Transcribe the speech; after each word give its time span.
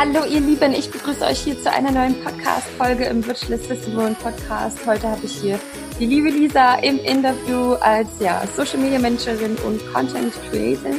Hallo 0.00 0.24
ihr 0.24 0.40
Lieben, 0.40 0.72
ich 0.72 0.90
begrüße 0.90 1.22
euch 1.26 1.40
hier 1.40 1.60
zu 1.60 1.70
einer 1.70 1.90
neuen 1.90 2.18
Podcast-Folge 2.24 3.04
im 3.04 3.22
Virtualist 3.26 3.66
Festival 3.66 4.14
Podcast. 4.14 4.86
Heute 4.86 5.06
habe 5.06 5.26
ich 5.26 5.42
hier 5.42 5.60
die 5.98 6.06
liebe 6.06 6.30
Lisa 6.30 6.76
im 6.76 6.98
Interview 7.00 7.74
als 7.74 8.08
ja, 8.18 8.42
Social 8.56 8.78
Media 8.78 8.98
Managerin 8.98 9.56
und 9.56 9.78
Content 9.92 10.32
Creator. 10.48 10.92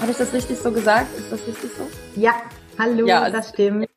Habe 0.00 0.12
ich 0.12 0.16
das 0.16 0.32
richtig 0.32 0.56
so 0.56 0.72
gesagt? 0.72 1.14
Ist 1.18 1.30
das 1.30 1.46
richtig 1.46 1.72
so? 1.72 1.86
Ja, 2.18 2.40
hallo, 2.78 3.06
ja, 3.06 3.28
das 3.28 3.50
stimmt. 3.50 3.90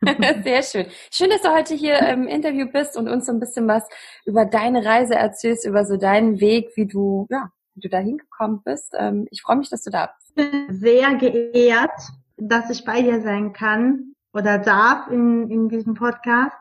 Sehr 0.42 0.62
schön. 0.62 0.86
Schön, 1.10 1.28
dass 1.28 1.42
du 1.42 1.52
heute 1.52 1.74
hier 1.74 1.98
im 2.08 2.26
Interview 2.26 2.66
bist 2.72 2.96
und 2.96 3.06
uns 3.06 3.26
so 3.26 3.32
ein 3.32 3.38
bisschen 3.38 3.68
was 3.68 3.86
über 4.24 4.46
deine 4.46 4.82
Reise 4.82 5.14
erzählst, 5.14 5.66
über 5.66 5.84
so 5.84 5.98
deinen 5.98 6.40
Weg, 6.40 6.70
wie 6.76 6.86
du, 6.86 7.26
ja, 7.28 7.50
wie 7.74 7.82
du 7.82 7.90
da 7.90 7.98
hingekommen 7.98 8.62
bist. 8.64 8.94
Ähm, 8.98 9.28
ich 9.30 9.42
freue 9.42 9.56
mich, 9.56 9.68
dass 9.68 9.84
du 9.84 9.90
da 9.90 10.08
bist. 10.34 10.80
Sehr 10.80 11.16
geehrt, 11.16 12.00
dass 12.36 12.70
ich 12.70 12.84
bei 12.84 13.02
dir 13.02 13.20
sein 13.22 13.52
kann 13.52 14.14
oder 14.32 14.58
darf 14.58 15.08
in, 15.08 15.50
in 15.50 15.68
diesem 15.68 15.94
Podcast. 15.94 16.56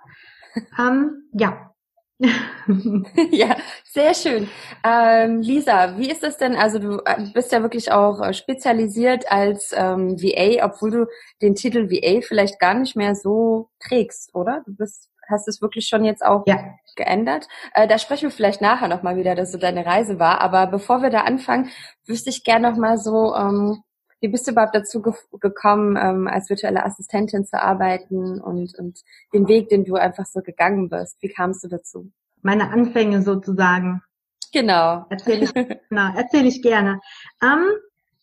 Ähm, 0.77 1.23
ja. 1.31 1.73
ja, 3.31 3.57
sehr 3.85 4.13
schön. 4.13 4.47
Ähm, 4.83 5.41
Lisa, 5.41 5.97
wie 5.97 6.11
ist 6.11 6.21
das 6.21 6.37
denn? 6.37 6.55
Also 6.55 6.77
du 6.77 6.99
äh, 7.05 7.25
bist 7.33 7.51
ja 7.51 7.63
wirklich 7.63 7.91
auch 7.91 8.21
äh, 8.21 8.33
spezialisiert 8.33 9.31
als 9.31 9.73
ähm, 9.75 10.21
VA, 10.21 10.63
obwohl 10.63 10.91
du 10.91 11.05
den 11.41 11.55
Titel 11.55 11.89
VA 11.89 12.21
vielleicht 12.21 12.59
gar 12.59 12.75
nicht 12.75 12.95
mehr 12.95 13.15
so 13.15 13.69
trägst, 13.79 14.33
oder? 14.35 14.61
Du 14.65 14.75
bist, 14.75 15.09
hast 15.27 15.47
es 15.47 15.59
wirklich 15.59 15.87
schon 15.87 16.05
jetzt 16.05 16.23
auch 16.23 16.43
ja. 16.45 16.63
geändert. 16.95 17.47
Äh, 17.73 17.87
da 17.87 17.97
sprechen 17.97 18.29
wir 18.29 18.31
vielleicht 18.31 18.61
nachher 18.61 18.87
nochmal 18.87 19.17
wieder, 19.17 19.35
dass 19.35 19.51
so 19.51 19.57
deine 19.57 19.85
Reise 19.85 20.19
war. 20.19 20.39
Aber 20.39 20.67
bevor 20.67 21.01
wir 21.01 21.09
da 21.09 21.21
anfangen, 21.21 21.71
wüsste 22.05 22.29
ich 22.29 22.43
gerne 22.43 22.69
nochmal 22.69 22.99
so, 22.99 23.33
ähm, 23.35 23.83
wie 24.23 24.29
bist 24.29 24.47
du 24.47 24.51
überhaupt 24.51 24.73
dazu 24.73 25.01
ge 25.01 25.11
gekommen, 25.41 25.97
ähm, 26.01 26.27
als 26.27 26.49
virtuelle 26.49 26.85
Assistentin 26.85 27.43
zu 27.43 27.61
arbeiten 27.61 28.39
und, 28.39 28.73
und 28.79 29.01
den 29.33 29.49
Weg, 29.49 29.67
den 29.67 29.83
du 29.83 29.95
einfach 29.95 30.25
so 30.25 30.39
gegangen 30.39 30.87
bist? 30.87 31.17
Wie 31.19 31.27
kamst 31.27 31.65
du 31.65 31.67
dazu? 31.67 32.09
Meine 32.41 32.71
Anfänge 32.71 33.21
sozusagen. 33.21 34.01
Genau. 34.53 35.05
Erzähle 35.09 35.43
ich, 35.43 35.53
genau, 35.89 36.13
erzähl 36.15 36.45
ich 36.45 36.61
gerne. 36.61 37.01
Ähm, 37.41 37.65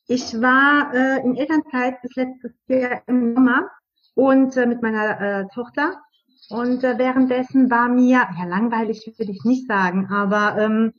ich 0.07 0.41
war 0.41 0.95
äh, 0.95 1.21
in 1.23 1.37
Elternzeit 1.37 2.01
bis 2.01 2.17
letztes 2.17 2.53
Jahr 2.67 3.03
im 3.07 3.35
Sommer 3.35 3.69
und 4.15 4.57
äh, 4.57 4.65
mit 4.65 4.81
meiner 4.81 5.21
äh, 5.21 5.47
Tochter. 5.53 6.01
Und 6.49 6.83
äh, 6.83 6.97
währenddessen 6.97 7.71
war 7.71 7.91
mir, 7.91 8.27
ja 8.39 8.45
langweilig 8.49 9.05
würde 9.19 9.33
ich 9.33 9.45
nicht 9.45 9.69
sagen, 9.69 10.09
aber 10.11 10.57
ähm, 10.57 10.95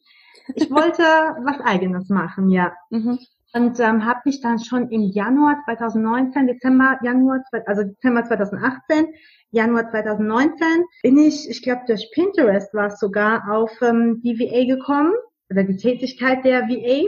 ich 0.53 0.69
wollte 0.69 1.01
was 1.01 1.59
eigenes 1.61 2.07
machen, 2.09 2.49
ja. 2.51 2.71
Mhm 2.91 3.17
und 3.53 3.79
ähm, 3.79 4.05
habe 4.05 4.21
mich 4.25 4.41
dann 4.41 4.59
schon 4.59 4.89
im 4.89 5.01
Januar 5.01 5.61
2019, 5.65 6.47
Dezember, 6.47 6.97
Januar, 7.03 7.43
also 7.65 7.83
Dezember 7.83 8.23
2018, 8.25 9.07
Januar 9.51 9.89
2019 9.91 10.67
bin 11.03 11.17
ich, 11.17 11.49
ich 11.49 11.61
glaube 11.61 11.81
durch 11.87 12.09
Pinterest 12.13 12.73
war 12.73 12.87
es 12.87 12.99
sogar, 12.99 13.51
auf 13.51 13.71
ähm, 13.81 14.21
die 14.23 14.39
VA 14.39 14.65
gekommen 14.65 15.13
oder 15.49 15.63
die 15.63 15.75
Tätigkeit 15.75 16.45
der 16.45 16.69
VA 16.69 17.07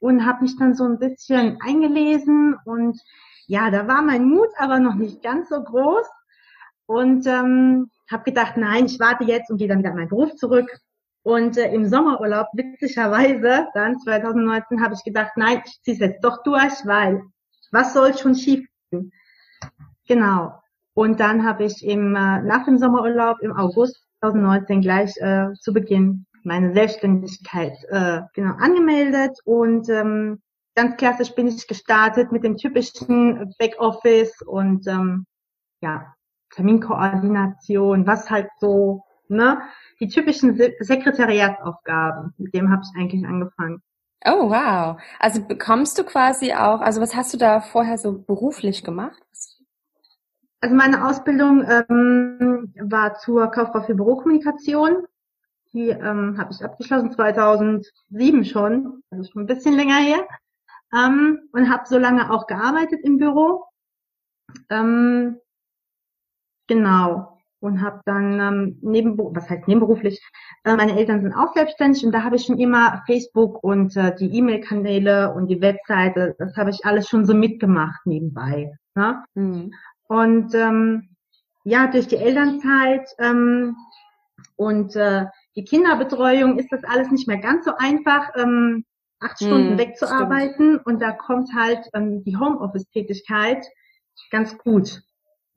und 0.00 0.24
habe 0.24 0.42
mich 0.42 0.56
dann 0.58 0.74
so 0.74 0.84
ein 0.84 0.98
bisschen 0.98 1.58
eingelesen 1.60 2.56
und 2.64 2.98
ja, 3.46 3.70
da 3.70 3.86
war 3.86 4.00
mein 4.00 4.24
Mut 4.24 4.48
aber 4.56 4.78
noch 4.78 4.94
nicht 4.94 5.22
ganz 5.22 5.50
so 5.50 5.62
groß 5.62 6.06
und 6.86 7.26
ähm, 7.26 7.90
habe 8.10 8.24
gedacht, 8.24 8.56
nein, 8.56 8.86
ich 8.86 8.98
warte 9.00 9.24
jetzt 9.24 9.50
und 9.50 9.58
gehe 9.58 9.68
dann 9.68 9.78
wieder 9.78 9.90
in 9.90 9.96
meinen 9.96 10.08
Beruf 10.08 10.34
zurück 10.36 10.70
und 11.24 11.56
äh, 11.56 11.72
im 11.72 11.88
Sommerurlaub, 11.88 12.48
witzigerweise, 12.52 13.66
dann 13.74 13.98
2019, 13.98 14.82
habe 14.82 14.94
ich 14.94 15.02
gedacht, 15.02 15.32
nein, 15.36 15.62
ich 15.64 15.82
ziehe 15.82 15.94
es 15.94 16.00
jetzt 16.00 16.22
doch 16.22 16.42
durch, 16.42 16.72
weil 16.84 17.22
was 17.72 17.94
soll 17.94 18.16
schon 18.16 18.34
schief 18.34 18.66
gehen? 18.90 19.10
Genau. 20.06 20.52
Und 20.92 21.18
dann 21.18 21.44
habe 21.44 21.64
ich 21.64 21.84
im, 21.84 22.14
äh, 22.14 22.42
nach 22.42 22.66
dem 22.66 22.78
Sommerurlaub 22.78 23.40
im 23.40 23.56
August 23.56 24.04
2019 24.20 24.82
gleich 24.82 25.16
äh, 25.16 25.52
zu 25.60 25.72
Beginn 25.72 26.26
meine 26.44 26.74
Selbstständigkeit 26.74 27.72
äh, 27.88 28.20
genau 28.34 28.54
angemeldet 28.56 29.38
und 29.46 29.88
ähm, 29.88 30.42
ganz 30.74 30.98
klassisch 30.98 31.34
bin 31.34 31.48
ich 31.48 31.66
gestartet 31.66 32.32
mit 32.32 32.44
dem 32.44 32.58
typischen 32.58 33.54
Backoffice 33.58 34.42
und 34.42 34.86
ähm, 34.86 35.24
ja 35.80 36.14
Terminkoordination, 36.54 38.06
was 38.06 38.30
halt 38.30 38.48
so 38.60 39.02
ne 39.28 39.58
die 40.00 40.08
typischen 40.08 40.56
Se 40.56 40.72
Sekretariatsaufgaben. 40.80 42.34
Mit 42.38 42.54
dem 42.54 42.70
habe 42.70 42.82
ich 42.82 43.00
eigentlich 43.00 43.26
angefangen. 43.26 43.82
Oh, 44.24 44.50
wow. 44.50 45.00
Also 45.18 45.42
bekommst 45.46 45.98
du 45.98 46.04
quasi 46.04 46.54
auch, 46.54 46.80
also 46.80 47.00
was 47.00 47.14
hast 47.14 47.34
du 47.34 47.38
da 47.38 47.60
vorher 47.60 47.98
so 47.98 48.18
beruflich 48.18 48.82
gemacht? 48.82 49.22
Also 50.60 50.74
meine 50.74 51.06
Ausbildung 51.06 51.62
ähm, 51.68 52.72
war 52.80 53.14
zur 53.18 53.48
Kauffrau 53.50 53.82
für 53.82 53.94
Bürokommunikation. 53.94 55.04
Die 55.74 55.88
ähm, 55.88 56.38
habe 56.38 56.52
ich 56.52 56.64
abgeschlossen 56.64 57.12
2007 57.12 58.44
schon, 58.44 59.02
also 59.10 59.30
schon 59.30 59.42
ein 59.42 59.46
bisschen 59.46 59.74
länger 59.74 59.98
her. 59.98 60.26
Ähm, 60.94 61.40
und 61.52 61.70
habe 61.70 61.86
so 61.86 61.98
lange 61.98 62.30
auch 62.32 62.46
gearbeitet 62.46 63.00
im 63.02 63.18
Büro. 63.18 63.64
Ähm, 64.70 65.38
genau 66.66 67.33
und 67.64 67.80
habe 67.80 68.02
dann 68.04 68.38
ähm, 68.40 68.78
neben 68.82 69.16
was 69.16 69.48
heißt 69.48 69.66
nebenberuflich 69.66 70.20
äh, 70.64 70.76
meine 70.76 70.98
Eltern 70.98 71.22
sind 71.22 71.32
auch 71.32 71.54
selbstständig 71.54 72.04
und 72.04 72.12
da 72.12 72.22
habe 72.22 72.36
ich 72.36 72.44
schon 72.44 72.58
immer 72.58 73.02
Facebook 73.06 73.64
und 73.64 73.96
äh, 73.96 74.14
die 74.14 74.36
E-Mail-Kanäle 74.36 75.32
und 75.32 75.48
die 75.48 75.62
Webseite 75.62 76.36
das 76.38 76.56
habe 76.58 76.70
ich 76.70 76.84
alles 76.84 77.08
schon 77.08 77.24
so 77.24 77.34
mitgemacht 77.34 78.04
nebenbei 78.04 78.72
ne? 78.94 79.24
Mhm. 79.32 79.72
und 80.08 80.54
ähm, 80.54 81.08
ja 81.64 81.86
durch 81.86 82.06
die 82.06 82.18
Elternzeit 82.18 83.08
ähm, 83.18 83.76
und 84.56 84.94
äh, 84.94 85.24
die 85.56 85.64
Kinderbetreuung 85.64 86.58
ist 86.58 86.70
das 86.70 86.84
alles 86.84 87.10
nicht 87.10 87.26
mehr 87.26 87.38
ganz 87.38 87.64
so 87.64 87.72
einfach 87.78 88.28
ähm, 88.36 88.84
acht 89.20 89.38
Stunden 89.38 89.72
mhm, 89.72 89.78
wegzuarbeiten 89.78 90.72
stimmt. 90.72 90.86
und 90.86 91.00
da 91.00 91.12
kommt 91.12 91.48
halt 91.54 91.88
ähm, 91.94 92.22
die 92.24 92.36
Homeoffice-Tätigkeit 92.36 93.64
ganz 94.30 94.58
gut 94.58 95.00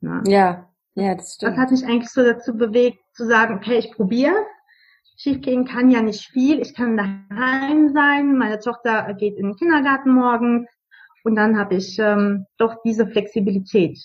ne? 0.00 0.22
ja 0.26 0.67
ja, 0.98 1.14
das 1.14 1.34
stimmt. 1.34 1.52
Das 1.52 1.58
hat 1.58 1.70
mich 1.70 1.84
eigentlich 1.84 2.10
so 2.10 2.22
dazu 2.22 2.56
bewegt, 2.56 2.98
zu 3.14 3.26
sagen, 3.26 3.56
okay, 3.56 3.78
ich 3.78 3.92
probiere. 3.92 4.34
Schiefgehen 5.16 5.64
kann 5.64 5.90
ja 5.90 6.00
nicht 6.00 6.28
viel. 6.28 6.60
Ich 6.60 6.74
kann 6.74 6.96
daheim 6.96 7.92
sein. 7.92 8.36
Meine 8.36 8.60
Tochter 8.60 9.14
geht 9.14 9.36
in 9.36 9.48
den 9.48 9.56
Kindergarten 9.56 10.12
morgens. 10.12 10.68
Und 11.24 11.34
dann 11.34 11.58
habe 11.58 11.74
ich 11.74 11.98
ähm, 11.98 12.46
doch 12.56 12.76
diese 12.84 13.06
Flexibilität. 13.06 13.98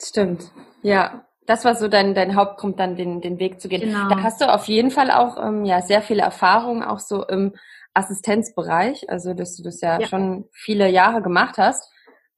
Stimmt. 0.00 0.52
Ja, 0.82 1.26
das 1.46 1.64
war 1.64 1.74
so 1.74 1.88
dein, 1.88 2.14
dein 2.14 2.36
Hauptgrund, 2.36 2.78
dann 2.78 2.96
den, 2.96 3.20
den 3.20 3.38
Weg 3.38 3.60
zu 3.60 3.68
gehen. 3.68 3.82
Genau. 3.82 4.08
Da 4.08 4.22
hast 4.22 4.40
du 4.40 4.52
auf 4.52 4.66
jeden 4.66 4.90
Fall 4.90 5.10
auch 5.10 5.36
ähm, 5.44 5.64
ja 5.64 5.80
sehr 5.80 6.02
viele 6.02 6.22
Erfahrungen, 6.22 6.82
auch 6.82 7.00
so 7.00 7.26
im 7.26 7.54
Assistenzbereich, 7.94 9.10
also 9.10 9.34
dass 9.34 9.56
du 9.56 9.62
das 9.62 9.80
ja, 9.80 10.00
ja. 10.00 10.06
schon 10.06 10.48
viele 10.52 10.88
Jahre 10.88 11.22
gemacht 11.22 11.58
hast. 11.58 11.91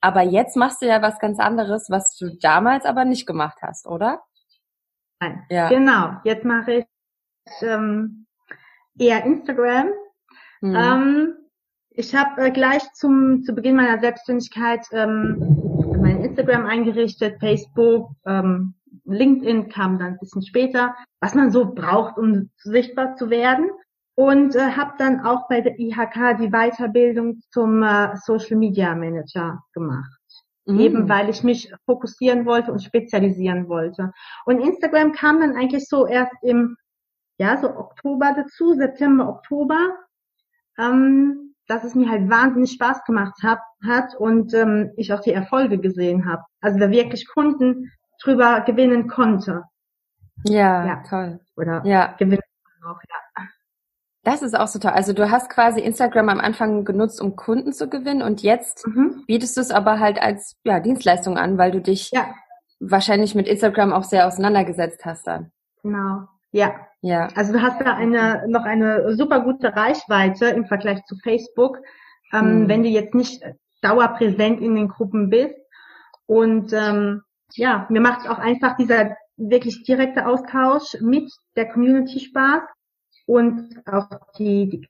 Aber 0.05 0.21
jetzt 0.21 0.55
machst 0.55 0.83
du 0.83 0.87
ja 0.87 1.01
was 1.01 1.19
ganz 1.19 1.39
anderes, 1.39 1.89
was 1.89 2.15
du 2.19 2.29
damals 2.39 2.85
aber 2.85 3.07
nicht 3.07 3.27
gemacht 3.27 3.57
hast, 3.63 3.87
oder? 3.87 4.23
Nein. 5.19 5.43
Ja. 5.49 5.71
Genau. 5.71 6.21
Jetzt 6.25 6.45
mache 6.45 6.73
ich 6.75 6.85
ähm, 7.63 8.27
eher 8.99 9.25
Instagram. 9.25 9.89
Mhm. 10.61 10.77
Ähm, 10.77 11.35
ich 11.89 12.15
habe 12.15 12.43
äh, 12.43 12.51
gleich 12.51 12.83
zum 12.93 13.45
zu 13.45 13.55
Beginn 13.55 13.77
meiner 13.77 13.99
Selbstständigkeit 13.99 14.87
ähm, 14.93 15.39
mein 15.99 16.23
Instagram 16.23 16.67
eingerichtet, 16.67 17.41
Facebook, 17.41 18.11
ähm, 18.27 18.75
LinkedIn 19.07 19.71
kam 19.71 19.99
dann 19.99 20.09
ein 20.09 20.19
bisschen 20.19 20.43
später, 20.43 20.95
was 21.21 21.35
man 21.35 21.51
so 21.51 21.73
braucht, 21.73 22.19
um 22.19 22.51
sichtbar 22.59 23.17
zu 23.17 23.31
werden 23.31 23.71
und 24.15 24.55
äh, 24.55 24.73
habe 24.73 24.95
dann 24.99 25.21
auch 25.21 25.49
bei 25.49 25.61
der 25.61 25.79
IHK 25.79 26.39
die 26.39 26.51
Weiterbildung 26.51 27.41
zum 27.51 27.83
äh, 27.83 28.17
Social 28.17 28.57
Media 28.57 28.95
Manager 28.95 29.63
gemacht. 29.73 30.21
Mhm. 30.67 30.81
Eben 30.81 31.09
weil 31.09 31.29
ich 31.29 31.43
mich 31.43 31.73
fokussieren 31.85 32.47
wollte 32.47 32.73
und 32.73 32.83
spezialisieren 32.83 33.69
wollte. 33.69 34.13
Und 34.47 34.61
Instagram 34.61 35.13
kam 35.13 35.41
dann 35.41 35.57
eigentlich 35.57 35.89
so 35.89 36.07
erst 36.07 36.33
im, 36.43 36.77
ja, 37.39 37.57
so 37.61 37.69
Oktober 37.69 38.35
dazu, 38.37 38.75
September, 38.75 39.29
Oktober, 39.29 39.97
ähm, 40.79 41.55
dass 41.67 41.85
es 41.85 41.95
mir 41.95 42.09
halt 42.09 42.31
wahnsinnig 42.31 42.73
Spaß 42.73 43.05
gemacht 43.05 43.35
hab, 43.43 43.61
hat 43.85 44.15
und 44.15 44.55
ähm, 44.55 44.93
ich 44.97 45.13
auch 45.13 45.21
die 45.21 45.33
Erfolge 45.33 45.79
gesehen 45.79 46.27
habe. 46.27 46.43
Also 46.61 46.79
da 46.79 46.91
wirklich 46.91 47.27
Kunden 47.27 47.91
drüber 48.23 48.61
gewinnen 48.61 49.09
konnte. 49.09 49.65
Ja, 50.45 50.87
ja. 50.87 51.03
toll. 51.09 51.41
Oder 51.57 51.83
ja. 51.85 52.15
gewinnen 52.19 52.43
auch, 52.87 53.01
ja. 53.09 53.24
Das 54.25 54.41
ist 54.41 54.59
auch 54.59 54.69
so 54.69 54.79
toll. 54.79 54.93
Also 54.93 55.13
du 55.13 55.31
hast 55.31 55.51
quasi 55.51 55.81
Instagram 55.81 56.31
am 56.31 56.41
Anfang 56.41 56.85
genutzt, 56.85 57.21
um 57.21 57.37
Kunden 57.37 57.75
zu 57.75 57.89
gewinnen 57.91 58.23
und 58.23 58.43
jetzt 58.43 58.87
mhm. 58.87 59.23
bietest 59.27 59.57
du 59.57 59.61
es 59.61 59.71
aber 59.71 60.01
halt 60.01 60.21
als 60.21 60.57
ja, 60.65 60.81
Dienstleistung 60.81 61.37
an, 61.37 61.59
weil 61.59 61.71
du 61.71 61.81
dich 61.81 62.11
ja. 62.11 62.27
wahrscheinlich 62.81 63.35
mit 63.35 63.47
Instagram 63.47 63.93
auch 63.93 64.05
sehr 64.05 64.27
auseinandergesetzt 64.27 65.05
hast 65.05 65.27
dann. 65.27 65.53
Genau. 65.83 66.27
Ja. 66.53 66.75
Ja. 67.03 67.29
Also 67.35 67.53
du 67.53 67.61
hast 67.61 67.83
da 67.83 67.95
eine, 67.95 68.45
noch 68.49 68.65
eine 68.65 69.15
super 69.15 69.41
gute 69.41 69.77
Reichweite 69.77 70.47
im 70.47 70.65
Vergleich 70.65 71.05
zu 71.05 71.17
Facebook, 71.23 71.77
ähm, 72.33 72.63
mhm. 72.63 72.69
wenn 72.69 72.83
du 72.83 72.89
jetzt 72.89 73.15
nicht 73.15 73.43
dauerpräsent 73.83 74.63
in 74.63 74.75
den 74.75 74.89
Gruppen 74.89 75.29
bist. 75.29 75.55
Und 76.25 76.73
ähm, 76.73 77.21
ja, 77.53 77.87
mir 77.91 78.01
macht 78.01 78.27
auch 78.27 78.39
einfach 78.39 78.77
dieser 78.79 79.17
wirklich 79.37 79.85
direkte 79.85 80.27
Austausch 80.27 80.97
mit 81.01 81.31
der 81.57 81.69
Community 81.69 82.21
Spaß 82.21 82.63
und 83.27 83.83
auch 83.87 84.09
die, 84.39 84.69
die 84.69 84.89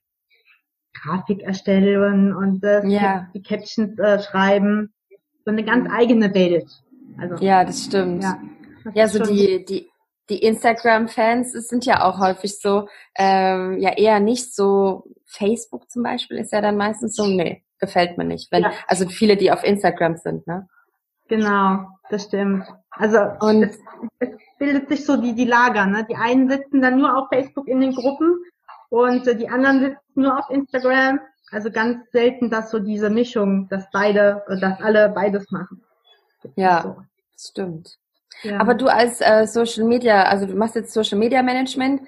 Grafik 0.93 1.41
erstellen 1.41 2.33
und 2.33 2.63
äh, 2.63 2.85
ja. 2.87 3.27
die 3.33 3.41
Captions 3.41 3.97
äh, 3.99 4.21
schreiben. 4.21 4.93
So 5.45 5.51
eine 5.51 5.63
ganz 5.63 5.89
eigene 5.91 6.33
Welt. 6.33 6.69
Also, 7.17 7.35
ja, 7.43 7.63
das 7.63 7.85
stimmt. 7.85 8.23
Ja, 8.23 8.39
das 8.83 8.95
ja 8.95 9.07
so 9.07 9.19
die, 9.19 9.63
die, 9.65 9.89
die 10.29 10.39
Instagram-Fans 10.39 11.51
sind 11.51 11.85
ja 11.85 12.03
auch 12.03 12.19
häufig 12.19 12.59
so, 12.59 12.87
ähm, 13.15 13.77
ja 13.79 13.91
eher 13.95 14.19
nicht 14.19 14.55
so, 14.55 15.03
Facebook 15.25 15.89
zum 15.89 16.03
Beispiel 16.03 16.37
ist 16.37 16.51
ja 16.51 16.61
dann 16.61 16.77
meistens 16.77 17.15
so, 17.15 17.25
nee, 17.27 17.63
gefällt 17.79 18.17
mir 18.17 18.25
nicht. 18.25 18.51
Wenn, 18.51 18.63
ja. 18.63 18.71
Also 18.87 19.07
viele, 19.07 19.37
die 19.37 19.51
auf 19.51 19.63
Instagram 19.63 20.17
sind, 20.17 20.47
ne? 20.47 20.67
Genau, 21.27 21.87
das 22.09 22.25
stimmt. 22.25 22.65
Also 22.97 23.19
und 23.39 23.63
es, 23.63 23.79
es 24.19 24.29
bildet 24.57 24.89
sich 24.89 25.05
so 25.05 25.17
die, 25.17 25.33
die 25.33 25.45
Lager, 25.45 25.85
ne? 25.85 26.05
Die 26.09 26.15
einen 26.15 26.49
sitzen 26.49 26.81
dann 26.81 26.97
nur 26.97 27.17
auf 27.17 27.27
Facebook 27.29 27.67
in 27.67 27.81
den 27.81 27.93
Gruppen 27.93 28.37
und 28.89 29.27
äh, 29.27 29.35
die 29.35 29.49
anderen 29.49 29.79
sitzen 29.79 29.99
nur 30.15 30.39
auf 30.39 30.49
Instagram. 30.49 31.19
Also 31.51 31.69
ganz 31.71 32.09
selten, 32.11 32.49
dass 32.49 32.71
so 32.71 32.79
diese 32.79 33.09
Mischung, 33.09 33.69
dass 33.69 33.89
beide, 33.91 34.43
dass 34.47 34.81
alle 34.81 35.09
beides 35.09 35.51
machen. 35.51 35.83
Ja, 36.55 36.81
so. 36.81 36.95
stimmt. 37.37 37.97
Ja. 38.43 38.59
Aber 38.59 38.73
du 38.73 38.87
als 38.87 39.21
äh, 39.21 39.45
Social 39.47 39.85
Media, 39.85 40.23
also 40.23 40.45
du 40.45 40.55
machst 40.55 40.75
jetzt 40.75 40.93
Social 40.93 41.17
Media 41.17 41.41
Management, 41.43 42.01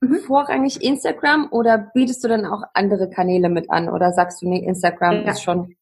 mhm. 0.00 0.16
vorrangig 0.20 0.82
Instagram 0.82 1.48
oder 1.50 1.78
bietest 1.78 2.22
du 2.24 2.28
dann 2.28 2.46
auch 2.46 2.62
andere 2.74 3.08
Kanäle 3.10 3.48
mit 3.48 3.70
an 3.70 3.88
oder 3.88 4.12
sagst 4.12 4.42
du, 4.42 4.48
nee, 4.48 4.64
Instagram 4.64 5.24
ja. 5.24 5.30
ist 5.30 5.42
schon. 5.42 5.76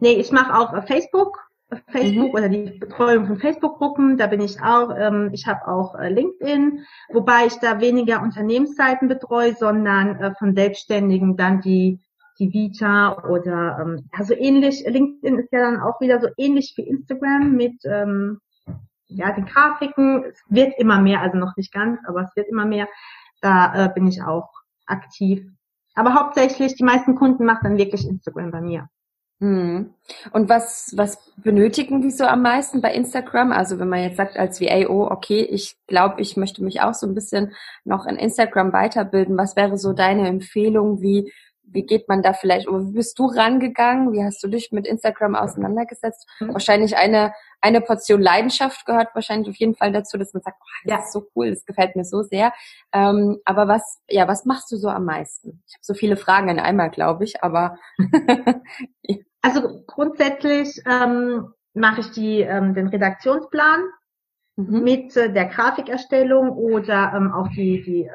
Nee, 0.00 0.14
ich 0.14 0.32
mache 0.32 0.58
auch 0.58 0.86
Facebook 0.86 1.38
Facebook 1.88 2.28
mhm. 2.28 2.34
oder 2.34 2.48
die 2.48 2.78
Betreuung 2.78 3.26
von 3.26 3.38
Facebook-Gruppen, 3.38 4.16
da 4.16 4.26
bin 4.26 4.40
ich 4.40 4.60
auch. 4.62 4.94
Ähm, 4.96 5.30
ich 5.32 5.46
habe 5.46 5.66
auch 5.66 5.94
äh, 5.94 6.08
LinkedIn, 6.08 6.84
wobei 7.12 7.46
ich 7.46 7.54
da 7.58 7.80
weniger 7.80 8.22
Unternehmensseiten 8.22 9.08
betreue, 9.08 9.54
sondern 9.54 10.16
äh, 10.16 10.34
von 10.38 10.54
Selbstständigen 10.54 11.36
dann 11.36 11.60
die 11.60 12.00
die 12.38 12.52
Vita 12.52 13.24
oder 13.28 13.78
ähm, 13.80 14.08
also 14.12 14.34
ähnlich. 14.34 14.84
LinkedIn 14.86 15.38
ist 15.38 15.52
ja 15.52 15.60
dann 15.60 15.80
auch 15.80 16.00
wieder 16.00 16.20
so 16.20 16.28
ähnlich 16.36 16.74
wie 16.76 16.82
Instagram 16.82 17.52
mit 17.52 17.84
ähm, 17.84 18.40
ja 19.06 19.32
den 19.32 19.46
Grafiken. 19.46 20.24
Es 20.24 20.42
wird 20.48 20.74
immer 20.78 21.00
mehr, 21.00 21.20
also 21.20 21.38
noch 21.38 21.56
nicht 21.56 21.72
ganz, 21.72 22.00
aber 22.06 22.22
es 22.22 22.34
wird 22.36 22.48
immer 22.48 22.66
mehr. 22.66 22.88
Da 23.40 23.86
äh, 23.86 23.88
bin 23.94 24.06
ich 24.06 24.22
auch 24.22 24.50
aktiv. 24.86 25.46
Aber 25.94 26.14
hauptsächlich 26.14 26.74
die 26.74 26.84
meisten 26.84 27.14
Kunden 27.14 27.44
machen 27.44 27.60
dann 27.62 27.78
wirklich 27.78 28.06
Instagram 28.06 28.50
bei 28.50 28.60
mir. 28.60 28.88
Hm. 29.44 29.92
Und 30.32 30.48
was, 30.48 30.94
was 30.96 31.18
benötigen 31.36 32.00
die 32.00 32.10
so 32.10 32.24
am 32.24 32.40
meisten 32.40 32.80
bei 32.80 32.94
Instagram? 32.94 33.52
Also 33.52 33.78
wenn 33.78 33.90
man 33.90 34.00
jetzt 34.00 34.16
sagt 34.16 34.38
als 34.38 34.58
VA, 34.58 34.88
oh, 34.88 35.06
okay, 35.10 35.42
ich 35.42 35.76
glaube, 35.86 36.22
ich 36.22 36.38
möchte 36.38 36.64
mich 36.64 36.80
auch 36.80 36.94
so 36.94 37.06
ein 37.06 37.14
bisschen 37.14 37.52
noch 37.84 38.06
in 38.06 38.16
Instagram 38.16 38.72
weiterbilden. 38.72 39.36
Was 39.36 39.54
wäre 39.54 39.76
so 39.76 39.92
deine 39.92 40.28
Empfehlung? 40.28 41.02
Wie, 41.02 41.30
wie 41.62 41.82
geht 41.82 42.08
man 42.08 42.22
da 42.22 42.32
vielleicht, 42.32 42.68
wie 42.68 42.92
bist 42.92 43.18
du 43.18 43.26
rangegangen? 43.26 44.14
Wie 44.14 44.24
hast 44.24 44.42
du 44.42 44.48
dich 44.48 44.72
mit 44.72 44.86
Instagram 44.86 45.34
auseinandergesetzt? 45.34 46.26
Mhm. 46.40 46.54
Wahrscheinlich 46.54 46.96
eine, 46.96 47.34
eine 47.60 47.82
Portion 47.82 48.22
Leidenschaft 48.22 48.86
gehört 48.86 49.08
wahrscheinlich 49.14 49.50
auf 49.50 49.56
jeden 49.56 49.74
Fall 49.74 49.92
dazu, 49.92 50.16
dass 50.16 50.32
man 50.32 50.42
sagt, 50.42 50.56
oh, 50.58 50.66
das 50.84 50.90
ja. 50.90 51.04
ist 51.04 51.12
so 51.12 51.26
cool, 51.36 51.50
das 51.50 51.66
gefällt 51.66 51.96
mir 51.96 52.04
so 52.06 52.22
sehr. 52.22 52.54
Ähm, 52.94 53.40
aber 53.44 53.68
was, 53.68 54.00
ja, 54.08 54.26
was 54.26 54.46
machst 54.46 54.72
du 54.72 54.76
so 54.76 54.88
am 54.88 55.04
meisten? 55.04 55.62
Ich 55.66 55.74
habe 55.74 55.82
so 55.84 55.92
viele 55.92 56.16
Fragen 56.16 56.48
in 56.48 56.58
einmal, 56.58 56.88
glaube 56.88 57.24
ich, 57.24 57.42
aber 57.42 57.76
Also 59.44 59.82
grundsätzlich 59.86 60.80
ähm, 60.86 61.52
mache 61.74 62.00
ich 62.00 62.12
die, 62.12 62.40
ähm, 62.40 62.72
den 62.72 62.88
Redaktionsplan 62.88 63.80
mhm. 64.56 64.82
mit 64.82 65.14
äh, 65.18 65.30
der 65.30 65.44
Grafikerstellung 65.44 66.48
oder 66.48 67.12
ähm, 67.14 67.30
auch 67.30 67.48
die, 67.48 67.82
die 67.82 68.10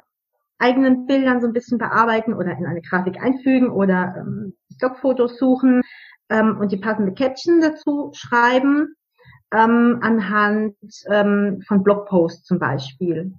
eigenen 0.57 1.05
Bildern 1.05 1.39
so 1.39 1.45
ein 1.45 1.53
bisschen 1.53 1.77
bearbeiten 1.77 2.33
oder 2.33 2.57
in 2.57 2.65
eine 2.65 2.81
Grafik 2.81 3.21
einfügen 3.21 3.69
oder 3.69 4.15
ähm, 4.17 4.55
Stockfotos 4.73 5.37
suchen 5.37 5.83
ähm, 6.29 6.57
und 6.59 6.71
die 6.71 6.77
passende 6.77 7.13
Caption 7.13 7.61
dazu 7.61 8.09
schreiben 8.15 8.95
ähm, 9.53 9.99
anhand 10.01 10.77
ähm, 11.11 11.61
von 11.67 11.83
Blogposts 11.83 12.43
zum 12.43 12.57
Beispiel 12.57 13.35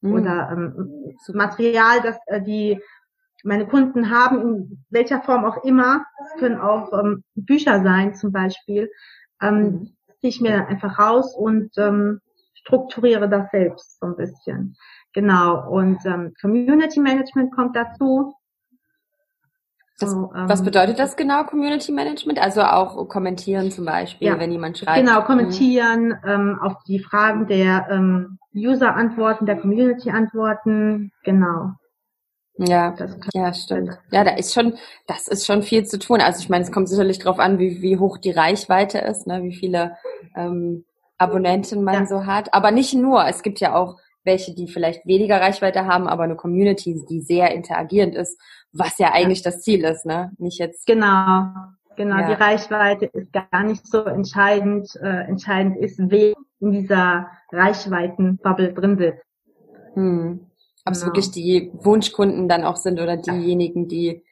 mhm. 0.00 0.12
oder 0.12 0.48
ähm, 0.52 1.16
Material, 1.32 2.00
das 2.04 2.18
äh, 2.26 2.40
die 2.40 2.80
meine 3.44 3.66
Kunden 3.66 4.10
haben, 4.10 4.40
in 4.40 4.84
welcher 4.90 5.22
Form 5.22 5.44
auch 5.44 5.64
immer, 5.64 6.04
es 6.20 6.40
können 6.40 6.60
auch 6.60 6.92
ähm, 6.92 7.24
Bücher 7.34 7.82
sein 7.82 8.14
zum 8.14 8.32
Beispiel, 8.32 8.90
ähm, 9.40 9.56
mhm. 9.56 9.96
ziehe 10.20 10.30
ich 10.30 10.40
mir 10.40 10.68
einfach 10.68 10.98
raus 10.98 11.34
und 11.36 11.70
ähm, 11.76 12.20
strukturiere 12.54 13.28
das 13.28 13.50
selbst 13.50 13.98
so 14.00 14.06
ein 14.06 14.16
bisschen. 14.16 14.76
Genau. 15.12 15.68
Und 15.68 15.98
ähm, 16.06 16.32
Community 16.40 17.00
Management 17.00 17.54
kommt 17.54 17.76
dazu. 17.76 18.34
Das, 19.98 20.10
so, 20.10 20.32
ähm, 20.34 20.48
was 20.48 20.64
bedeutet 20.64 20.98
das 20.98 21.16
genau, 21.16 21.44
Community 21.44 21.92
Management? 21.92 22.40
Also 22.40 22.62
auch 22.62 23.08
kommentieren 23.08 23.70
zum 23.70 23.84
Beispiel, 23.84 24.28
ja, 24.28 24.38
wenn 24.38 24.50
jemand 24.50 24.78
schreibt. 24.78 24.98
Genau, 24.98 25.20
mhm. 25.20 25.24
kommentieren, 25.24 26.14
ähm, 26.24 26.58
auf 26.60 26.82
die 26.84 26.98
Fragen 26.98 27.46
der 27.46 27.88
ähm, 27.90 28.38
User 28.54 28.94
antworten, 28.94 29.46
der 29.46 29.56
Community 29.56 30.10
antworten, 30.10 31.12
genau. 31.24 31.72
Ja, 32.58 32.94
ja, 33.32 33.54
stimmt. 33.54 33.98
Ja, 34.10 34.24
da 34.24 34.32
ist 34.32 34.52
schon, 34.52 34.74
das 35.06 35.26
ist 35.26 35.46
schon 35.46 35.62
viel 35.62 35.84
zu 35.84 35.98
tun. 35.98 36.20
Also 36.20 36.40
ich 36.40 36.48
meine, 36.48 36.64
es 36.64 36.72
kommt 36.72 36.88
sicherlich 36.88 37.18
darauf 37.18 37.38
an, 37.38 37.58
wie, 37.58 37.80
wie 37.80 37.98
hoch 37.98 38.18
die 38.18 38.30
Reichweite 38.30 38.98
ist, 38.98 39.26
ne, 39.26 39.42
wie 39.42 39.54
viele 39.54 39.96
ähm, 40.36 40.84
Abonnenten 41.16 41.82
man 41.82 41.94
ja. 41.94 42.06
so 42.06 42.26
hat. 42.26 42.52
Aber 42.52 42.70
nicht 42.70 42.94
nur. 42.94 43.26
Es 43.26 43.42
gibt 43.42 43.60
ja 43.60 43.74
auch 43.74 43.96
welche, 44.24 44.54
die 44.54 44.68
vielleicht 44.68 45.06
weniger 45.06 45.40
Reichweite 45.40 45.86
haben, 45.86 46.06
aber 46.06 46.24
eine 46.24 46.36
Community, 46.36 47.04
die 47.08 47.20
sehr 47.20 47.52
interagierend 47.52 48.14
ist, 48.14 48.38
was 48.72 48.98
ja 48.98 49.12
eigentlich 49.12 49.42
ja. 49.42 49.50
das 49.50 49.62
Ziel 49.62 49.84
ist, 49.84 50.06
ne? 50.06 50.30
Nicht 50.38 50.58
jetzt. 50.58 50.86
Genau, 50.86 51.52
genau. 51.96 52.18
Ja. 52.18 52.28
Die 52.28 52.34
Reichweite 52.34 53.06
ist 53.06 53.32
gar 53.32 53.64
nicht 53.64 53.86
so 53.86 54.04
entscheidend. 54.04 54.94
Äh, 55.02 55.28
entscheidend 55.28 55.78
ist, 55.78 55.98
wer 55.98 56.34
in 56.60 56.70
dieser 56.70 57.28
Reichweitenbubble 57.50 58.72
drin 58.74 58.98
sitzt. 58.98 59.24
Hm. 59.94 60.51
Ob 60.84 60.92
es 60.92 61.00
genau. 61.00 61.12
wirklich 61.12 61.30
die 61.30 61.70
Wunschkunden 61.74 62.48
dann 62.48 62.64
auch 62.64 62.76
sind 62.76 63.00
oder 63.00 63.16
diejenigen, 63.16 63.88
die, 63.88 64.24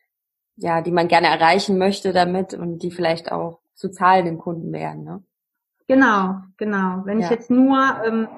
ja, 0.57 0.83
die 0.83 0.91
man 0.91 1.09
gerne 1.09 1.29
erreichen 1.29 1.79
möchte 1.79 2.13
damit 2.13 2.55
und 2.55 2.83
die 2.83 2.91
vielleicht 2.91 3.31
auch 3.31 3.61
zu 3.75 3.91
zahlenden 3.91 4.39
Kunden 4.39 4.73
wären, 4.73 5.05
ne? 5.05 5.23
Genau, 5.87 6.37
genau. 6.57 7.03
Wenn 7.05 7.19
ja. 7.19 7.25
ich 7.25 7.31
jetzt 7.31 7.51
nur, 7.51 7.77
ähm, 8.05 8.29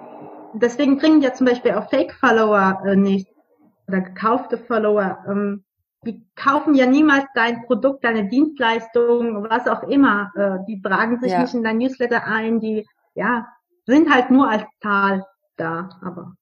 deswegen 0.55 0.97
bringen 0.97 1.21
ja 1.21 1.35
zum 1.35 1.47
Beispiel 1.47 1.73
auch 1.73 1.91
Fake-Follower 1.91 2.83
äh, 2.87 2.97
nicht 2.97 3.29
oder 3.89 4.01
gekaufte 4.01 4.57
Follower, 4.57 5.19
ähm, 5.29 5.65
die 6.05 6.27
kaufen 6.35 6.75
ja 6.75 6.87
niemals 6.87 7.27
dein 7.35 7.65
Produkt, 7.67 8.05
deine 8.05 8.29
Dienstleistung, 8.29 9.45
was 9.51 9.67
auch 9.69 9.83
immer. 9.83 10.33
Äh, 10.35 10.65
die 10.67 10.81
tragen 10.81 11.21
sich 11.21 11.33
ja. 11.33 11.43
nicht 11.43 11.55
in 11.55 11.63
dein 11.63 11.79
Newsletter 11.79 12.25
ein, 12.25 12.61
die 12.61 12.87
ja 13.15 13.47
sind 13.87 14.13
halt 14.13 14.31
nur 14.31 14.49
als 14.49 14.65
Zahl 14.81 15.27
da, 15.57 15.91
aber 16.01 16.35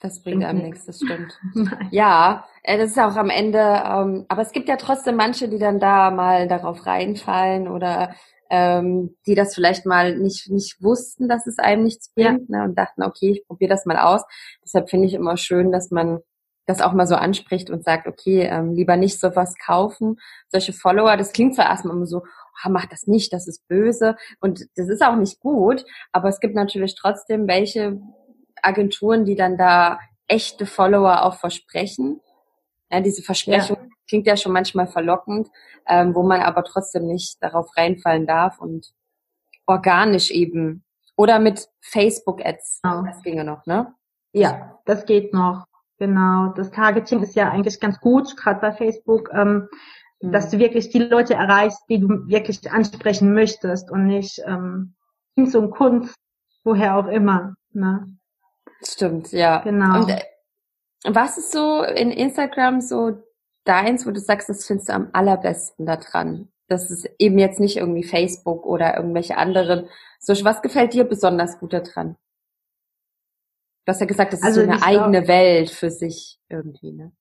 das 0.00 0.22
bringt 0.22 0.44
einem 0.44 0.62
nichts, 0.62 0.86
das 0.86 0.96
stimmt. 0.96 1.38
ja, 1.90 2.46
äh, 2.62 2.78
das 2.78 2.90
ist 2.90 2.98
auch 2.98 3.16
am 3.16 3.30
Ende, 3.30 3.58
ähm, 3.58 4.24
aber 4.28 4.42
es 4.42 4.52
gibt 4.52 4.68
ja 4.68 4.76
trotzdem 4.76 5.16
manche, 5.16 5.48
die 5.48 5.58
dann 5.58 5.78
da 5.78 6.10
mal 6.10 6.48
darauf 6.48 6.86
reinfallen 6.86 7.68
oder 7.68 8.14
ähm, 8.50 9.16
die 9.26 9.34
das 9.34 9.54
vielleicht 9.54 9.86
mal 9.86 10.16
nicht, 10.16 10.50
nicht 10.50 10.82
wussten, 10.82 11.28
dass 11.28 11.46
es 11.46 11.58
einem 11.58 11.84
nichts 11.84 12.12
bringt 12.12 12.48
ja. 12.48 12.58
ne, 12.58 12.64
und 12.64 12.76
dachten, 12.76 13.02
okay, 13.02 13.30
ich 13.30 13.46
probiere 13.46 13.70
das 13.70 13.86
mal 13.86 13.98
aus. 13.98 14.22
Deshalb 14.64 14.90
finde 14.90 15.06
ich 15.06 15.14
immer 15.14 15.36
schön, 15.36 15.70
dass 15.70 15.90
man 15.90 16.20
das 16.66 16.80
auch 16.80 16.92
mal 16.92 17.06
so 17.06 17.14
anspricht 17.16 17.70
und 17.70 17.84
sagt, 17.84 18.06
okay, 18.06 18.42
ähm, 18.42 18.74
lieber 18.74 18.96
nicht 18.96 19.20
sowas 19.20 19.54
kaufen. 19.64 20.16
Solche 20.48 20.72
Follower, 20.72 21.16
das 21.16 21.32
klingt 21.32 21.54
zwar 21.54 21.66
erstmal 21.66 21.96
immer 21.96 22.06
so, 22.06 22.18
oh, 22.18 22.68
mach 22.70 22.86
das 22.86 23.06
nicht, 23.06 23.32
das 23.32 23.48
ist 23.48 23.66
böse 23.68 24.16
und 24.40 24.66
das 24.76 24.88
ist 24.88 25.02
auch 25.02 25.16
nicht 25.16 25.40
gut, 25.40 25.84
aber 26.12 26.28
es 26.28 26.40
gibt 26.40 26.54
natürlich 26.54 26.94
trotzdem 26.94 27.48
welche, 27.48 28.00
Agenturen, 28.62 29.24
die 29.24 29.36
dann 29.36 29.56
da 29.56 29.98
echte 30.26 30.66
Follower 30.66 31.24
auch 31.24 31.34
versprechen. 31.34 32.20
Ja, 32.90 33.00
diese 33.00 33.22
Versprechung 33.22 33.76
ja. 33.80 33.88
klingt 34.08 34.26
ja 34.26 34.36
schon 34.36 34.52
manchmal 34.52 34.86
verlockend, 34.86 35.48
ähm, 35.86 36.14
wo 36.14 36.22
man 36.22 36.40
aber 36.40 36.64
trotzdem 36.64 37.06
nicht 37.06 37.42
darauf 37.42 37.76
reinfallen 37.76 38.26
darf 38.26 38.58
und 38.60 38.92
organisch 39.66 40.30
eben. 40.30 40.84
Oder 41.16 41.38
mit 41.38 41.68
Facebook-Ads. 41.80 42.80
Genau. 42.82 43.02
Das 43.02 43.22
ginge 43.22 43.44
noch, 43.44 43.66
ne? 43.66 43.94
Ja, 44.32 44.78
das 44.86 45.04
geht 45.06 45.34
noch. 45.34 45.66
Genau. 45.98 46.52
Das 46.54 46.70
Targeting 46.70 47.22
ist 47.22 47.34
ja 47.34 47.50
eigentlich 47.50 47.78
ganz 47.78 48.00
gut, 48.00 48.36
gerade 48.36 48.60
bei 48.60 48.72
Facebook, 48.72 49.30
ähm, 49.34 49.68
mhm. 50.20 50.32
dass 50.32 50.50
du 50.50 50.58
wirklich 50.58 50.88
die 50.88 50.98
Leute 50.98 51.34
erreichst, 51.34 51.84
die 51.88 52.00
du 52.00 52.08
wirklich 52.26 52.70
ansprechen 52.70 53.34
möchtest 53.34 53.90
und 53.90 54.06
nicht 54.06 54.40
ähm, 54.46 54.94
so 55.44 55.60
ein 55.60 55.70
Kunst, 55.70 56.14
woher 56.64 56.96
auch 56.96 57.06
immer. 57.06 57.54
Ne? 57.72 58.16
Stimmt, 58.82 59.32
ja. 59.32 59.58
Genau. 59.58 60.00
Und 60.00 60.10
äh, 60.10 60.22
was 61.04 61.38
ist 61.38 61.52
so 61.52 61.82
in 61.82 62.10
Instagram 62.10 62.80
so 62.80 63.22
deins, 63.64 64.06
wo 64.06 64.10
du 64.10 64.20
sagst, 64.20 64.48
das 64.48 64.66
findest 64.66 64.88
du 64.88 64.94
am 64.94 65.10
allerbesten 65.12 65.86
daran? 65.86 66.48
Das 66.68 66.90
ist 66.90 67.08
eben 67.18 67.38
jetzt 67.38 67.58
nicht 67.58 67.76
irgendwie 67.76 68.04
Facebook 68.04 68.64
oder 68.64 68.96
irgendwelche 68.96 69.36
anderen. 69.36 69.88
So, 70.20 70.32
was 70.44 70.62
gefällt 70.62 70.94
dir 70.94 71.04
besonders 71.04 71.58
gut 71.58 71.72
daran? 71.72 72.16
Du 73.84 73.92
hast 73.92 74.00
ja 74.00 74.06
gesagt, 74.06 74.32
das 74.32 74.40
ist 74.40 74.46
also 74.46 74.62
so 74.62 74.70
eine 74.70 74.82
eigene 74.82 75.26
Welt 75.26 75.70
für 75.70 75.90
sich 75.90 76.38
irgendwie, 76.48 76.92
ne? 76.92 77.12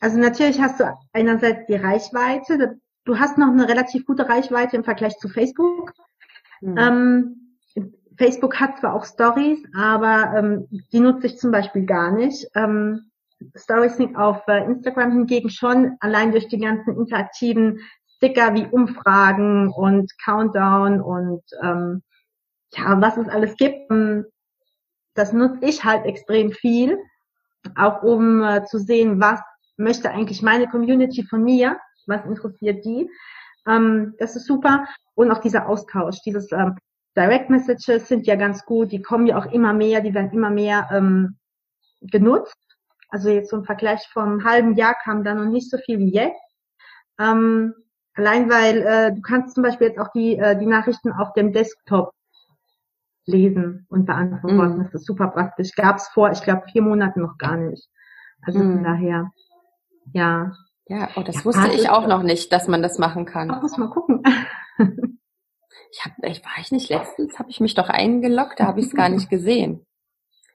Also 0.00 0.16
natürlich 0.18 0.60
hast 0.60 0.78
du 0.78 0.96
einerseits 1.12 1.66
die 1.66 1.74
Reichweite. 1.74 2.80
Du 3.04 3.18
hast 3.18 3.36
noch 3.36 3.48
eine 3.48 3.68
relativ 3.68 4.06
gute 4.06 4.28
Reichweite 4.28 4.76
im 4.76 4.84
Vergleich 4.84 5.18
zu 5.18 5.28
Facebook. 5.28 5.92
Mhm. 6.60 6.78
Ähm, 6.78 7.47
Facebook 8.18 8.58
hat 8.58 8.78
zwar 8.78 8.94
auch 8.94 9.04
Stories, 9.04 9.64
aber 9.76 10.36
ähm, 10.36 10.68
die 10.92 11.00
nutze 11.00 11.28
ich 11.28 11.38
zum 11.38 11.52
Beispiel 11.52 11.86
gar 11.86 12.10
nicht. 12.10 12.46
Ähm, 12.54 13.10
Stories 13.54 13.96
sind 13.96 14.16
auf 14.16 14.42
äh, 14.48 14.64
Instagram 14.64 15.12
hingegen 15.12 15.50
schon 15.50 15.96
allein 16.00 16.32
durch 16.32 16.48
die 16.48 16.58
ganzen 16.58 16.96
interaktiven 16.96 17.80
Sticker 18.16 18.54
wie 18.54 18.66
Umfragen 18.66 19.72
und 19.72 20.12
Countdown 20.24 21.00
und 21.00 21.42
ähm, 21.62 22.02
ja, 22.74 23.00
was 23.00 23.16
es 23.16 23.28
alles 23.28 23.56
gibt. 23.56 23.90
Ähm, 23.90 24.26
das 25.14 25.32
nutze 25.32 25.64
ich 25.64 25.84
halt 25.84 26.04
extrem 26.04 26.50
viel, 26.50 26.98
auch 27.76 28.02
um 28.02 28.42
äh, 28.42 28.64
zu 28.64 28.78
sehen, 28.78 29.20
was 29.20 29.40
möchte 29.76 30.10
eigentlich 30.10 30.42
meine 30.42 30.66
Community 30.66 31.22
von 31.22 31.44
mir, 31.44 31.78
was 32.06 32.24
interessiert 32.24 32.84
die. 32.84 33.08
Ähm, 33.68 34.14
das 34.18 34.34
ist 34.34 34.46
super. 34.46 34.86
Und 35.14 35.30
auch 35.30 35.38
dieser 35.38 35.68
Austausch, 35.68 36.20
dieses 36.24 36.50
ähm, 36.50 36.76
Direct 37.18 37.50
Messages 37.50 38.06
sind 38.06 38.28
ja 38.28 38.36
ganz 38.36 38.64
gut, 38.64 38.92
die 38.92 39.02
kommen 39.02 39.26
ja 39.26 39.36
auch 39.36 39.46
immer 39.46 39.72
mehr, 39.72 40.00
die 40.00 40.14
werden 40.14 40.30
immer 40.30 40.50
mehr 40.50 40.88
ähm, 40.92 41.36
genutzt. 42.00 42.56
Also 43.08 43.28
jetzt 43.28 43.52
im 43.52 43.64
Vergleich 43.64 44.06
vom 44.12 44.44
halben 44.44 44.76
Jahr 44.76 44.94
kam 45.02 45.24
da 45.24 45.34
noch 45.34 45.50
nicht 45.50 45.68
so 45.68 45.78
viel 45.78 45.98
wie 45.98 46.12
jetzt. 46.12 46.40
Ähm, 47.18 47.74
allein 48.14 48.48
weil 48.48 48.82
äh, 48.82 49.12
du 49.12 49.20
kannst 49.20 49.56
zum 49.56 49.64
Beispiel 49.64 49.88
jetzt 49.88 49.98
auch 49.98 50.12
die, 50.12 50.36
äh, 50.36 50.56
die 50.56 50.66
Nachrichten 50.66 51.10
auf 51.10 51.32
dem 51.32 51.52
Desktop 51.52 52.12
lesen 53.26 53.84
und 53.88 54.06
beantworten. 54.06 54.78
Mm. 54.78 54.84
Das 54.84 54.94
ist 54.94 55.06
super 55.06 55.26
praktisch. 55.28 55.72
Gab 55.74 55.96
es 55.96 56.06
vor, 56.08 56.30
ich 56.30 56.42
glaube, 56.42 56.66
vier 56.70 56.82
Monaten 56.82 57.20
noch 57.20 57.36
gar 57.36 57.56
nicht. 57.56 57.88
Also 58.42 58.60
mm. 58.60 58.74
von 58.74 58.84
daher, 58.84 59.30
ja. 60.12 60.52
Ja, 60.86 61.08
oh, 61.16 61.22
das 61.22 61.36
ja, 61.36 61.44
wusste 61.44 61.68
ich 61.74 61.90
auch 61.90 62.06
noch 62.06 62.22
nicht, 62.22 62.52
dass 62.52 62.68
man 62.68 62.80
das 62.80 62.98
machen 62.98 63.24
kann. 63.24 63.50
Ach, 63.50 63.60
muss 63.60 63.76
mal 63.76 63.90
gucken. 63.90 64.22
ich 65.90 66.04
hab, 66.04 66.12
ich 66.24 66.44
war 66.44 66.52
ich 66.60 66.72
nicht 66.72 66.88
letztens, 66.90 67.38
habe 67.38 67.50
ich 67.50 67.60
mich 67.60 67.74
doch 67.74 67.88
eingeloggt, 67.88 68.60
da 68.60 68.66
habe 68.66 68.80
ich 68.80 68.86
es 68.86 68.94
gar 68.94 69.08
nicht 69.08 69.30
gesehen. 69.30 69.84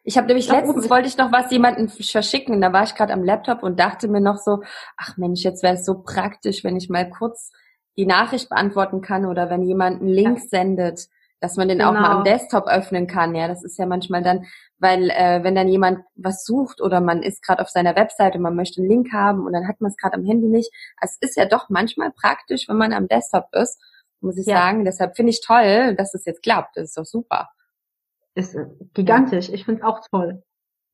Ich 0.05 0.17
habe 0.17 0.27
nämlich 0.27 0.49
letztens 0.49 0.89
wollte 0.89 1.07
ich 1.07 1.17
noch 1.17 1.31
was 1.31 1.49
jemanden 1.49 1.87
verschicken, 1.87 2.59
da 2.61 2.73
war 2.73 2.83
ich 2.83 2.95
gerade 2.95 3.13
am 3.13 3.23
Laptop 3.23 3.63
und 3.63 3.79
dachte 3.79 4.09
mir 4.09 4.19
noch 4.19 4.37
so, 4.37 4.61
ach 4.97 5.15
Mensch, 5.17 5.43
jetzt 5.43 5.63
wäre 5.63 5.75
es 5.75 5.85
so 5.85 6.01
praktisch, 6.03 6.63
wenn 6.63 6.75
ich 6.75 6.89
mal 6.89 7.09
kurz 7.09 7.51
die 7.95 8.05
Nachricht 8.05 8.49
beantworten 8.49 9.01
kann 9.01 9.25
oder 9.25 9.49
wenn 9.49 9.63
jemand 9.63 10.01
einen 10.01 10.09
Link 10.09 10.39
ja. 10.39 10.45
sendet, 10.45 11.07
dass 11.39 11.57
man 11.57 11.67
den 11.67 11.79
genau. 11.79 11.89
auch 11.89 11.93
mal 11.93 12.05
am 12.05 12.23
genau. 12.23 12.37
Desktop 12.37 12.67
öffnen 12.67 13.05
kann. 13.07 13.35
Ja, 13.35 13.47
das 13.47 13.63
ist 13.63 13.77
ja 13.77 13.85
manchmal 13.85 14.23
dann, 14.23 14.45
weil 14.77 15.09
äh, 15.09 15.43
wenn 15.43 15.55
dann 15.55 15.67
jemand 15.67 15.99
was 16.15 16.45
sucht 16.45 16.81
oder 16.81 17.01
man 17.01 17.21
ist 17.21 17.43
gerade 17.43 17.61
auf 17.61 17.69
seiner 17.69 17.95
Webseite 17.95 18.37
und 18.37 18.43
man 18.43 18.55
möchte 18.55 18.81
einen 18.81 18.89
Link 18.89 19.13
haben 19.13 19.45
und 19.45 19.53
dann 19.53 19.67
hat 19.67 19.79
man 19.79 19.91
es 19.91 19.97
gerade 19.97 20.15
am 20.15 20.25
Handy 20.25 20.47
nicht. 20.47 20.71
Also 20.97 21.17
es 21.19 21.29
ist 21.29 21.37
ja 21.37 21.45
doch 21.45 21.69
manchmal 21.69 22.11
praktisch, 22.11 22.67
wenn 22.67 22.77
man 22.77 22.93
am 22.93 23.07
Desktop 23.07 23.47
ist, 23.51 23.79
muss 24.23 24.37
ich 24.37 24.45
ja. 24.45 24.57
sagen. 24.57 24.85
Deshalb 24.85 25.15
finde 25.15 25.31
ich 25.31 25.41
toll, 25.45 25.95
dass 25.95 26.13
es 26.13 26.25
jetzt 26.25 26.41
klappt. 26.41 26.77
Das 26.77 26.85
ist 26.85 26.97
doch 26.97 27.05
super 27.05 27.49
ist 28.35 28.55
äh, 28.55 28.65
gigantisch. 28.93 29.49
Ich 29.49 29.65
finde 29.65 29.81
es 29.81 29.87
auch 29.87 30.01
toll. 30.09 30.43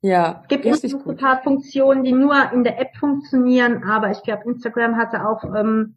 Ja. 0.01 0.39
Es 0.43 0.47
gibt 0.47 0.65
richtig 0.65 0.93
noch 0.93 1.05
ein 1.05 1.17
paar 1.17 1.41
Funktionen, 1.41 2.03
die 2.03 2.13
nur 2.13 2.51
in 2.53 2.63
der 2.63 2.79
App 2.79 2.95
funktionieren, 2.97 3.83
aber 3.83 4.11
ich 4.11 4.23
glaube, 4.23 4.43
Instagram 4.45 4.95
hatte 4.95 5.27
auch 5.27 5.43
ähm, 5.55 5.95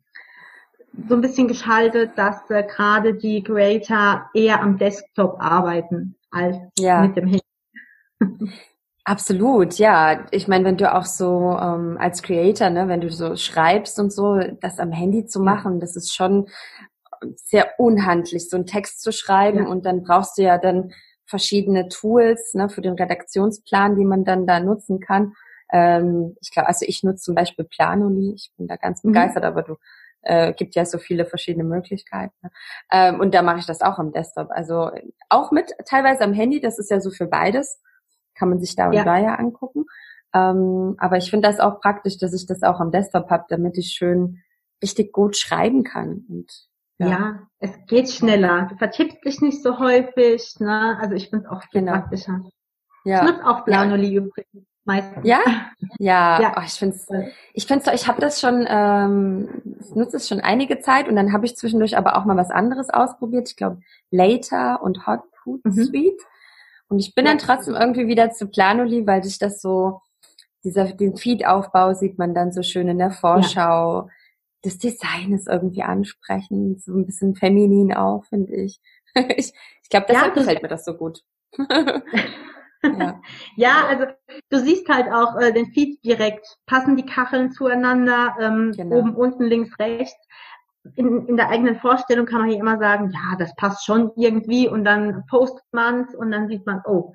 so 1.09 1.15
ein 1.15 1.21
bisschen 1.21 1.47
geschaltet, 1.47 2.13
dass 2.17 2.51
äh, 2.51 2.65
gerade 2.65 3.15
die 3.15 3.43
Creator 3.43 4.29
eher 4.35 4.61
am 4.61 4.77
Desktop 4.77 5.37
arbeiten 5.41 6.17
als 6.31 6.57
ja. 6.79 7.03
mit 7.03 7.17
dem 7.17 7.27
Handy. 7.29 8.53
Absolut, 9.05 9.79
ja. 9.79 10.27
Ich 10.31 10.47
meine, 10.47 10.65
wenn 10.65 10.77
du 10.77 10.93
auch 10.93 11.05
so 11.05 11.59
ähm, 11.61 11.97
als 11.99 12.23
Creator, 12.23 12.71
ne, 12.71 12.87
wenn 12.87 13.01
du 13.01 13.11
so 13.11 13.35
schreibst 13.37 13.99
und 13.99 14.13
so, 14.13 14.39
das 14.61 14.79
am 14.79 14.93
Handy 14.93 15.27
zu 15.27 15.41
machen, 15.41 15.81
das 15.81 15.97
ist 15.97 16.15
schon 16.15 16.49
sehr 17.37 17.79
unhandlich, 17.79 18.49
so 18.49 18.57
einen 18.57 18.67
Text 18.67 19.03
zu 19.03 19.13
schreiben 19.13 19.65
ja. 19.65 19.67
und 19.67 19.87
dann 19.87 20.03
brauchst 20.03 20.39
du 20.39 20.43
ja 20.43 20.59
dann 20.59 20.93
verschiedene 21.27 21.89
Tools 21.89 22.55
ne, 22.55 22.69
für 22.69 22.83
den 22.83 22.95
Redaktionsplan, 22.95 23.97
die 23.97 24.05
man 24.05 24.25
dann 24.25 24.47
da 24.47 24.61
nutzen 24.61 25.01
kann. 25.01 25.35
Ähm, 25.73 26.37
ich 26.41 26.51
glaube, 26.53 26.69
also 26.69 26.85
ich 26.87 27.03
nutze 27.03 27.23
zum 27.23 27.35
Beispiel 27.35 27.65
Planoli, 27.65 28.35
ich 28.35 28.53
bin 28.57 28.67
da 28.67 28.77
ganz 28.77 29.03
mhm. 29.03 29.09
begeistert, 29.09 29.45
aber 29.45 29.63
du 29.63 29.77
äh, 30.23 30.53
gibt 30.53 30.75
ja 30.75 30.85
so 30.85 30.99
viele 30.99 31.25
verschiedene 31.25 31.65
Möglichkeiten. 31.65 32.35
Ne? 32.43 32.51
Ähm, 32.91 33.21
und 33.21 33.35
da 33.35 33.43
mache 33.43 33.59
ich 33.59 33.67
das 33.67 33.81
auch 33.81 33.99
am 33.99 34.13
Desktop. 34.13 34.51
Also 34.51 34.91
auch 35.29 35.51
mit 35.51 35.73
teilweise 35.87 36.25
am 36.25 36.33
Handy, 36.33 36.61
das 36.61 36.79
ist 36.79 36.91
ja 36.91 37.01
so 37.01 37.11
für 37.11 37.27
beides, 37.27 37.81
kann 38.35 38.49
man 38.49 38.61
sich 38.61 38.77
da 38.77 38.87
und 38.87 38.93
ja. 38.95 39.05
da 39.05 39.19
ja 39.19 39.35
angucken. 39.35 39.87
Ähm, 40.35 40.97
aber 40.99 41.17
ich 41.17 41.31
finde 41.31 41.49
das 41.49 41.61
auch 41.61 41.81
praktisch, 41.81 42.19
dass 42.19 42.33
ich 42.33 42.47
das 42.47 42.63
auch 42.63 42.81
am 42.81 42.91
Desktop 42.91 43.31
habe, 43.31 43.45
damit 43.49 43.77
ich 43.79 43.93
schön 43.93 44.43
richtig 44.83 45.13
gut 45.13 45.37
schreiben 45.37 45.85
kann. 45.85 46.25
Und 46.29 46.69
ja. 47.03 47.09
ja. 47.09 47.39
es 47.59 47.71
geht 47.87 48.11
schneller. 48.11 48.67
Du 48.71 48.77
vertippst 48.77 49.25
dich 49.25 49.41
nicht 49.41 49.63
so 49.63 49.79
häufig. 49.79 50.55
Ne? 50.59 50.99
Also 51.01 51.15
ich 51.15 51.31
finde 51.31 51.47
es 51.47 51.51
auch 51.51 51.63
viel 51.63 51.81
genau. 51.81 51.93
praktischer. 51.93 52.41
Ja. 53.05 53.25
Ich 53.25 53.31
nutze 53.31 53.47
auch 53.47 53.65
Planoli 53.65 54.09
ja. 54.09 54.23
übrigens. 54.23 54.67
Meistens. 54.85 55.25
Ja, 55.25 55.41
ja, 55.99 56.41
ja. 56.41 56.55
Oh, 56.57 56.63
ich 56.65 56.73
finde 56.73 56.97
es, 56.97 57.07
ich 57.55 57.67
finde 57.67 57.93
ich 57.95 58.09
habe 58.09 58.21
das 58.21 58.41
schon, 58.41 58.67
ähm, 58.69 59.77
ich 59.81 59.95
nutze 59.95 60.17
es 60.17 60.27
schon 60.27 60.41
einige 60.41 60.81
Zeit 60.81 61.09
und 61.09 61.15
dann 61.15 61.33
habe 61.33 61.47
ich 61.47 61.57
zwischendurch 61.57 61.97
aber 61.97 62.17
auch 62.17 62.25
mal 62.25 62.37
was 62.37 62.51
anderes 62.51 62.91
ausprobiert. 62.91 63.49
Ich 63.49 63.57
glaube 63.57 63.81
Later 64.11 64.83
und 64.83 65.07
Hot 65.07 65.23
Food 65.43 65.65
mhm. 65.65 65.85
Suite. 65.85 66.23
Und 66.89 66.99
ich 66.99 67.15
bin 67.15 67.25
dann 67.25 67.39
trotzdem 67.39 67.75
irgendwie 67.75 68.09
wieder 68.09 68.33
zu 68.33 68.49
Planoli, 68.49 69.07
weil 69.07 69.23
sich 69.23 69.39
das 69.39 69.63
so, 69.63 70.01
dieser, 70.65 70.85
den 70.87 71.17
Feed-Aufbau 71.17 71.95
sieht 71.95 72.19
man 72.19 72.35
dann 72.35 72.53
so 72.53 72.63
schön 72.63 72.89
in 72.89 72.99
der 72.99 73.13
Vorschau. 73.13 74.07
Ja 74.07 74.09
das 74.63 74.79
Design 74.79 75.33
ist 75.33 75.49
irgendwie 75.49 75.83
ansprechend, 75.83 76.83
so 76.83 76.95
ein 76.95 77.07
bisschen 77.07 77.35
feminin 77.35 77.93
auch, 77.93 78.25
finde 78.25 78.55
ich. 78.55 78.81
ich 79.15 79.53
ich 79.83 79.89
glaube, 79.91 80.07
deshalb 80.09 80.37
ja, 80.37 80.41
gefällt 80.41 80.63
mir 80.63 80.69
das 80.69 80.85
so 80.85 80.95
gut. 80.95 81.23
ja. 81.59 83.21
ja, 83.57 83.87
also 83.87 84.07
du 84.49 84.59
siehst 84.59 84.89
halt 84.89 85.13
auch 85.13 85.39
äh, 85.39 85.53
den 85.53 85.67
Feed 85.67 86.03
direkt. 86.05 86.47
Passen 86.67 86.97
die 86.97 87.07
Kacheln 87.07 87.53
zueinander, 87.53 88.37
ähm, 88.41 88.73
genau. 88.75 88.97
oben, 88.97 89.15
unten, 89.15 89.45
links, 89.45 89.79
rechts. 89.79 90.27
In, 90.97 91.27
in 91.29 91.37
der 91.37 91.49
eigenen 91.49 91.77
Vorstellung 91.77 92.27
kann 92.27 92.41
man 92.41 92.49
hier 92.49 92.59
immer 92.59 92.79
sagen, 92.79 93.11
ja, 93.11 93.37
das 93.39 93.55
passt 93.57 93.85
schon 93.85 94.11
irgendwie 94.17 94.69
und 94.69 94.85
dann 94.85 95.25
postet 95.29 95.65
man's 95.71 96.15
und 96.15 96.33
dann 96.33 96.49
sieht 96.49 96.67
man, 96.67 96.81
oh, 96.87 97.13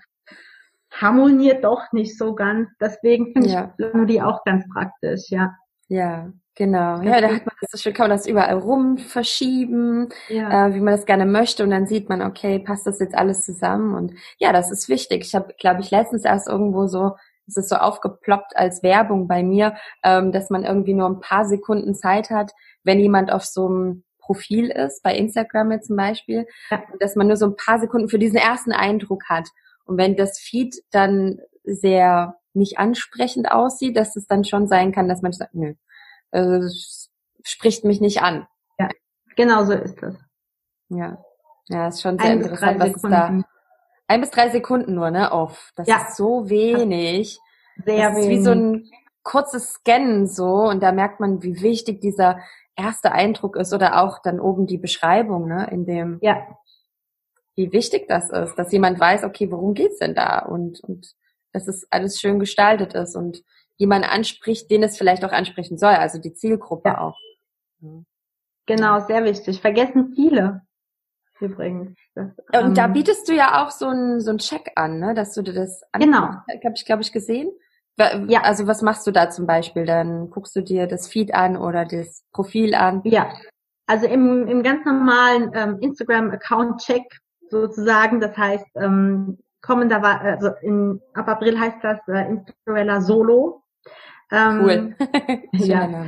harmoniert 0.92 1.64
doch 1.64 1.92
nicht 1.92 2.18
so 2.18 2.34
ganz. 2.34 2.70
Deswegen 2.80 3.34
finde 3.34 3.50
ja. 3.50 3.74
ich 3.78 4.06
die 4.08 4.22
auch 4.22 4.44
ganz 4.46 4.66
praktisch, 4.72 5.30
ja. 5.30 5.54
Ja, 5.90 6.32
Genau, 6.58 7.02
ja, 7.04 7.22
da 7.22 7.28
hat 7.28 7.46
man 7.46 7.56
das 7.62 7.80
schön, 7.80 7.94
kann 7.94 8.10
man 8.10 8.18
das 8.18 8.26
überall 8.26 8.58
rum 8.58 8.98
verschieben, 8.98 10.10
ja. 10.28 10.68
äh, 10.70 10.74
wie 10.74 10.80
man 10.80 10.96
das 10.96 11.06
gerne 11.06 11.28
möchte 11.28 11.64
und 11.64 11.70
dann 11.70 11.86
sieht 11.86 12.10
man, 12.10 12.24
okay, 12.24 12.58
passt 12.58 12.88
das 12.88 13.00
jetzt 13.00 13.14
alles 13.14 13.46
zusammen 13.46 13.94
und 13.94 14.14
ja, 14.40 14.52
das 14.52 14.72
ist 14.72 14.90
wichtig. 14.90 15.24
Ich 15.24 15.36
habe, 15.36 15.54
glaube 15.60 15.82
ich, 15.82 15.92
letztens 15.92 16.26
erst 16.26 16.48
irgendwo 16.50 16.88
so, 16.88 17.16
es 17.46 17.58
ist 17.58 17.70
so 17.70 17.76
aufgeploppt 17.76 18.58
als 18.58 18.82
Werbung 18.82 19.28
bei 19.28 19.44
mir, 19.44 19.76
ähm, 20.04 20.32
dass 20.32 20.50
man 20.50 20.64
irgendwie 20.64 20.96
nur 20.96 21.08
ein 21.08 21.20
paar 21.20 21.46
Sekunden 21.46 21.94
Zeit 21.94 22.32
hat, 22.32 22.54
wenn 22.84 23.00
jemand 23.00 23.32
auf 23.32 23.46
so 23.46 23.68
einem 23.68 24.04
Profil 24.20 24.72
ist, 24.72 25.04
bei 25.04 25.16
Instagram 25.16 25.72
jetzt 25.72 25.88
zum 25.88 25.96
Beispiel, 25.96 26.48
ja. 26.72 26.82
dass 27.00 27.16
man 27.16 27.28
nur 27.28 27.38
so 27.38 27.46
ein 27.46 27.56
paar 27.56 27.80
Sekunden 27.80 28.10
für 28.10 28.20
diesen 28.20 28.38
ersten 28.38 28.72
Eindruck 28.72 29.26
hat. 29.30 29.48
Und 29.86 29.98
wenn 30.00 30.16
das 30.16 30.40
Feed 30.40 30.76
dann 30.90 31.38
sehr 31.64 32.36
nicht 32.56 32.80
ansprechend 32.80 33.52
aussieht, 33.52 33.96
dass 33.96 34.16
es 34.16 34.26
dann 34.26 34.44
schon 34.44 34.68
sein 34.68 34.92
kann, 34.92 35.08
dass 35.08 35.22
man 35.22 35.32
sagt, 35.32 35.54
nö, 35.54 35.76
äh, 36.32 36.62
spricht 37.44 37.84
mich 37.84 38.02
nicht 38.02 38.22
an. 38.22 38.48
Ja, 38.80 38.90
genau 39.36 39.64
so 39.66 39.74
ist 39.74 40.02
es. 40.04 40.16
Ja, 40.90 41.18
ja, 41.68 41.88
ist 41.88 42.02
schon 42.02 42.18
sehr 42.18 42.32
ein 42.32 42.42
interessant, 42.42 42.80
was 42.80 42.96
ist 42.96 43.04
da. 43.04 43.42
Ein 44.08 44.22
bis 44.22 44.32
drei 44.32 44.50
Sekunden 44.50 44.94
nur, 44.94 45.12
ne? 45.12 45.32
Off. 45.32 45.72
Das 45.76 45.88
ja. 45.88 45.98
ist 45.98 46.16
so 46.16 46.50
wenig. 46.50 47.40
Sehr 47.86 48.10
das 48.10 48.18
ist 48.18 48.24
wenig. 48.26 48.40
wie 48.40 48.44
so 48.44 48.52
ein 48.52 48.90
kurzes 49.24 49.74
Scannen 49.74 50.28
so 50.28 50.70
und 50.70 50.82
da 50.82 50.94
merkt 50.94 51.20
man, 51.20 51.44
wie 51.44 51.62
wichtig 51.62 52.00
dieser 52.00 52.40
erste 52.78 53.12
Eindruck 53.12 53.58
ist 53.58 53.74
oder 53.74 54.02
auch 54.02 54.20
dann 54.22 54.40
oben 54.40 54.66
die 54.66 54.78
Beschreibung, 54.78 55.48
ne? 55.48 55.68
In 55.72 55.86
dem. 55.86 56.20
Ja. 56.22 56.48
Wie 57.56 57.72
wichtig 57.74 58.08
das 58.08 58.30
ist, 58.30 58.56
dass 58.56 58.72
jemand 58.72 59.00
weiß, 59.00 59.24
okay, 59.24 59.52
worum 59.52 59.74
geht's 59.74 59.98
denn 59.98 60.16
da 60.16 60.40
und 60.40 60.80
und 60.82 61.16
dass 61.52 61.68
es 61.68 61.88
alles 61.92 62.20
schön 62.20 62.40
gestaltet 62.40 62.94
ist 62.94 63.16
und 63.16 63.44
jemand 63.78 64.10
anspricht, 64.10 64.70
den 64.70 64.84
es 64.84 64.98
vielleicht 64.98 65.24
auch 65.24 65.32
ansprechen 65.32 65.78
soll, 65.78 65.94
also 65.94 66.20
die 66.20 66.34
Zielgruppe 66.34 66.90
ja. 66.90 67.02
auch. 67.02 67.18
Genau, 68.66 69.00
sehr 69.00 69.24
wichtig. 69.24 69.62
Vergessen 69.62 70.14
viele 70.16 70.62
übrigens. 71.40 71.96
Das, 72.16 72.32
und 72.54 72.70
ähm, 72.70 72.74
da 72.74 72.88
bietest 72.88 73.30
du 73.30 73.34
ja 73.34 73.64
auch 73.64 73.70
so 73.70 73.88
ein 73.88 74.20
so 74.20 74.32
ein 74.32 74.40
Check 74.40 74.72
an, 74.76 75.00
ne, 75.00 75.14
dass 75.14 75.34
du 75.34 75.44
dir 75.44 75.54
das 75.54 75.84
genau 75.94 76.30
habe 76.48 76.74
ich 76.76 76.84
glaube 76.84 77.04
ich 77.04 77.12
gesehen, 77.12 77.52
Ja. 78.28 78.42
Also 78.42 78.68
was 78.68 78.82
machst 78.82 79.06
du 79.06 79.12
da 79.12 79.30
zum 79.30 79.46
Beispiel? 79.46 79.86
Dann 79.86 80.30
guckst 80.32 80.56
du 80.56 80.62
dir 80.62 80.88
das 80.88 81.08
Feed 81.08 81.34
an 81.34 81.58
oder 81.58 81.86
das 81.86 82.24
Profil 82.32 82.74
an? 82.74 83.02
Ja, 83.06 83.32
also 83.88 84.06
im, 84.06 84.48
im 84.48 84.64
ganz 84.64 84.86
normalen 84.86 85.52
ähm, 85.54 85.78
Instagram-Account-Check 85.80 87.04
sozusagen, 87.50 88.20
das 88.20 88.36
heißt, 88.36 88.66
ähm, 88.76 89.40
kommender, 89.62 90.04
also 90.04 90.52
in, 90.62 91.02
ab 91.14 91.28
April 91.30 91.58
heißt 91.58 91.78
das 91.82 92.00
äh, 92.08 92.28
Instagram 92.28 93.02
Solo. 93.02 93.64
Ähm, 94.32 94.62
cool. 94.62 94.96
ja, 95.54 96.06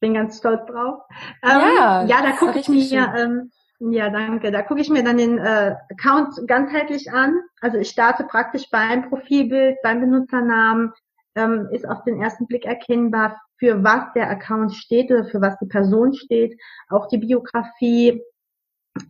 bin 0.00 0.14
ganz 0.14 0.38
stolz 0.38 0.64
drauf. 0.66 1.02
Ähm, 1.42 1.60
ja, 1.76 2.04
ja, 2.04 2.22
da 2.22 2.32
gucke 2.32 2.58
ich 2.58 2.68
mir, 2.68 3.12
ähm, 3.16 3.50
ja, 3.80 4.10
danke. 4.10 4.50
Da 4.50 4.62
gucke 4.62 4.80
ich 4.80 4.90
mir 4.90 5.04
dann 5.04 5.18
den 5.18 5.38
äh, 5.38 5.76
Account 5.90 6.34
ganzheitlich 6.46 7.12
an. 7.12 7.40
Also 7.60 7.78
ich 7.78 7.88
starte 7.90 8.24
praktisch 8.24 8.68
beim 8.70 9.08
Profilbild, 9.08 9.76
beim 9.82 10.00
Benutzernamen, 10.00 10.92
ähm, 11.36 11.68
ist 11.70 11.88
auf 11.88 12.02
den 12.04 12.20
ersten 12.20 12.46
Blick 12.46 12.64
erkennbar, 12.64 13.40
für 13.58 13.82
was 13.84 14.12
der 14.14 14.30
Account 14.30 14.74
steht 14.74 15.10
oder 15.10 15.24
für 15.24 15.40
was 15.40 15.58
die 15.58 15.66
Person 15.66 16.12
steht. 16.12 16.58
Auch 16.88 17.06
die 17.08 17.18
Biografie, 17.18 18.20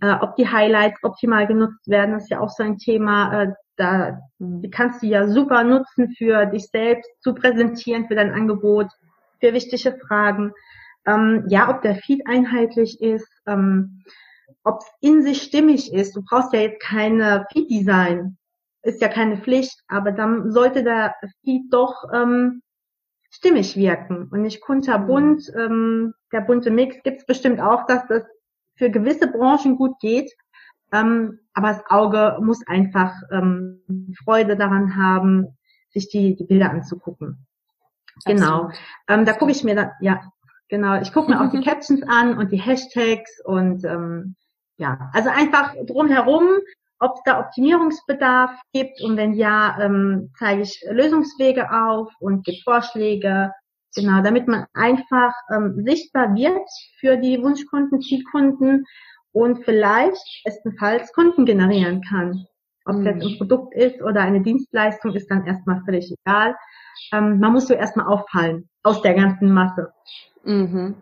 äh, 0.00 0.14
ob 0.20 0.36
die 0.36 0.48
Highlights 0.48 1.02
optimal 1.02 1.46
genutzt 1.46 1.88
werden, 1.88 2.16
ist 2.16 2.30
ja 2.30 2.40
auch 2.40 2.50
so 2.50 2.62
ein 2.62 2.78
Thema. 2.78 3.42
Äh, 3.42 3.52
da 3.76 4.20
mhm. 4.38 4.70
kannst 4.70 5.02
du 5.02 5.06
ja 5.06 5.28
super 5.28 5.64
nutzen 5.64 6.14
für 6.16 6.46
dich 6.46 6.68
selbst 6.70 7.10
zu 7.20 7.34
präsentieren, 7.34 8.06
für 8.06 8.14
dein 8.14 8.32
Angebot, 8.32 8.88
für 9.40 9.52
wichtige 9.52 9.96
Fragen. 10.06 10.52
Ähm, 11.06 11.44
ja, 11.48 11.68
ob 11.70 11.82
der 11.82 11.96
Feed 11.96 12.26
einheitlich 12.26 13.00
ist. 13.00 13.28
Ähm, 13.46 14.02
ob 14.64 14.80
es 14.80 14.86
in 15.00 15.22
sich 15.22 15.42
stimmig 15.42 15.92
ist. 15.92 16.14
Du 16.14 16.22
brauchst 16.22 16.52
ja 16.52 16.60
jetzt 16.60 16.80
keine 16.80 17.46
Feed-Design, 17.52 18.36
ist 18.82 19.00
ja 19.00 19.08
keine 19.08 19.38
Pflicht, 19.38 19.80
aber 19.88 20.12
dann 20.12 20.52
sollte 20.52 20.84
der 20.84 21.14
Feed 21.44 21.72
doch 21.72 22.04
ähm, 22.12 22.62
stimmig 23.30 23.76
wirken 23.76 24.28
und 24.30 24.42
nicht 24.42 24.60
kunterbunt. 24.60 25.42
Mhm. 25.54 25.60
Ähm, 25.60 26.14
der 26.32 26.42
bunte 26.42 26.70
Mix 26.70 27.02
gibt 27.02 27.20
es 27.20 27.26
bestimmt 27.26 27.60
auch, 27.60 27.86
dass 27.86 28.06
das 28.08 28.24
für 28.78 28.90
gewisse 28.90 29.26
Branchen 29.26 29.76
gut 29.76 29.98
geht. 30.00 30.32
Ähm, 30.92 31.40
aber 31.52 31.68
das 31.68 31.82
Auge 31.90 32.38
muss 32.40 32.66
einfach 32.66 33.12
ähm, 33.30 33.82
Freude 34.24 34.56
daran 34.56 34.96
haben, 34.96 35.58
sich 35.90 36.08
die, 36.08 36.36
die 36.36 36.44
Bilder 36.44 36.70
anzugucken. 36.70 37.46
Genau. 38.24 38.70
Ähm, 39.08 39.24
da 39.24 39.32
gucke 39.34 39.52
ich 39.52 39.64
mir 39.64 39.74
dann, 39.74 39.90
ja, 40.00 40.22
genau, 40.68 41.00
ich 41.00 41.12
gucke 41.12 41.30
mir 41.30 41.40
auch 41.40 41.50
die 41.50 41.60
Captions 41.64 42.02
an 42.06 42.38
und 42.38 42.52
die 42.52 42.60
Hashtags 42.60 43.40
und 43.44 43.84
ähm, 43.84 44.36
ja, 44.78 45.10
also 45.12 45.28
einfach 45.30 45.74
drumherum, 45.86 46.48
ob 47.00 47.16
es 47.16 47.22
da 47.24 47.40
Optimierungsbedarf 47.40 48.52
gibt 48.72 49.00
und 49.02 49.16
wenn 49.16 49.34
ja, 49.34 49.78
ähm, 49.80 50.30
zeige 50.38 50.62
ich 50.62 50.84
Lösungswege 50.88 51.70
auf 51.70 52.12
und 52.20 52.44
gebe 52.44 52.58
Vorschläge, 52.64 53.52
genau, 53.94 54.22
damit 54.22 54.48
man 54.48 54.66
einfach 54.74 55.34
ähm, 55.54 55.82
sichtbar 55.84 56.34
wird 56.34 56.68
für 57.00 57.16
die 57.16 57.42
Wunschkunden, 57.42 58.00
Zielkunden 58.00 58.84
und 59.32 59.64
vielleicht 59.64 60.42
bestenfalls 60.44 61.12
Kunden 61.12 61.46
generieren 61.46 62.02
kann. 62.02 62.46
Ob 62.84 62.96
es 62.96 63.04
jetzt 63.04 63.22
ein 63.22 63.32
mhm. 63.32 63.38
Produkt 63.38 63.74
ist 63.74 64.00
oder 64.02 64.22
eine 64.22 64.42
Dienstleistung, 64.42 65.14
ist 65.14 65.30
dann 65.30 65.46
erstmal 65.46 65.82
völlig 65.84 66.10
egal. 66.24 66.56
Ähm, 67.12 67.38
man 67.38 67.52
muss 67.52 67.68
so 67.68 67.74
erstmal 67.74 68.06
auffallen 68.06 68.68
aus 68.82 69.02
der 69.02 69.14
ganzen 69.14 69.52
Masse. 69.52 69.92
Mhm. 70.44 70.94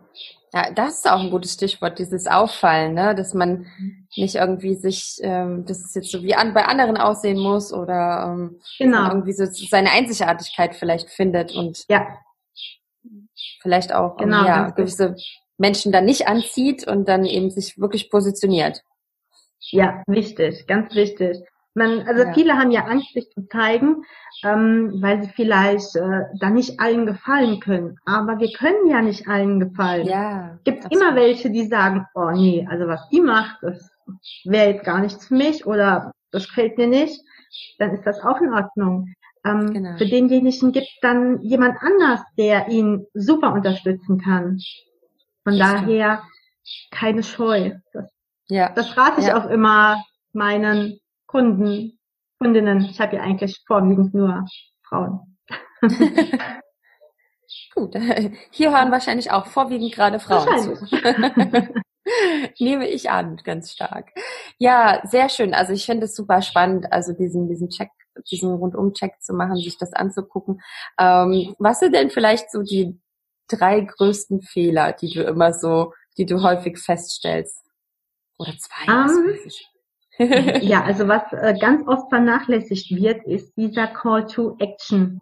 Ja, 0.53 0.71
das 0.71 0.99
ist 0.99 1.09
auch 1.09 1.19
ein 1.19 1.29
gutes 1.29 1.53
Stichwort, 1.53 1.99
dieses 1.99 2.25
Auffallen, 2.25 2.93
ne? 2.93 3.13
dass 3.15 3.33
man 3.33 3.67
nicht 4.15 4.35
irgendwie 4.35 4.75
sich, 4.75 5.17
ähm, 5.21 5.65
dass 5.65 5.83
es 5.83 5.93
jetzt 5.93 6.11
so 6.11 6.23
wie 6.23 6.35
an, 6.35 6.53
bei 6.53 6.65
anderen 6.65 6.97
aussehen 6.97 7.39
muss 7.39 7.73
oder 7.73 8.33
ähm, 8.33 8.59
genau. 8.77 9.09
irgendwie 9.09 9.33
so 9.33 9.45
seine 9.45 9.91
Einzigartigkeit 9.91 10.75
vielleicht 10.75 11.09
findet 11.09 11.53
und 11.53 11.85
ja. 11.89 12.07
Vielleicht 13.61 13.93
auch 13.93 14.17
genau, 14.17 14.45
ja, 14.45 14.69
gewisse 14.69 15.15
Menschen 15.57 15.91
dann 15.91 16.05
nicht 16.05 16.27
anzieht 16.27 16.87
und 16.87 17.07
dann 17.07 17.25
eben 17.25 17.49
sich 17.49 17.77
wirklich 17.77 18.09
positioniert. 18.09 18.83
Ja, 19.59 20.03
wichtig, 20.07 20.67
ganz 20.67 20.93
wichtig. 20.95 21.39
Man, 21.73 22.07
also 22.07 22.23
ja. 22.23 22.33
viele 22.33 22.53
haben 22.53 22.71
ja 22.71 22.85
Angst, 22.85 23.13
sich 23.13 23.29
zu 23.29 23.47
zeigen, 23.49 24.03
ähm, 24.43 24.97
weil 24.99 25.21
sie 25.21 25.29
vielleicht 25.29 25.95
äh, 25.95 26.23
dann 26.39 26.55
nicht 26.55 26.79
allen 26.79 27.05
gefallen 27.05 27.59
können. 27.59 27.97
Aber 28.05 28.39
wir 28.39 28.51
können 28.51 28.89
ja 28.89 29.01
nicht 29.01 29.27
allen 29.27 29.59
gefallen. 29.59 30.07
Ja, 30.07 30.57
Gibt 30.63 30.91
immer 30.91 31.13
welche, 31.15 31.51
die 31.51 31.67
sagen, 31.67 32.07
oh 32.15 32.31
nee, 32.31 32.67
also 32.67 32.87
was 32.87 33.07
die 33.09 33.21
macht, 33.21 33.57
das 33.61 33.91
wäre 34.45 34.71
jetzt 34.71 34.85
gar 34.85 35.01
nichts 35.01 35.27
für 35.27 35.35
mich 35.35 35.67
oder 35.67 36.11
das 36.31 36.47
gefällt 36.47 36.79
mir 36.79 36.87
nicht. 36.87 37.21
Dann 37.77 37.91
ist 37.91 38.07
das 38.07 38.21
auch 38.21 38.41
in 38.41 38.53
Ordnung. 38.53 39.13
Ähm, 39.51 39.73
genau. 39.73 39.97
Für 39.97 40.05
denjenigen 40.05 40.71
gibt 40.71 40.89
dann 41.01 41.41
jemand 41.41 41.77
anders, 41.81 42.21
der 42.37 42.69
ihn 42.69 43.05
super 43.13 43.53
unterstützen 43.53 44.19
kann. 44.19 44.59
Von 45.43 45.57
das 45.57 45.73
daher 45.73 46.23
stimmt. 46.63 46.91
keine 46.91 47.23
Scheu. 47.23 47.71
Das, 47.93 48.05
ja. 48.47 48.69
das 48.69 48.97
rate 48.97 49.21
ich 49.21 49.27
ja. 49.27 49.37
auch 49.37 49.49
immer 49.49 50.03
meinen 50.33 50.99
Kunden, 51.25 51.99
Kundinnen. 52.39 52.81
Ich 52.81 52.99
habe 52.99 53.17
ja 53.17 53.21
eigentlich 53.21 53.63
vorwiegend 53.65 54.13
nur 54.13 54.45
Frauen. 54.87 55.37
Gut, 57.73 57.95
hier 58.51 58.71
hören 58.71 58.91
wahrscheinlich 58.91 59.31
auch 59.31 59.45
vorwiegend 59.45 59.93
gerade 59.93 60.19
Frauen 60.19 60.59
zu. 60.59 60.87
Nehme 62.59 62.87
ich 62.87 63.09
an, 63.11 63.37
ganz 63.43 63.71
stark. 63.73 64.11
Ja, 64.57 65.01
sehr 65.05 65.29
schön. 65.29 65.53
Also 65.53 65.73
ich 65.73 65.85
finde 65.85 66.05
es 66.05 66.15
super 66.15 66.41
spannend, 66.41 66.91
also 66.91 67.13
diesen, 67.13 67.47
diesen 67.47 67.69
Check, 67.69 67.89
diesen 68.29 68.53
Rundum-Check 68.53 69.21
zu 69.21 69.33
machen, 69.33 69.55
sich 69.57 69.77
das 69.77 69.93
anzugucken. 69.93 70.61
Ähm, 70.99 71.55
was 71.59 71.79
sind 71.79 71.95
denn 71.95 72.09
vielleicht 72.09 72.51
so 72.51 72.61
die 72.61 72.99
drei 73.47 73.81
größten 73.81 74.41
Fehler, 74.41 74.93
die 74.93 75.13
du 75.13 75.23
immer 75.23 75.53
so, 75.53 75.93
die 76.17 76.25
du 76.25 76.41
häufig 76.43 76.77
feststellst? 76.77 77.63
Oder 78.37 78.53
zwei? 78.57 78.93
Um, 78.93 79.35
ja, 80.61 80.83
also 80.83 81.07
was 81.07 81.31
äh, 81.31 81.55
ganz 81.59 81.87
oft 81.87 82.09
vernachlässigt 82.09 82.91
wird, 82.95 83.23
ist 83.25 83.55
dieser 83.55 83.87
Call 83.87 84.25
to 84.25 84.55
Action. 84.59 85.21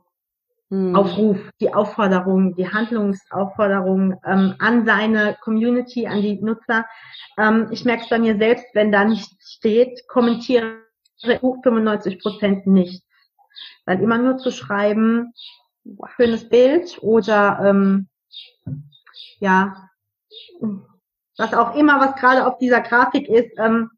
Hm. 0.71 0.95
Aufruf, 0.95 1.37
die 1.59 1.71
Aufforderung, 1.73 2.55
die 2.55 2.67
Handlungsaufforderung 2.67 4.19
ähm, 4.25 4.55
an 4.57 4.85
seine 4.85 5.37
Community, 5.41 6.07
an 6.07 6.21
die 6.21 6.41
Nutzer. 6.41 6.85
Ähm, 7.37 7.67
ich 7.69 7.85
merke 7.85 8.03
es 8.03 8.09
bei 8.09 8.17
mir 8.17 8.37
selbst, 8.37 8.65
wenn 8.73 8.91
da 8.91 9.05
nicht 9.05 9.29
steht, 9.39 10.07
kommentiere 10.07 10.84
95 11.21 12.19
Prozent 12.19 12.67
nicht. 12.67 13.03
Weil 13.85 14.01
immer 14.01 14.17
nur 14.17 14.37
zu 14.37 14.51
schreiben, 14.51 15.33
schönes 16.15 16.49
Bild 16.49 16.97
oder 17.01 17.59
ähm, 17.63 18.07
ja, 19.39 19.89
was 21.37 21.53
auch 21.53 21.75
immer, 21.75 21.99
was 21.99 22.15
gerade 22.15 22.45
auf 22.47 22.57
dieser 22.57 22.81
Grafik 22.81 23.27
ist, 23.29 23.51
ähm, 23.57 23.91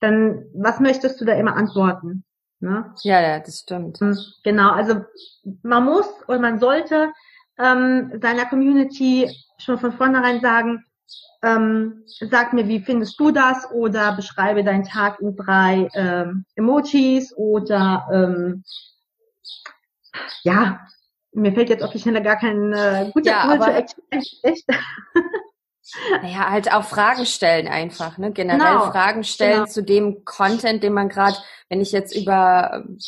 dann 0.00 0.46
was 0.54 0.80
möchtest 0.80 1.20
du 1.20 1.24
da 1.24 1.34
immer 1.34 1.56
antworten? 1.56 2.24
Ne? 2.60 2.94
Ja, 3.02 3.20
ja, 3.20 3.40
das 3.40 3.60
stimmt. 3.60 4.00
Hm, 4.00 4.16
genau, 4.42 4.70
also 4.70 5.04
man 5.62 5.84
muss 5.84 6.06
und 6.26 6.40
man 6.40 6.58
sollte 6.58 7.12
ähm, 7.58 8.18
seiner 8.20 8.46
Community 8.46 9.30
schon 9.58 9.78
von 9.78 9.92
vornherein 9.92 10.40
sagen, 10.40 10.84
ähm, 11.42 12.04
sag 12.06 12.52
mir, 12.52 12.68
wie 12.68 12.80
findest 12.80 13.18
du 13.20 13.30
das? 13.30 13.70
Oder 13.70 14.16
beschreibe 14.16 14.64
deinen 14.64 14.84
Tag 14.84 15.20
in 15.20 15.36
drei 15.36 15.88
ähm, 15.94 16.46
Emojis 16.54 17.34
oder 17.36 18.08
ähm, 18.12 18.64
ja, 20.42 20.80
mir 21.32 21.52
fällt 21.52 21.68
jetzt 21.68 21.82
auf 21.82 21.90
die 21.90 21.98
Schnelle 21.98 22.22
gar 22.22 22.36
kein 22.36 22.72
äh, 22.72 23.10
guter 23.12 23.30
ja, 23.30 23.40
aber 23.42 23.76
echt, 23.76 23.96
echt. 24.42 24.66
Naja, 26.22 26.50
halt 26.50 26.72
auch 26.72 26.84
Fragen 26.84 27.26
stellen 27.26 27.68
einfach, 27.68 28.16
ne? 28.16 28.32
Generell 28.32 28.58
genau. 28.58 28.90
Fragen 28.90 29.22
stellen 29.22 29.64
genau. 29.64 29.66
zu 29.66 29.82
dem 29.82 30.24
Content, 30.24 30.82
den 30.82 30.94
man 30.94 31.08
gerade, 31.08 31.36
wenn 31.68 31.80
ich 31.80 31.92
jetzt 31.92 32.16
über 32.16 32.72
ähm, 32.74 32.98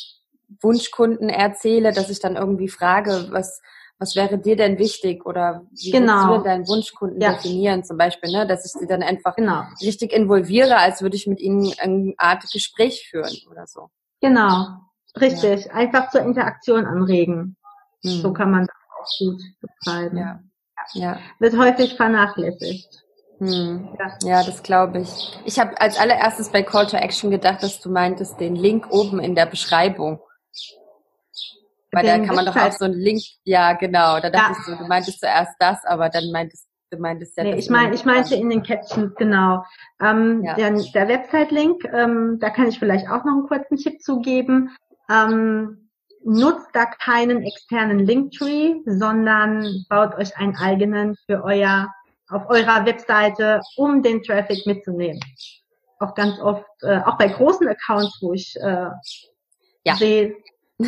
Wunschkunden 0.61 1.28
erzähle, 1.28 1.92
dass 1.92 2.11
ich 2.11 2.20
dann 2.20 2.37
irgendwie 2.37 2.68
frage, 2.68 3.28
was, 3.30 3.61
was 3.98 4.14
wäre 4.16 4.38
dir 4.38 4.56
denn 4.56 4.78
wichtig 4.78 5.24
oder 5.24 5.62
wie 5.70 5.90
genau. 5.90 6.28
würdest 6.28 6.38
du 6.38 6.44
deinen 6.44 6.68
Wunschkunden 6.68 7.20
ja. 7.20 7.32
definieren 7.32 7.85
zum 7.85 7.96
Beispiel, 7.96 8.30
ne? 8.30 8.46
dass 8.46 8.66
ich 8.66 8.72
sie 8.72 8.87
dann 8.87 9.02
einfach 9.02 9.37
genau. 9.37 9.62
richtig 9.80 10.12
involviere, 10.12 10.76
als 10.76 11.02
würde 11.02 11.16
ich 11.16 11.26
mit 11.26 11.40
ihnen 11.40 11.72
eine 11.78 12.14
Art 12.18 12.44
Gespräch 12.52 13.09
führen 13.09 13.35
oder 13.50 13.66
so. 13.66 13.88
Genau, 14.20 14.66
richtig. 15.20 15.66
Ja. 15.66 15.72
Einfach 15.72 16.11
zur 16.11 16.22
Interaktion 16.22 16.85
anregen. 16.85 17.56
Hm. 18.02 18.20
So 18.20 18.32
kann 18.32 18.50
man 18.50 18.66
das 18.66 18.76
auch 19.00 19.18
gut 19.18 19.42
betreiben. 19.61 20.18
Ja 20.18 20.40
ja. 20.94 21.18
wird 21.38 21.56
häufig 21.56 21.94
vernachlässigt. 21.94 23.02
Hm. 23.38 23.88
Ja. 23.98 24.18
ja, 24.22 24.42
das 24.44 24.62
glaube 24.62 25.00
ich. 25.00 25.38
Ich 25.44 25.59
habe 25.59 25.78
als 25.80 25.98
allererstes 25.98 26.48
bei 26.48 26.62
Call 26.62 26.87
to 26.87 26.96
Action 26.96 27.30
gedacht, 27.30 27.62
dass 27.62 27.80
du 27.80 27.90
meintest 27.90 28.40
den 28.40 28.56
Link 28.56 28.87
oben 28.90 29.20
in 29.20 29.35
der 29.35 29.46
Beschreibung. 29.46 30.20
Weil 31.96 32.04
da 32.04 32.26
kann 32.26 32.37
man 32.37 32.44
doch 32.44 32.56
auch 32.56 32.72
so 32.72 32.85
einen 32.85 33.00
Link, 33.00 33.22
ja 33.44 33.72
genau, 33.72 34.20
da 34.20 34.28
dachte 34.28 34.52
ja. 34.52 34.56
ich 34.59 34.66
so, 34.66 34.74
du 34.74 34.87
meintest 34.87 35.18
zuerst 35.18 35.54
das, 35.59 35.82
aber 35.87 36.11
dann 36.11 36.30
meintest 36.30 36.66
du 36.90 36.98
meintest 36.98 37.38
ja 37.38 37.44
nee, 37.44 37.54
ich 37.54 37.70
meine, 37.70 37.94
ich 37.94 38.04
meinte 38.04 38.35
in 38.35 38.50
den 38.50 38.62
Captions, 38.62 39.14
genau. 39.16 39.64
Ähm, 40.02 40.44
ja. 40.44 40.54
Der, 40.56 40.72
der 40.72 41.09
Website-Link, 41.09 41.85
ähm, 41.94 42.37
da 42.38 42.50
kann 42.50 42.66
ich 42.68 42.78
vielleicht 42.78 43.09
auch 43.09 43.24
noch 43.24 43.32
einen 43.32 43.46
kurzen 43.46 43.78
Tipp 43.78 44.02
zugeben. 44.02 44.76
Ähm, 45.11 45.88
nutzt 46.22 46.68
da 46.74 46.85
keinen 46.85 47.42
externen 47.42 48.00
Linktree, 48.00 48.74
sondern 48.85 49.66
baut 49.88 50.16
euch 50.16 50.37
einen 50.37 50.54
eigenen 50.56 51.16
für 51.24 51.42
euer, 51.44 51.88
auf 52.28 52.42
eurer 52.50 52.85
Webseite, 52.85 53.62
um 53.76 54.02
den 54.02 54.22
Traffic 54.22 54.66
mitzunehmen. 54.66 55.20
Auch 55.98 56.14
ganz 56.14 56.38
oft, 56.40 56.66
äh, 56.82 56.98
auch 56.98 57.16
bei 57.16 57.28
großen 57.28 57.66
Accounts, 57.66 58.18
wo 58.20 58.35
ich 58.35 58.54
äh, 58.61 58.90
ja. 59.85 59.94
sehe, 59.94 60.35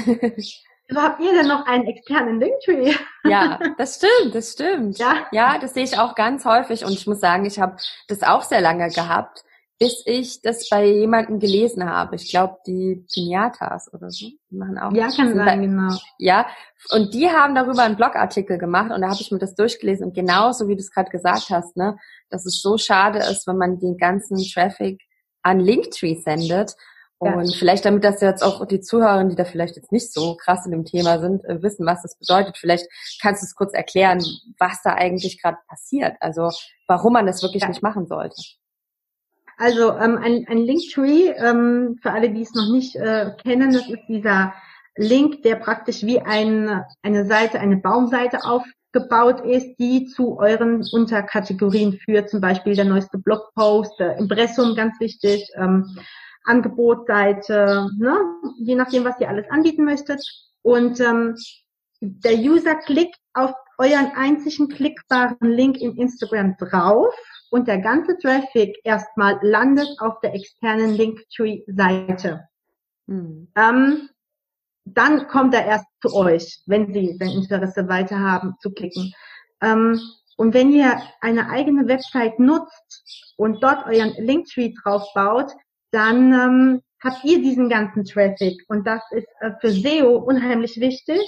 Wieso 0.88 1.02
habt 1.02 1.20
ihr 1.20 1.32
denn 1.32 1.46
noch 1.48 1.66
einen 1.66 1.86
externen 1.86 2.40
Linktree? 2.40 2.94
Ja, 3.24 3.58
das 3.78 3.96
stimmt, 3.96 4.34
das 4.34 4.52
stimmt. 4.52 4.98
Ja, 4.98 5.26
ja 5.32 5.58
das 5.58 5.74
sehe 5.74 5.84
ich 5.84 5.98
auch 5.98 6.14
ganz 6.14 6.44
häufig 6.44 6.84
und 6.84 6.92
ich 6.92 7.06
muss 7.06 7.20
sagen, 7.20 7.44
ich 7.44 7.58
habe 7.58 7.76
das 8.08 8.22
auch 8.22 8.42
sehr 8.42 8.60
lange 8.60 8.88
gehabt 8.88 9.44
bis 9.78 10.02
ich 10.06 10.42
das 10.42 10.68
bei 10.68 10.86
jemandem 10.86 11.38
gelesen 11.38 11.88
habe. 11.88 12.16
Ich 12.16 12.30
glaube, 12.30 12.56
die 12.66 13.06
Pinatas 13.12 13.92
oder 13.94 14.10
so. 14.10 14.26
Die 14.50 14.56
machen 14.56 14.76
auch. 14.76 14.92
Ja, 14.92 15.08
kann 15.08 15.34
sein, 15.34 15.62
genau. 15.62 15.96
Ja, 16.18 16.48
und 16.90 17.14
die 17.14 17.30
haben 17.30 17.54
darüber 17.54 17.82
einen 17.82 17.96
Blogartikel 17.96 18.58
gemacht 18.58 18.90
und 18.90 19.02
da 19.02 19.10
habe 19.10 19.20
ich 19.20 19.30
mir 19.30 19.38
das 19.38 19.54
durchgelesen 19.54 20.06
und 20.06 20.14
genauso 20.14 20.66
wie 20.66 20.74
du 20.74 20.80
es 20.80 20.90
gerade 20.90 21.10
gesagt 21.10 21.50
hast, 21.50 21.76
ne, 21.76 21.96
dass 22.28 22.44
es 22.44 22.60
so 22.60 22.76
schade 22.76 23.20
ist, 23.20 23.46
wenn 23.46 23.56
man 23.56 23.78
den 23.78 23.96
ganzen 23.96 24.36
Traffic 24.38 25.00
an 25.42 25.60
Linktree 25.60 26.16
sendet. 26.16 26.74
Und 27.20 27.54
vielleicht, 27.56 27.84
damit 27.84 28.04
das 28.04 28.20
jetzt 28.20 28.44
auch 28.44 28.64
die 28.66 28.80
Zuhörerinnen, 28.80 29.30
die 29.30 29.36
da 29.36 29.44
vielleicht 29.44 29.74
jetzt 29.74 29.90
nicht 29.90 30.12
so 30.12 30.36
krass 30.36 30.64
in 30.66 30.70
dem 30.70 30.84
Thema 30.84 31.18
sind, 31.18 31.44
äh, 31.44 31.60
wissen, 31.62 31.84
was 31.84 32.02
das 32.02 32.16
bedeutet. 32.16 32.56
Vielleicht 32.56 32.86
kannst 33.20 33.42
du 33.42 33.46
es 33.46 33.56
kurz 33.56 33.74
erklären, 33.74 34.22
was 34.58 34.82
da 34.82 34.94
eigentlich 34.94 35.42
gerade 35.42 35.58
passiert. 35.68 36.16
Also 36.20 36.50
warum 36.86 37.14
man 37.14 37.26
das 37.26 37.42
wirklich 37.42 37.62
ja. 37.62 37.68
nicht 37.68 37.82
machen 37.82 38.06
sollte. 38.06 38.36
Also 39.56 39.92
ähm, 39.98 40.16
ein, 40.18 40.46
ein 40.48 40.58
Linktree, 40.58 41.30
ähm, 41.30 41.98
für 42.00 42.12
alle, 42.12 42.30
die 42.30 42.42
es 42.42 42.54
noch 42.54 42.70
nicht 42.70 42.94
äh, 42.94 43.32
kennen, 43.42 43.72
das 43.72 43.88
ist 43.88 44.06
dieser 44.08 44.54
Link, 44.96 45.42
der 45.42 45.56
praktisch 45.56 46.04
wie 46.04 46.20
ein, 46.20 46.84
eine 47.02 47.26
Seite, 47.26 47.58
eine 47.58 47.78
Baumseite 47.78 48.44
aufgebaut 48.44 49.40
ist, 49.40 49.76
die 49.80 50.06
zu 50.06 50.38
euren 50.38 50.84
Unterkategorien 50.92 51.98
führt, 52.04 52.30
zum 52.30 52.40
Beispiel 52.40 52.76
der 52.76 52.84
neueste 52.84 53.18
Blogpost, 53.18 53.98
äh, 54.00 54.16
Impressum, 54.18 54.76
ganz 54.76 55.00
wichtig, 55.00 55.48
ähm, 55.56 55.98
Angebotsseite, 56.48 57.88
ne? 57.98 58.18
je 58.58 58.74
nachdem, 58.74 59.04
was 59.04 59.20
ihr 59.20 59.28
alles 59.28 59.48
anbieten 59.50 59.84
möchtet. 59.84 60.22
Und 60.62 61.00
ähm, 61.00 61.36
der 62.00 62.34
User 62.34 62.74
klickt 62.74 63.18
auf 63.34 63.52
euren 63.78 64.12
einzigen 64.16 64.68
klickbaren 64.68 65.36
Link 65.40 65.80
in 65.80 65.96
Instagram 65.96 66.56
drauf 66.56 67.14
und 67.50 67.68
der 67.68 67.78
ganze 67.78 68.18
Traffic 68.18 68.76
erstmal 68.84 69.38
landet 69.42 69.88
auf 70.00 70.20
der 70.20 70.34
externen 70.34 70.94
Linktree-Seite. 70.94 72.48
Mhm. 73.06 73.48
Ähm, 73.56 74.08
dann 74.84 75.28
kommt 75.28 75.54
er 75.54 75.66
erst 75.66 75.86
zu 76.00 76.14
euch, 76.14 76.62
wenn 76.66 76.92
Sie 76.92 77.16
sein 77.18 77.30
Interesse 77.30 77.88
weiter 77.88 78.18
haben, 78.18 78.54
zu 78.60 78.70
klicken. 78.70 79.12
Ähm, 79.60 80.00
und 80.36 80.54
wenn 80.54 80.72
ihr 80.72 81.00
eine 81.20 81.50
eigene 81.50 81.88
Website 81.88 82.38
nutzt 82.38 83.34
und 83.36 83.62
dort 83.62 83.86
euren 83.86 84.14
Linktree 84.18 84.72
drauf 84.82 85.04
baut, 85.14 85.52
dann 85.90 86.32
ähm, 86.32 86.82
habt 87.02 87.24
ihr 87.24 87.40
diesen 87.40 87.68
ganzen 87.68 88.04
Traffic. 88.04 88.64
Und 88.68 88.86
das 88.86 89.02
ist 89.10 89.28
äh, 89.40 89.52
für 89.60 89.70
SEO 89.70 90.16
unheimlich 90.16 90.80
wichtig. 90.80 91.20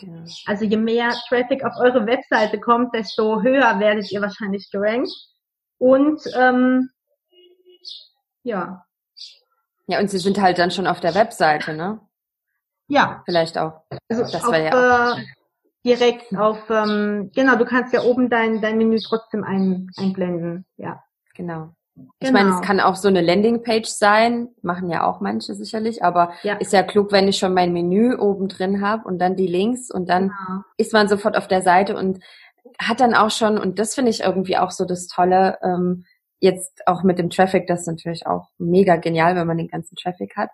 Genau. 0.00 0.24
Also 0.46 0.64
je 0.64 0.76
mehr 0.76 1.14
Traffic 1.28 1.64
auf 1.64 1.74
eure 1.78 2.06
Webseite 2.06 2.58
kommt, 2.58 2.94
desto 2.94 3.42
höher 3.42 3.78
werdet 3.78 4.10
ihr 4.10 4.20
wahrscheinlich 4.20 4.70
gerankt. 4.70 5.10
Und 5.78 6.20
ähm, 6.36 6.90
ja. 8.42 8.84
Ja, 9.86 10.00
und 10.00 10.10
sie 10.10 10.18
sind 10.18 10.40
halt 10.40 10.58
dann 10.58 10.70
schon 10.70 10.86
auf 10.86 11.00
der 11.00 11.14
Webseite, 11.14 11.74
ne? 11.74 12.00
Ja. 12.88 13.22
Vielleicht 13.24 13.58
auch. 13.58 13.82
Also 14.08 14.22
das 14.22 14.42
war 14.42 14.58
ja 14.58 15.12
auch. 15.12 15.18
Äh, 15.18 15.24
direkt 15.84 16.34
auf, 16.36 16.58
ähm, 16.70 17.30
genau, 17.34 17.56
du 17.56 17.64
kannst 17.66 17.92
ja 17.92 18.02
oben 18.02 18.30
dein, 18.30 18.60
dein 18.60 18.78
Menü 18.78 18.98
trotzdem 18.98 19.44
ein, 19.44 19.90
einblenden, 19.96 20.64
ja. 20.76 21.02
Genau. 21.34 21.74
Ich 21.96 22.28
genau. 22.28 22.32
meine, 22.32 22.48
es 22.50 22.56
genau. 22.56 22.66
kann 22.66 22.80
auch 22.80 22.96
so 22.96 23.06
eine 23.08 23.20
Landingpage 23.20 23.88
sein, 23.88 24.48
machen 24.62 24.90
ja 24.90 25.06
auch 25.06 25.20
manche 25.20 25.54
sicherlich, 25.54 26.02
aber 26.02 26.32
ja. 26.42 26.54
ist 26.54 26.72
ja 26.72 26.82
klug, 26.82 27.12
wenn 27.12 27.28
ich 27.28 27.38
schon 27.38 27.54
mein 27.54 27.72
Menü 27.72 28.16
oben 28.16 28.48
drin 28.48 28.84
habe 28.84 29.06
und 29.06 29.18
dann 29.18 29.36
die 29.36 29.46
Links 29.46 29.90
und 29.90 30.08
dann 30.08 30.28
genau. 30.28 30.62
ist 30.76 30.92
man 30.92 31.08
sofort 31.08 31.36
auf 31.36 31.46
der 31.46 31.62
Seite 31.62 31.96
und 31.96 32.18
hat 32.80 33.00
dann 33.00 33.14
auch 33.14 33.30
schon, 33.30 33.58
und 33.58 33.78
das 33.78 33.94
finde 33.94 34.10
ich 34.10 34.22
irgendwie 34.22 34.56
auch 34.56 34.72
so 34.72 34.84
das 34.84 35.06
Tolle, 35.06 35.58
ähm, 35.62 36.04
jetzt 36.40 36.86
auch 36.86 37.04
mit 37.04 37.18
dem 37.18 37.30
Traffic, 37.30 37.66
das 37.68 37.82
ist 37.82 37.86
natürlich 37.86 38.26
auch 38.26 38.48
mega 38.58 38.96
genial, 38.96 39.36
wenn 39.36 39.46
man 39.46 39.56
den 39.56 39.68
ganzen 39.68 39.96
Traffic 39.96 40.36
hat, 40.36 40.50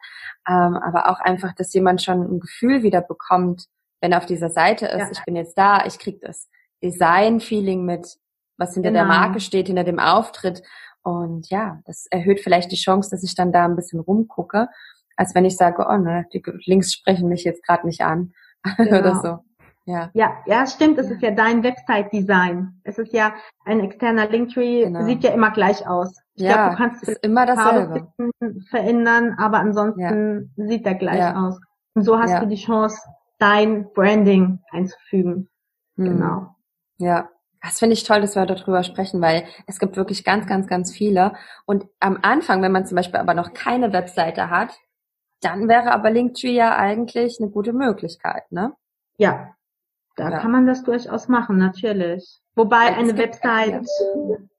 ähm, 0.46 0.76
aber 0.76 1.10
auch 1.10 1.20
einfach, 1.20 1.54
dass 1.54 1.72
jemand 1.72 2.02
schon 2.02 2.20
ein 2.20 2.40
Gefühl 2.40 2.82
wieder 2.82 3.00
bekommt, 3.00 3.66
wenn 4.00 4.12
er 4.12 4.18
auf 4.18 4.26
dieser 4.26 4.50
Seite 4.50 4.86
ist, 4.86 4.98
ja. 4.98 5.10
ich 5.10 5.24
bin 5.24 5.36
jetzt 5.36 5.56
da, 5.56 5.84
ich 5.86 5.98
krieg 5.98 6.20
das 6.20 6.48
Design-Feeling 6.82 7.84
mit, 7.84 8.18
was 8.56 8.74
hinter 8.74 8.90
genau. 8.90 9.00
der 9.00 9.08
Marke 9.08 9.40
steht, 9.40 9.66
hinter 9.66 9.84
dem 9.84 9.98
Auftritt. 9.98 10.62
Und 11.02 11.48
ja, 11.50 11.80
das 11.86 12.06
erhöht 12.10 12.40
vielleicht 12.40 12.72
die 12.72 12.76
Chance, 12.76 13.10
dass 13.10 13.22
ich 13.22 13.34
dann 13.34 13.52
da 13.52 13.64
ein 13.64 13.76
bisschen 13.76 14.00
rumgucke, 14.00 14.68
als 15.16 15.34
wenn 15.34 15.44
ich 15.44 15.56
sage, 15.56 15.86
oh 15.88 15.96
ne, 15.96 16.26
die 16.32 16.42
Links 16.64 16.92
sprechen 16.92 17.28
mich 17.28 17.44
jetzt 17.44 17.64
gerade 17.64 17.86
nicht 17.86 18.02
an 18.02 18.32
genau. 18.76 18.98
oder 18.98 19.14
so. 19.16 19.38
Ja. 19.86 20.10
ja, 20.12 20.36
ja, 20.46 20.66
stimmt. 20.66 20.98
Es 20.98 21.10
ist 21.10 21.22
ja 21.22 21.30
dein 21.30 21.62
Website-Design. 21.62 22.80
Es 22.84 22.98
ist 22.98 23.12
ja 23.12 23.34
ein 23.64 23.80
externer 23.80 24.28
Linktree, 24.28 24.84
genau. 24.84 25.04
sieht 25.04 25.24
ja 25.24 25.32
immer 25.32 25.50
gleich 25.50 25.86
aus. 25.86 26.20
Ich 26.34 26.44
ja, 26.44 26.52
glaub, 26.52 26.70
du 26.70 26.76
kannst 26.76 27.08
ist 27.08 27.24
immer 27.24 27.46
dasselbe. 27.46 28.12
verändern, 28.68 29.34
aber 29.38 29.58
ansonsten 29.58 30.52
ja. 30.54 30.66
sieht 30.66 30.86
er 30.86 30.94
gleich 30.94 31.18
ja. 31.18 31.34
aus. 31.34 31.58
Und 31.94 32.04
so 32.04 32.18
hast 32.18 32.30
ja. 32.30 32.40
du 32.40 32.46
die 32.46 32.62
Chance, 32.62 33.00
dein 33.38 33.90
Branding 33.92 34.60
einzufügen. 34.70 35.48
Hm. 35.96 36.04
Genau. 36.04 36.54
Ja, 36.98 37.28
das 37.62 37.78
finde 37.78 37.94
ich 37.94 38.04
toll, 38.04 38.20
dass 38.20 38.36
wir 38.36 38.46
darüber 38.46 38.82
sprechen, 38.82 39.20
weil 39.20 39.44
es 39.66 39.78
gibt 39.78 39.96
wirklich 39.96 40.24
ganz, 40.24 40.46
ganz, 40.46 40.66
ganz 40.66 40.92
viele. 40.92 41.34
Und 41.66 41.86
am 41.98 42.18
Anfang, 42.22 42.62
wenn 42.62 42.72
man 42.72 42.86
zum 42.86 42.96
Beispiel 42.96 43.20
aber 43.20 43.34
noch 43.34 43.52
keine 43.52 43.92
Webseite 43.92 44.50
hat, 44.50 44.78
dann 45.40 45.68
wäre 45.68 45.92
aber 45.92 46.10
Linktree 46.10 46.52
ja 46.52 46.76
eigentlich 46.76 47.38
eine 47.40 47.50
gute 47.50 47.72
Möglichkeit, 47.72 48.50
ne? 48.50 48.74
Ja, 49.16 49.54
da 50.16 50.30
ja. 50.30 50.38
kann 50.38 50.50
man 50.50 50.66
das 50.66 50.82
durchaus 50.82 51.28
machen, 51.28 51.58
natürlich. 51.58 52.40
Wobei 52.54 52.94
eine 52.94 53.16
Website 53.16 53.86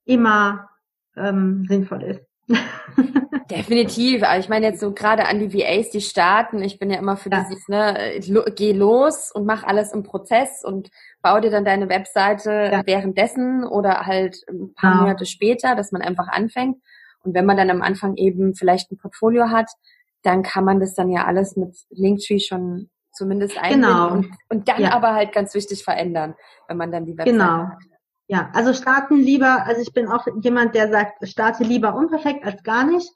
immer 0.05 0.69
ähm, 1.15 1.65
sinnvoll 1.67 2.03
ist. 2.03 2.30
Definitiv. 3.49 4.23
Aber 4.23 4.39
ich 4.39 4.49
meine 4.49 4.67
jetzt 4.67 4.79
so 4.79 4.93
gerade 4.93 5.25
an 5.27 5.39
die 5.39 5.53
VAs, 5.53 5.89
die 5.89 6.01
starten. 6.01 6.63
Ich 6.63 6.79
bin 6.79 6.89
ja 6.89 6.99
immer 6.99 7.17
für 7.17 7.29
ja. 7.29 7.43
dieses, 7.43 7.67
ne, 7.67 8.19
geh 8.55 8.71
los 8.71 9.31
und 9.31 9.45
mach 9.45 9.63
alles 9.63 9.93
im 9.93 10.03
Prozess 10.03 10.63
und 10.63 10.89
bau 11.21 11.39
dir 11.39 11.51
dann 11.51 11.65
deine 11.65 11.89
Webseite 11.89 12.69
ja. 12.71 12.81
währenddessen 12.85 13.63
oder 13.63 14.05
halt 14.05 14.43
ein 14.49 14.73
paar 14.73 14.91
genau. 14.91 15.03
Monate 15.03 15.25
später, 15.25 15.75
dass 15.75 15.91
man 15.91 16.01
einfach 16.01 16.27
anfängt. 16.27 16.77
Und 17.23 17.35
wenn 17.35 17.45
man 17.45 17.57
dann 17.57 17.69
am 17.69 17.81
Anfang 17.81 18.15
eben 18.17 18.55
vielleicht 18.55 18.91
ein 18.91 18.97
Portfolio 18.97 19.49
hat, 19.49 19.69
dann 20.23 20.43
kann 20.43 20.63
man 20.63 20.79
das 20.79 20.93
dann 20.93 21.09
ja 21.09 21.25
alles 21.25 21.55
mit 21.55 21.75
Linktree 21.89 22.39
schon 22.39 22.89
zumindest 23.11 23.57
einbinden 23.57 23.89
genau. 23.89 24.11
und, 24.11 24.31
und 24.49 24.69
dann 24.69 24.81
ja. 24.81 24.93
aber 24.93 25.13
halt 25.13 25.33
ganz 25.33 25.53
wichtig 25.53 25.83
verändern, 25.83 26.35
wenn 26.67 26.77
man 26.77 26.91
dann 26.91 27.05
die 27.05 27.17
Website 27.17 27.33
genau. 27.33 27.67
hat. 27.67 27.77
Ja, 28.31 28.49
also 28.53 28.73
starten 28.73 29.17
lieber, 29.17 29.65
also 29.65 29.81
ich 29.81 29.91
bin 29.91 30.07
auch 30.07 30.25
jemand, 30.41 30.73
der 30.73 30.89
sagt, 30.89 31.27
starte 31.27 31.65
lieber 31.65 31.93
unperfekt 31.93 32.45
als 32.45 32.63
gar 32.63 32.85
nicht. 32.85 33.11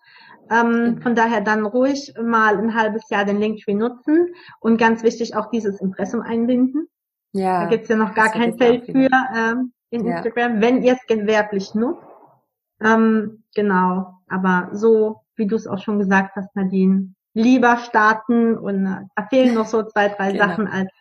Ähm, 0.51 0.95
mhm. 0.95 1.01
Von 1.01 1.15
daher 1.15 1.39
dann 1.39 1.65
ruhig 1.65 2.13
mal 2.21 2.57
ein 2.57 2.75
halbes 2.75 3.09
Jahr 3.09 3.23
den 3.23 3.39
Linktree 3.39 3.75
nutzen 3.75 4.33
und 4.59 4.75
ganz 4.75 5.03
wichtig 5.03 5.33
auch 5.33 5.49
dieses 5.49 5.79
Impressum 5.79 6.19
einbinden. 6.19 6.89
Ja. 7.31 7.61
Da 7.61 7.69
gibt's 7.69 7.87
ja 7.87 7.95
noch 7.95 8.13
gar 8.13 8.29
kein 8.29 8.57
Feld 8.57 8.87
für 8.87 9.09
ähm, 9.33 9.71
in 9.89 10.05
ja. 10.05 10.17
Instagram, 10.17 10.59
wenn 10.59 10.83
ihr 10.83 10.95
es 10.95 11.07
gewerblich 11.07 11.73
nutzt. 11.75 12.03
Ähm, 12.81 13.45
genau, 13.55 14.17
aber 14.27 14.67
so, 14.73 15.21
wie 15.37 15.47
du 15.47 15.55
es 15.55 15.65
auch 15.65 15.79
schon 15.79 15.97
gesagt 15.97 16.35
hast, 16.35 16.53
Nadine, 16.57 17.13
lieber 17.33 17.77
starten 17.77 18.57
und 18.57 18.85
äh, 18.85 19.05
da 19.15 19.27
fehlen 19.29 19.55
noch 19.55 19.67
so 19.67 19.81
zwei, 19.83 20.09
drei 20.09 20.31
genau. 20.33 20.45
Sachen 20.45 20.67
als 20.67 20.91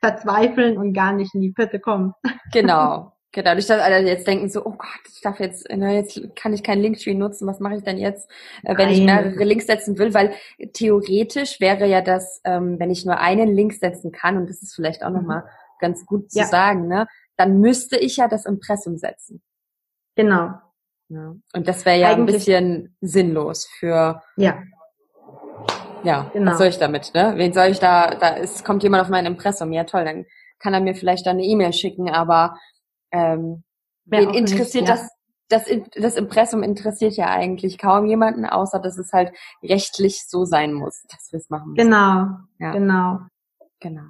verzweifeln 0.00 0.76
und 0.76 0.92
gar 0.92 1.12
nicht 1.14 1.34
in 1.34 1.40
die 1.40 1.52
Pötte 1.52 1.80
kommen. 1.80 2.12
Genau. 2.52 3.12
Genau, 3.34 3.52
nicht, 3.56 3.68
dass 3.68 3.82
alle 3.82 4.06
jetzt 4.06 4.28
denken 4.28 4.48
so, 4.48 4.64
oh 4.64 4.76
Gott, 4.78 5.00
ich 5.12 5.20
darf 5.20 5.40
jetzt, 5.40 5.68
ne, 5.68 5.96
jetzt 5.96 6.20
kann 6.36 6.52
ich 6.52 6.62
keinen 6.62 6.82
Linktree 6.82 7.14
nutzen, 7.14 7.48
was 7.48 7.58
mache 7.58 7.74
ich 7.74 7.82
denn 7.82 7.98
jetzt, 7.98 8.30
äh, 8.62 8.76
wenn 8.78 8.86
Nein. 8.86 8.92
ich 8.92 9.02
mehrere 9.02 9.42
Links 9.42 9.66
setzen 9.66 9.98
will, 9.98 10.14
weil 10.14 10.34
theoretisch 10.72 11.58
wäre 11.58 11.86
ja 11.86 12.00
das, 12.00 12.40
ähm, 12.44 12.78
wenn 12.78 12.92
ich 12.92 13.04
nur 13.04 13.18
einen 13.18 13.52
Link 13.52 13.72
setzen 13.72 14.12
kann, 14.12 14.36
und 14.36 14.48
das 14.48 14.62
ist 14.62 14.76
vielleicht 14.76 15.02
auch 15.02 15.10
nochmal 15.10 15.40
mhm. 15.40 15.48
ganz 15.80 16.06
gut 16.06 16.30
zu 16.30 16.38
ja. 16.38 16.44
sagen, 16.44 16.86
ne, 16.86 17.08
dann 17.36 17.58
müsste 17.58 17.98
ich 17.98 18.18
ja 18.18 18.28
das 18.28 18.46
Impressum 18.46 18.98
setzen. 18.98 19.42
Genau. 20.14 20.52
Ja. 21.08 21.34
Und 21.54 21.66
das 21.66 21.84
wäre 21.84 21.98
ja 21.98 22.10
Eigentlich, 22.10 22.20
ein 22.20 22.26
bisschen 22.26 22.96
sinnlos 23.00 23.66
für 23.80 24.22
ja. 24.36 24.62
Ja, 26.04 26.30
genau. 26.32 26.52
was 26.52 26.58
soll 26.58 26.68
ich 26.68 26.78
damit, 26.78 27.12
ne? 27.14 27.32
Wen 27.36 27.52
soll 27.52 27.66
ich 27.66 27.80
da, 27.80 28.14
da 28.14 28.28
ist, 28.28 28.64
kommt 28.64 28.84
jemand 28.84 29.02
auf 29.02 29.08
mein 29.08 29.26
Impressum, 29.26 29.72
ja 29.72 29.82
toll, 29.82 30.04
dann 30.04 30.24
kann 30.60 30.72
er 30.72 30.80
mir 30.80 30.94
vielleicht 30.94 31.26
da 31.26 31.30
eine 31.30 31.42
E-Mail 31.42 31.72
schicken, 31.72 32.08
aber 32.10 32.56
ähm, 33.14 33.64
wen 34.04 34.30
interessiert 34.30 34.88
nicht, 34.88 34.88
ja. 34.88 35.08
das, 35.48 35.66
das, 35.66 35.80
das 35.96 36.16
Impressum 36.16 36.62
interessiert 36.62 37.14
ja 37.14 37.26
eigentlich 37.26 37.78
kaum 37.78 38.06
jemanden, 38.06 38.44
außer 38.44 38.80
dass 38.80 38.98
es 38.98 39.12
halt 39.12 39.32
rechtlich 39.62 40.26
so 40.26 40.44
sein 40.44 40.72
muss, 40.72 41.02
dass 41.10 41.30
wir 41.32 41.38
es 41.38 41.50
machen 41.50 41.72
müssen. 41.72 41.90
Genau, 41.90 42.26
ja. 42.58 42.72
genau. 42.72 43.20
Genau. 43.80 44.04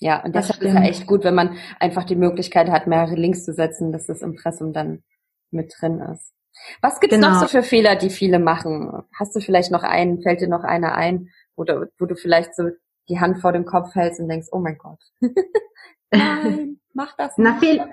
Ja, 0.00 0.22
und 0.24 0.34
deshalb 0.34 0.60
ist 0.60 0.74
ja 0.74 0.82
echt 0.82 1.06
gut, 1.06 1.24
wenn 1.24 1.36
man 1.36 1.56
einfach 1.78 2.04
die 2.04 2.16
Möglichkeit 2.16 2.68
hat, 2.68 2.86
mehrere 2.86 3.14
Links 3.14 3.44
zu 3.44 3.54
setzen, 3.54 3.92
dass 3.92 4.06
das 4.06 4.22
Impressum 4.22 4.72
dann 4.72 5.04
mit 5.50 5.72
drin 5.78 6.00
ist. 6.00 6.34
Was 6.82 7.00
gibt's 7.00 7.16
genau. 7.16 7.30
noch 7.30 7.40
so 7.40 7.46
für 7.46 7.62
Fehler, 7.62 7.96
die 7.96 8.10
viele 8.10 8.38
machen? 8.38 9.04
Hast 9.18 9.34
du 9.34 9.40
vielleicht 9.40 9.70
noch 9.70 9.82
einen, 9.82 10.20
fällt 10.20 10.40
dir 10.40 10.48
noch 10.48 10.64
einer 10.64 10.94
ein, 10.94 11.30
oder 11.56 11.86
wo 11.98 12.06
du 12.06 12.16
vielleicht 12.16 12.54
so 12.54 12.70
die 13.08 13.20
Hand 13.20 13.38
vor 13.38 13.52
dem 13.52 13.64
Kopf 13.64 13.94
hältst 13.94 14.20
und 14.20 14.28
denkst, 14.28 14.48
oh 14.50 14.58
mein 14.58 14.78
Gott. 14.78 15.00
Nein, 16.12 16.80
mach 16.94 17.14
das 17.16 17.36
nicht. 17.36 17.46
Na, 17.46 17.58
Fehl, 17.58 17.92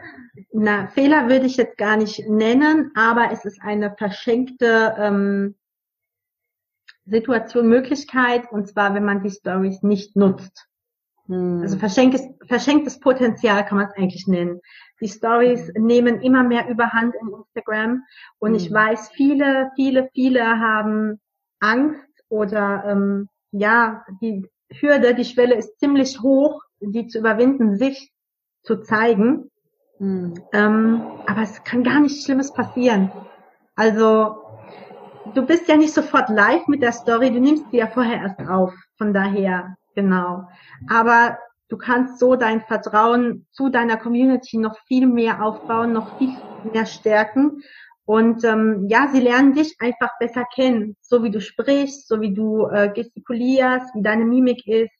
na, 0.53 0.87
Fehler 0.87 1.27
würde 1.27 1.45
ich 1.45 1.57
jetzt 1.57 1.77
gar 1.77 1.97
nicht 1.97 2.27
nennen, 2.29 2.91
aber 2.95 3.31
es 3.31 3.45
ist 3.45 3.61
eine 3.61 3.95
verschenkte 3.97 4.95
ähm, 4.97 5.55
Situation, 7.05 7.67
Möglichkeit, 7.67 8.51
und 8.51 8.67
zwar, 8.67 8.93
wenn 8.93 9.05
man 9.05 9.23
die 9.23 9.31
Stories 9.31 9.83
nicht 9.83 10.15
nutzt. 10.15 10.67
Hm. 11.27 11.61
Also 11.61 11.77
verschenktes, 11.77 12.23
verschenktes 12.47 12.99
Potenzial 12.99 13.65
kann 13.65 13.77
man 13.77 13.87
es 13.87 13.97
eigentlich 13.97 14.27
nennen. 14.27 14.61
Die 14.99 15.07
Stories 15.07 15.71
hm. 15.73 15.85
nehmen 15.85 16.21
immer 16.21 16.43
mehr 16.43 16.67
Überhand 16.69 17.15
in 17.15 17.29
Instagram 17.29 18.03
und 18.39 18.51
hm. 18.51 18.55
ich 18.55 18.71
weiß, 18.71 19.09
viele, 19.09 19.71
viele, 19.75 20.09
viele 20.13 20.43
haben 20.59 21.19
Angst 21.59 22.07
oder 22.29 22.83
ähm, 22.87 23.27
ja, 23.51 24.05
die 24.21 24.47
Hürde, 24.71 25.13
die 25.13 25.25
Schwelle 25.25 25.55
ist 25.55 25.79
ziemlich 25.79 26.21
hoch, 26.21 26.61
die 26.79 27.07
zu 27.07 27.19
überwinden, 27.19 27.77
sich 27.77 28.10
zu 28.63 28.81
zeigen. 28.81 29.49
Hm. 29.97 30.33
Ähm, 30.53 31.01
aber 31.27 31.41
es 31.41 31.63
kann 31.63 31.83
gar 31.83 31.99
nichts 31.99 32.25
Schlimmes 32.25 32.53
passieren. 32.53 33.11
Also 33.75 34.35
du 35.33 35.45
bist 35.45 35.67
ja 35.67 35.77
nicht 35.77 35.93
sofort 35.93 36.29
live 36.29 36.67
mit 36.67 36.81
der 36.81 36.91
Story, 36.91 37.31
du 37.31 37.39
nimmst 37.39 37.69
sie 37.71 37.77
ja 37.77 37.87
vorher 37.87 38.21
erst 38.21 38.39
auf. 38.49 38.73
Von 38.97 39.13
daher, 39.13 39.75
genau. 39.95 40.47
Aber 40.89 41.37
du 41.69 41.77
kannst 41.77 42.19
so 42.19 42.35
dein 42.35 42.61
Vertrauen 42.61 43.45
zu 43.51 43.69
deiner 43.69 43.97
Community 43.97 44.57
noch 44.57 44.77
viel 44.87 45.07
mehr 45.07 45.43
aufbauen, 45.43 45.93
noch 45.93 46.17
viel 46.17 46.35
mehr 46.71 46.85
stärken. 46.85 47.61
Und 48.05 48.43
ähm, 48.43 48.87
ja, 48.89 49.07
sie 49.13 49.21
lernen 49.21 49.53
dich 49.53 49.77
einfach 49.79 50.17
besser 50.19 50.43
kennen, 50.53 50.97
so 51.01 51.23
wie 51.23 51.31
du 51.31 51.39
sprichst, 51.39 52.07
so 52.07 52.19
wie 52.19 52.33
du 52.33 52.67
äh, 52.67 52.89
gestikulierst, 52.89 53.95
wie 53.95 54.01
deine 54.01 54.25
Mimik 54.25 54.67
ist. 54.67 54.91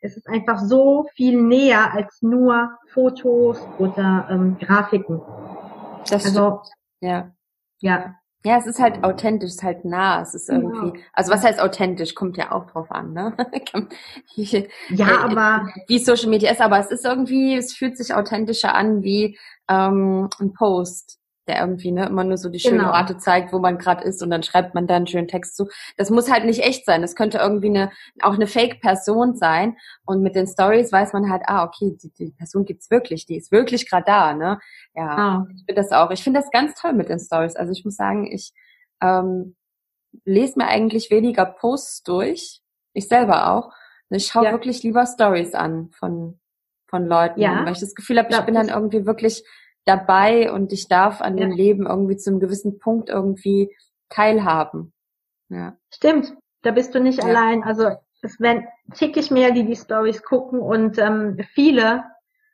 Es 0.00 0.16
ist 0.16 0.26
einfach 0.28 0.60
so 0.60 1.06
viel 1.14 1.40
näher 1.40 1.92
als 1.92 2.22
nur 2.22 2.70
Fotos 2.92 3.60
oder 3.78 4.28
ähm, 4.30 4.56
Grafiken. 4.58 5.20
Das 6.08 6.24
also, 6.24 6.60
stimmt. 6.62 6.74
ja. 7.00 7.30
Ja. 7.80 8.14
Ja, 8.42 8.56
es 8.56 8.66
ist 8.66 8.80
halt 8.80 9.04
authentisch, 9.04 9.50
es 9.50 9.56
ist 9.56 9.62
halt 9.62 9.84
nah, 9.84 10.22
es 10.22 10.34
ist 10.34 10.48
irgendwie, 10.48 10.92
genau. 10.92 11.04
also 11.12 11.30
was 11.30 11.44
heißt 11.44 11.60
authentisch, 11.60 12.14
kommt 12.14 12.38
ja 12.38 12.52
auch 12.52 12.70
drauf 12.70 12.90
an, 12.90 13.12
ne? 13.12 13.36
ja, 14.88 15.20
aber 15.20 15.68
wie 15.88 15.98
Social 15.98 16.30
Media 16.30 16.50
ist, 16.50 16.62
aber 16.62 16.78
es 16.78 16.90
ist 16.90 17.04
irgendwie, 17.04 17.54
es 17.54 17.74
fühlt 17.74 17.98
sich 17.98 18.14
authentischer 18.14 18.74
an 18.74 19.02
wie 19.02 19.38
ähm, 19.68 20.30
ein 20.38 20.54
Post 20.54 21.19
der 21.50 21.60
irgendwie 21.60 21.90
ne, 21.90 22.06
immer 22.06 22.22
nur 22.22 22.36
so 22.36 22.48
die 22.48 22.60
schönen 22.60 22.78
genau. 22.78 22.92
Orte 22.92 23.18
zeigt, 23.18 23.52
wo 23.52 23.58
man 23.58 23.76
gerade 23.76 24.04
ist 24.04 24.22
und 24.22 24.30
dann 24.30 24.44
schreibt 24.44 24.72
man 24.72 24.86
da 24.86 24.94
einen 24.94 25.08
schönen 25.08 25.26
Text 25.26 25.56
zu. 25.56 25.68
Das 25.96 26.08
muss 26.08 26.30
halt 26.30 26.44
nicht 26.44 26.62
echt 26.62 26.86
sein. 26.86 27.02
Das 27.02 27.16
könnte 27.16 27.38
irgendwie 27.38 27.70
eine, 27.70 27.90
auch 28.22 28.34
eine 28.34 28.46
Fake-Person 28.46 29.34
sein. 29.34 29.76
Und 30.06 30.22
mit 30.22 30.36
den 30.36 30.46
Stories 30.46 30.92
weiß 30.92 31.12
man 31.12 31.28
halt, 31.28 31.42
ah, 31.46 31.64
okay, 31.64 31.96
die, 32.00 32.12
die 32.12 32.30
Person 32.30 32.64
gibt's 32.64 32.88
wirklich, 32.90 33.26
die 33.26 33.36
ist 33.36 33.50
wirklich 33.50 33.90
gerade 33.90 34.04
da, 34.06 34.34
ne? 34.34 34.60
Ja, 34.94 35.40
oh. 35.40 35.50
ich 35.52 35.64
finde 35.66 35.82
das 35.82 35.90
auch. 35.90 36.12
Ich 36.12 36.22
finde 36.22 36.38
das 36.38 36.50
ganz 36.52 36.74
toll 36.80 36.92
mit 36.92 37.08
den 37.08 37.18
Stories. 37.18 37.56
Also 37.56 37.72
ich 37.72 37.84
muss 37.84 37.96
sagen, 37.96 38.30
ich 38.30 38.52
ähm, 39.02 39.56
lese 40.24 40.56
mir 40.56 40.68
eigentlich 40.68 41.10
weniger 41.10 41.46
Posts 41.46 42.04
durch. 42.04 42.60
Ich 42.92 43.08
selber 43.08 43.50
auch. 43.50 43.72
Ich 44.10 44.28
schaue 44.28 44.44
ja. 44.44 44.52
wirklich 44.52 44.84
lieber 44.84 45.04
Stories 45.04 45.54
an 45.54 45.90
von 45.90 46.38
von 46.90 47.06
Leuten, 47.06 47.40
ja. 47.40 47.64
weil 47.64 47.72
ich 47.72 47.78
das 47.78 47.94
Gefühl 47.94 48.18
habe, 48.18 48.28
ich 48.30 48.40
bin 48.40 48.54
dann 48.56 48.68
irgendwie 48.68 49.06
wirklich 49.06 49.44
dabei 49.84 50.52
und 50.52 50.72
ich 50.72 50.88
darf 50.88 51.20
an 51.20 51.38
ja. 51.38 51.46
dem 51.46 51.56
Leben 51.56 51.86
irgendwie 51.86 52.16
zu 52.16 52.30
einem 52.30 52.40
gewissen 52.40 52.78
Punkt 52.78 53.08
irgendwie 53.08 53.74
teilhaben. 54.08 54.92
Ja. 55.48 55.76
Stimmt, 55.92 56.34
da 56.62 56.70
bist 56.70 56.94
du 56.94 57.00
nicht 57.00 57.18
ja. 57.18 57.24
allein. 57.24 57.62
Also 57.64 57.90
es 58.22 58.38
werden 58.40 58.66
tickig 58.94 59.30
mehr, 59.30 59.50
die 59.52 59.64
die 59.64 59.76
Stories 59.76 60.22
gucken 60.22 60.60
und 60.60 60.98
ähm, 60.98 61.38
viele 61.54 62.04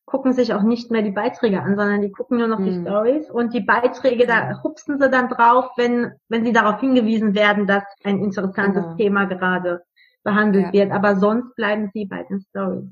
gucken 0.07 0.33
sich 0.33 0.55
auch 0.55 0.63
nicht 0.63 0.93
mehr 0.93 1.03
die 1.03 1.11
Beiträge 1.11 1.61
an, 1.61 1.77
sondern 1.77 2.01
die 2.01 2.13
gucken 2.13 2.39
nur 2.39 2.47
noch 2.47 2.59
hm. 2.59 2.65
die 2.65 2.81
Stories 2.81 3.31
und 3.31 3.53
die 3.53 3.61
Beiträge, 3.61 4.27
da 4.27 4.63
hupsen 4.63 4.99
sie 5.01 5.11
dann 5.11 5.29
drauf, 5.29 5.71
wenn, 5.77 6.13
wenn 6.29 6.45
sie 6.45 6.53
darauf 6.53 6.81
hingewiesen 6.81 7.35
werden, 7.35 7.67
dass 7.67 7.83
ein 8.05 8.23
interessantes 8.23 8.85
genau. 8.85 8.97
Thema 8.97 9.25
gerade 9.25 9.85
behandelt 10.23 10.67
ja. 10.67 10.73
wird. 10.73 10.93
Aber 10.93 11.17
sonst 11.17 11.55
bleiben 11.57 11.91
sie 11.93 12.07
bei 12.07 12.23
den 12.23 12.41
Stories. 12.41 12.89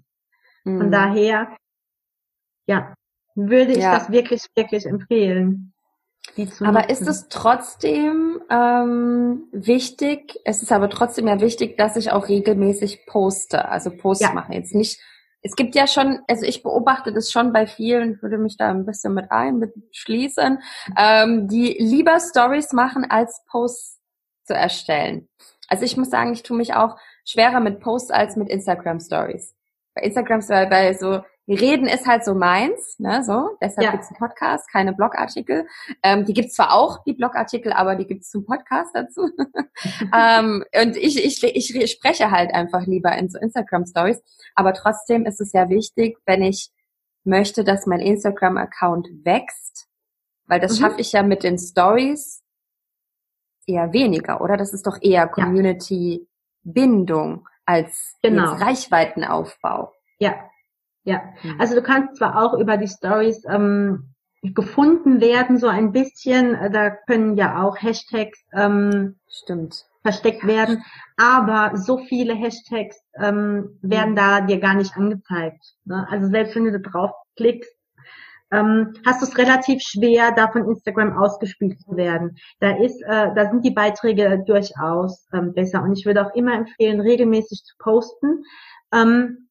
Hm. 0.64 0.78
Von 0.78 0.90
daher, 0.90 1.56
ja, 2.66 2.94
würde 3.34 3.72
ich 3.72 3.78
ja. 3.78 3.98
das 3.98 4.10
wirklich, 4.10 4.44
wirklich 4.54 4.86
empfehlen. 4.86 5.72
aber 6.60 6.88
ist 6.88 7.06
es 7.06 7.28
trotzdem 7.28 8.40
ähm, 8.50 9.48
wichtig, 9.52 10.38
es 10.44 10.62
ist 10.62 10.72
aber 10.72 10.88
trotzdem 10.90 11.28
ja 11.28 11.40
wichtig, 11.40 11.76
dass 11.76 11.96
ich 11.96 12.12
auch 12.12 12.28
regelmäßig 12.28 13.06
poste, 13.06 13.68
also 13.68 13.90
Posts 13.90 14.24
ja. 14.24 14.32
mache. 14.32 14.54
Jetzt 14.54 14.74
nicht, 14.74 15.00
es 15.42 15.56
gibt 15.56 15.74
ja 15.74 15.86
schon, 15.86 16.20
also 16.28 16.46
ich 16.46 16.62
beobachte 16.62 17.12
das 17.12 17.30
schon 17.30 17.52
bei 17.52 17.66
vielen, 17.66 18.20
würde 18.22 18.38
mich 18.38 18.56
da 18.56 18.70
ein 18.70 18.86
bisschen 18.86 19.14
mit 19.14 19.30
ein, 19.30 19.58
mit 19.58 19.74
schließen, 19.92 20.60
ähm, 20.96 21.48
die 21.48 21.76
lieber 21.78 22.18
Stories 22.18 22.72
machen, 22.72 23.04
als 23.08 23.44
Posts 23.50 24.00
zu 24.44 24.54
erstellen. 24.54 25.28
Also 25.68 25.84
ich 25.84 25.96
muss 25.96 26.10
sagen, 26.10 26.32
ich 26.32 26.42
tue 26.42 26.56
mich 26.56 26.74
auch 26.74 26.96
schwerer 27.24 27.60
mit 27.60 27.80
Posts 27.80 28.10
als 28.10 28.36
mit 28.36 28.48
Instagram 28.48 29.00
Stories. 29.00 29.54
Bei 29.94 30.02
Instagram 30.02 30.40
Stories, 30.40 30.70
weil 30.70 30.98
so, 30.98 31.22
Reden 31.46 31.86
ist 31.86 32.06
halt 32.06 32.24
so 32.24 32.34
meins, 32.34 32.98
ne, 32.98 33.22
so. 33.22 33.50
Deshalb 33.60 33.84
ja. 33.84 33.92
gibt's 33.92 34.08
einen 34.08 34.18
Podcast, 34.18 34.70
keine 34.70 34.94
Blogartikel. 34.94 35.66
Ähm, 36.02 36.24
die 36.24 36.32
gibt's 36.32 36.54
zwar 36.54 36.72
auch, 36.72 37.04
die 37.04 37.12
Blogartikel, 37.12 37.70
aber 37.72 37.96
die 37.96 38.06
gibt's 38.06 38.30
zum 38.30 38.46
Podcast 38.46 38.94
dazu. 38.94 39.28
ähm, 40.14 40.64
und 40.80 40.96
ich, 40.96 41.22
ich, 41.22 41.44
ich 41.44 41.90
spreche 41.90 42.30
halt 42.30 42.54
einfach 42.54 42.86
lieber 42.86 43.14
in 43.16 43.28
so 43.28 43.38
Instagram 43.38 43.84
Stories. 43.84 44.22
Aber 44.54 44.72
trotzdem 44.72 45.26
ist 45.26 45.40
es 45.40 45.52
ja 45.52 45.68
wichtig, 45.68 46.16
wenn 46.24 46.42
ich 46.42 46.70
möchte, 47.24 47.62
dass 47.62 47.84
mein 47.86 48.00
Instagram-Account 48.00 49.08
wächst, 49.24 49.88
weil 50.46 50.60
das 50.60 50.78
mhm. 50.78 50.84
schaffe 50.84 51.00
ich 51.00 51.12
ja 51.12 51.22
mit 51.22 51.42
den 51.42 51.58
Stories 51.58 52.42
eher 53.66 53.92
weniger, 53.92 54.40
oder? 54.40 54.56
Das 54.56 54.72
ist 54.72 54.86
doch 54.86 54.96
eher 55.02 55.28
Community-Bindung 55.28 57.46
als 57.66 58.16
genau. 58.22 58.54
Reichweitenaufbau. 58.54 59.92
Ja, 60.18 60.48
ja, 61.04 61.22
mhm. 61.42 61.60
also 61.60 61.74
du 61.74 61.82
kannst 61.82 62.16
zwar 62.16 62.42
auch 62.42 62.58
über 62.58 62.76
die 62.76 62.88
Stories 62.88 63.44
ähm, 63.48 64.14
gefunden 64.42 65.20
werden, 65.20 65.58
so 65.58 65.68
ein 65.68 65.92
bisschen. 65.92 66.54
Äh, 66.54 66.70
da 66.70 66.90
können 66.90 67.36
ja 67.36 67.62
auch 67.62 67.80
Hashtags 67.80 68.44
ähm, 68.52 69.16
Stimmt. 69.28 69.84
versteckt 70.02 70.46
werden, 70.46 70.84
aber 71.16 71.76
so 71.76 71.98
viele 71.98 72.34
Hashtags 72.34 73.00
ähm, 73.18 73.78
werden 73.82 74.12
mhm. 74.12 74.16
da 74.16 74.40
dir 74.40 74.60
gar 74.60 74.74
nicht 74.74 74.96
angezeigt. 74.96 75.62
Ne? 75.84 76.06
Also 76.10 76.28
selbst 76.28 76.56
wenn 76.56 76.64
du 76.64 76.72
da 76.72 76.90
draufklickst, 76.90 77.74
ähm, 78.50 78.92
hast 79.04 79.20
du 79.20 79.26
es 79.26 79.38
relativ 79.38 79.80
schwer, 79.82 80.32
da 80.32 80.48
von 80.50 80.68
Instagram 80.68 81.16
ausgespielt 81.18 81.80
zu 81.80 81.96
werden. 81.96 82.36
Da 82.60 82.76
ist, 82.76 83.02
äh, 83.02 83.34
da 83.34 83.50
sind 83.50 83.64
die 83.64 83.72
Beiträge 83.72 84.44
durchaus 84.46 85.26
ähm, 85.32 85.54
besser. 85.54 85.82
Und 85.82 85.98
ich 85.98 86.06
würde 86.06 86.24
auch 86.24 86.34
immer 86.34 86.54
empfehlen, 86.54 87.00
regelmäßig 87.00 87.64
zu 87.64 87.74
posten. 87.78 88.44
Ähm, 88.92 89.43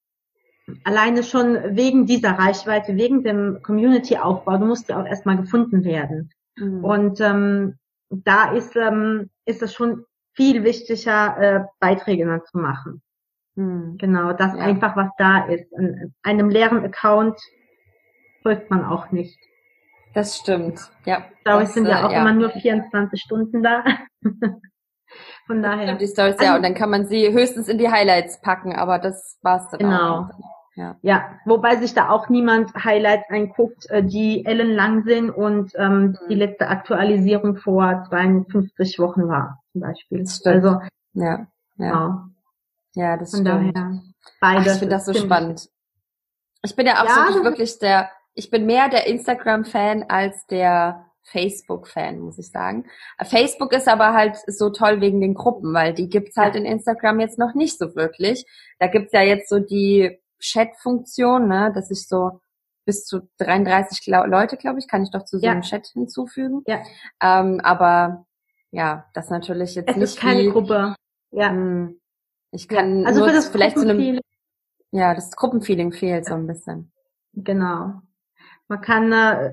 alleine 0.83 1.23
schon 1.23 1.75
wegen 1.75 2.05
dieser 2.05 2.31
Reichweite, 2.31 2.95
wegen 2.95 3.23
dem 3.23 3.61
Community-Aufbau, 3.61 4.57
du 4.57 4.65
musst 4.65 4.89
ja 4.89 5.01
auch 5.01 5.05
erstmal 5.05 5.37
gefunden 5.37 5.83
werden. 5.83 6.31
Mhm. 6.57 6.83
Und 6.83 7.21
ähm, 7.21 7.77
da 8.09 8.51
ist, 8.51 8.75
ähm, 8.75 9.29
ist 9.45 9.61
es 9.61 9.73
schon 9.73 10.05
viel 10.33 10.63
wichtiger, 10.63 11.37
äh, 11.37 11.63
Beiträge 11.79 12.25
dann 12.25 12.43
zu 12.45 12.57
machen. 12.57 13.01
Mhm. 13.55 13.97
Genau, 13.97 14.33
das 14.33 14.53
ja. 14.53 14.59
einfach, 14.59 14.95
was 14.95 15.09
da 15.17 15.45
ist. 15.45 15.71
An 15.75 16.13
einem 16.23 16.49
leeren 16.49 16.83
Account 16.83 17.39
folgt 18.41 18.69
man 18.69 18.83
auch 18.83 19.11
nicht. 19.11 19.37
Das 20.13 20.37
stimmt, 20.37 20.91
ja. 21.05 21.25
Stories 21.41 21.73
sind 21.73 21.87
ja 21.87 22.01
äh, 22.01 22.03
auch 22.03 22.11
ja. 22.11 22.21
immer 22.21 22.33
nur 22.33 22.51
24 22.51 23.19
Stunden 23.19 23.63
da. 23.63 23.83
Von 25.45 25.61
daher. 25.61 25.95
Die 25.95 26.07
Stories, 26.07 26.35
ja, 26.41 26.55
und 26.55 26.63
dann 26.63 26.73
kann 26.73 26.89
man 26.89 27.05
sie 27.05 27.31
höchstens 27.31 27.67
in 27.67 27.77
die 27.77 27.89
Highlights 27.89 28.41
packen, 28.41 28.75
aber 28.75 28.99
das 28.99 29.37
war's 29.41 29.69
dann 29.71 29.79
genau. 29.79 30.19
auch. 30.19 30.27
Genau. 30.29 30.49
Ja. 30.75 30.95
ja, 31.03 31.39
wobei 31.45 31.75
sich 31.75 31.93
da 31.93 32.09
auch 32.09 32.29
niemand 32.29 32.73
Highlights 32.73 33.29
einguckt, 33.29 33.87
äh, 33.91 34.03
die 34.03 34.43
ellenlang 34.43 35.03
sind 35.03 35.29
und 35.29 35.71
ähm, 35.75 36.01
mhm. 36.01 36.17
die 36.29 36.35
letzte 36.35 36.67
Aktualisierung 36.67 37.57
vor 37.57 38.05
52 38.09 38.97
Wochen 38.97 39.27
war, 39.27 39.61
zum 39.71 39.81
Beispiel. 39.81 40.25
Also, 40.45 40.79
ja, 41.13 41.45
ja. 41.77 41.77
Ja, 41.77 42.29
ja 42.95 43.17
das 43.17 43.31
Von 43.31 43.41
stimmt. 43.41 43.77
Daher, 43.77 44.01
beides 44.41 44.67
Ach, 44.67 44.73
ich 44.73 44.79
finde 44.79 44.95
das 44.95 45.05
so 45.05 45.13
spannend. 45.13 45.69
Ich 46.63 46.75
bin 46.75 46.87
ja 46.87 46.93
absolut 46.93 47.43
ja, 47.43 47.43
wirklich 47.43 47.77
der, 47.77 48.09
ich 48.33 48.49
bin 48.49 48.65
mehr 48.65 48.89
der 48.89 49.05
Instagram-Fan 49.05 50.05
als 50.09 50.47
der 50.47 51.05
Facebook-Fan, 51.23 52.19
muss 52.19 52.37
ich 52.37 52.49
sagen. 52.51 52.85
Facebook 53.23 53.73
ist 53.73 53.87
aber 53.87 54.13
halt 54.13 54.37
so 54.47 54.69
toll 54.69 55.01
wegen 55.01 55.21
den 55.21 55.33
Gruppen, 55.33 55.73
weil 55.73 55.93
die 55.93 56.09
gibt's 56.09 56.35
halt 56.35 56.55
ja. 56.55 56.61
in 56.61 56.65
Instagram 56.65 57.19
jetzt 57.19 57.39
noch 57.39 57.53
nicht 57.53 57.77
so 57.77 57.95
wirklich. 57.95 58.45
Da 58.79 58.87
gibt's 58.87 59.13
ja 59.13 59.21
jetzt 59.21 59.49
so 59.49 59.59
die 59.59 60.19
Chat-Funktion, 60.39 61.47
ne, 61.47 61.71
dass 61.73 61.89
ich 61.89 62.07
so 62.07 62.41
bis 62.85 63.05
zu 63.05 63.29
33 63.37 64.05
Leute, 64.07 64.57
glaube 64.57 64.79
ich, 64.79 64.87
kann 64.87 65.03
ich 65.03 65.11
doch 65.11 65.23
zu 65.23 65.39
so 65.39 65.47
einem 65.47 65.61
Chat 65.61 65.87
hinzufügen. 65.87 66.63
Ja. 66.67 66.81
Ähm, 67.21 67.61
aber 67.63 68.25
ja, 68.71 69.05
das 69.13 69.29
natürlich 69.29 69.75
jetzt 69.75 69.89
es 69.89 69.95
nicht. 69.95 70.03
Es 70.03 70.13
ist 70.15 70.19
keine 70.19 70.41
wie, 70.41 70.49
Gruppe. 70.49 70.95
Ja. 71.31 71.51
Mh, 71.51 71.87
hm, 71.87 72.01
ich 72.51 72.67
kann 72.67 73.01
ja. 73.01 73.07
also 73.07 73.25
für 73.25 73.31
das 73.31 73.47
vielleicht 73.47 73.77
zu 73.77 73.87
einem, 73.87 74.19
ja, 74.91 75.15
das 75.15 75.31
Gruppenfeeling 75.31 75.91
fehlt 75.91 76.25
so 76.25 76.33
ein 76.33 76.47
bisschen. 76.47 76.91
Genau. 77.33 78.01
Man 78.67 78.81
kann 78.81 79.11
äh, 79.11 79.51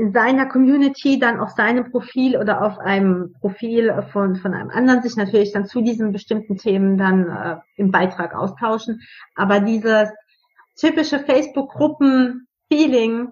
in 0.00 0.12
seiner 0.14 0.46
Community 0.46 1.18
dann 1.18 1.38
auf 1.38 1.50
seinem 1.50 1.90
Profil 1.90 2.38
oder 2.38 2.64
auf 2.64 2.78
einem 2.78 3.34
Profil 3.38 4.02
von, 4.12 4.36
von 4.36 4.54
einem 4.54 4.70
anderen 4.70 5.02
sich 5.02 5.14
natürlich 5.14 5.52
dann 5.52 5.66
zu 5.66 5.82
diesen 5.82 6.10
bestimmten 6.10 6.56
Themen 6.56 6.96
dann 6.96 7.28
äh, 7.28 7.58
im 7.76 7.90
Beitrag 7.90 8.34
austauschen. 8.34 9.02
Aber 9.34 9.60
dieses 9.60 10.08
typische 10.78 11.18
Facebook-Gruppen-Feeling, 11.18 13.28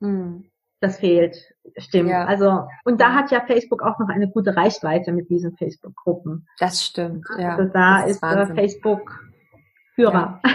hm. 0.00 0.48
das 0.78 0.98
fehlt. 0.98 1.36
Stimmt. 1.76 2.10
Ja. 2.10 2.26
Also, 2.26 2.68
und 2.84 3.00
da 3.00 3.12
hat 3.12 3.32
ja 3.32 3.44
Facebook 3.44 3.82
auch 3.82 3.98
noch 3.98 4.08
eine 4.08 4.30
gute 4.30 4.56
Reichweite 4.56 5.10
mit 5.10 5.28
diesen 5.28 5.56
Facebook-Gruppen. 5.56 6.46
Das 6.60 6.84
stimmt, 6.84 7.26
ja. 7.36 7.56
Also 7.56 7.72
da 7.72 8.04
ist, 8.04 8.22
ist 8.22 8.22
äh, 8.22 8.46
Facebook 8.54 9.24
Führer. 9.96 10.40
Ja. 10.44 10.50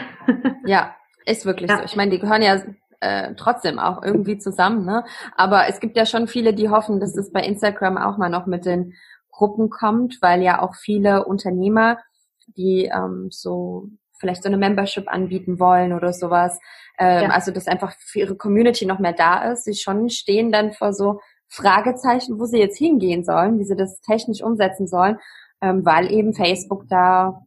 ja. 0.66 0.96
ist 1.26 1.46
wirklich 1.46 1.70
ja. 1.70 1.80
so. 1.80 1.84
Ich 1.84 1.98
meine, 1.98 2.12
die 2.12 2.20
gehören 2.20 2.42
ja 2.42 2.58
äh, 3.02 3.34
trotzdem 3.36 3.80
auch 3.80 4.02
irgendwie 4.04 4.38
zusammen, 4.38 4.86
ne? 4.86 5.04
Aber 5.36 5.68
es 5.68 5.80
gibt 5.80 5.98
ja 5.98 6.06
schon 6.06 6.28
viele, 6.28 6.54
die 6.54 6.70
hoffen, 6.70 7.00
dass 7.00 7.18
es 7.18 7.32
bei 7.32 7.42
Instagram 7.42 7.98
auch 7.98 8.18
mal 8.18 8.30
noch 8.30 8.46
mit 8.46 8.66
den 8.66 8.94
Gruppen 9.32 9.70
kommt, 9.70 10.20
weil 10.22 10.42
ja 10.42 10.62
auch 10.62 10.76
viele 10.76 11.26
Unternehmer, 11.26 11.98
die 12.56 12.86
ähm, 12.86 13.28
so 13.32 13.88
vielleicht 14.20 14.44
so 14.44 14.50
eine 14.50 14.58
Membership 14.58 15.12
anbieten 15.12 15.60
wollen 15.60 15.94
oder 15.94 16.14
sowas, 16.14 16.60
ähm, 17.00 17.24
ja. 17.24 17.30
also 17.30 17.52
dass 17.52 17.68
einfach 17.68 17.94
für 17.98 18.20
ihre 18.20 18.36
Community 18.36 18.86
noch 18.86 19.00
mehr 19.00 19.14
da 19.14 19.52
ist, 19.52 19.66
sie 19.66 19.74
schon 19.74 20.10
stehen 20.10 20.52
dann 20.52 20.72
vor 20.72 20.94
so 20.94 21.20
Fragezeichen, 21.50 22.40
wo 22.40 22.46
sie 22.46 22.60
jetzt 22.60 22.78
hingehen 22.78 23.24
sollen, 23.26 23.58
wie 23.58 23.66
sie 23.66 23.76
das 23.76 24.00
technisch 24.02 24.44
umsetzen 24.44 24.88
sollen, 24.88 25.18
ähm, 25.62 25.84
weil 25.84 26.12
eben 26.12 26.34
Facebook 26.34 26.88
da 26.88 27.42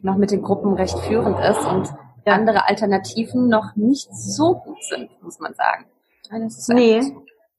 noch 0.00 0.16
mit 0.16 0.30
den 0.30 0.42
Gruppen 0.42 0.72
recht 0.74 0.98
führend 1.00 1.38
ist 1.40 1.64
und. 1.66 1.94
Andere 2.32 2.68
Alternativen 2.68 3.48
noch 3.48 3.74
nicht 3.76 4.14
so 4.14 4.54
gut 4.54 4.82
sind, 4.84 5.10
muss 5.22 5.38
man 5.40 5.54
sagen. 5.54 5.86
nee. 6.68 7.00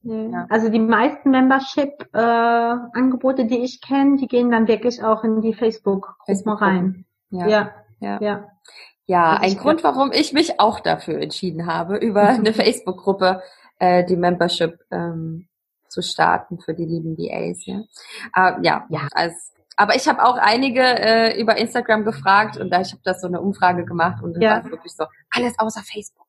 nee. 0.01 0.29
Ja. 0.31 0.47
Also 0.49 0.69
die 0.69 0.79
meisten 0.79 1.29
Membership-Angebote, 1.31 3.41
äh, 3.43 3.47
die 3.47 3.59
ich 3.59 3.81
kenne, 3.81 4.17
die 4.17 4.27
gehen 4.27 4.51
dann 4.51 4.67
wirklich 4.67 5.03
auch 5.03 5.23
in 5.23 5.41
die 5.41 5.53
Facebook-Gruppen 5.53 6.25
Facebook 6.25 6.61
rein. 6.61 7.05
Ja. 7.31 7.47
ja. 7.47 7.71
Ja. 7.99 8.19
ja. 8.21 8.47
ja 9.05 9.37
also 9.37 9.43
ein 9.43 9.57
Grund, 9.61 9.83
warum 9.83 10.11
ich 10.11 10.33
mich 10.33 10.59
auch 10.59 10.79
dafür 10.79 11.19
entschieden 11.19 11.65
habe, 11.65 11.97
über 11.97 12.21
eine 12.21 12.53
Facebook-Gruppe 12.53 13.41
äh, 13.79 14.05
die 14.05 14.15
Membership 14.15 14.79
ähm, 14.91 15.47
zu 15.89 16.01
starten 16.01 16.59
für 16.59 16.73
die 16.73 16.85
lieben 16.85 17.17
VAs. 17.17 17.65
Ja, 17.65 17.81
äh, 18.35 18.53
ja, 18.61 18.85
ja. 18.89 19.07
als 19.11 19.54
aber 19.75 19.95
ich 19.95 20.07
habe 20.07 20.23
auch 20.23 20.37
einige 20.37 20.81
äh, 20.81 21.39
über 21.39 21.57
Instagram 21.57 22.05
gefragt 22.05 22.57
und 22.57 22.69
da 22.69 22.81
ich 22.81 22.91
habe 22.91 23.01
das 23.03 23.21
so 23.21 23.27
eine 23.27 23.41
Umfrage 23.41 23.85
gemacht 23.85 24.23
und 24.23 24.41
ja. 24.41 24.63
war 24.63 24.71
wirklich 24.71 24.93
so 24.93 25.05
alles 25.29 25.57
außer 25.57 25.81
Facebook. 25.81 26.25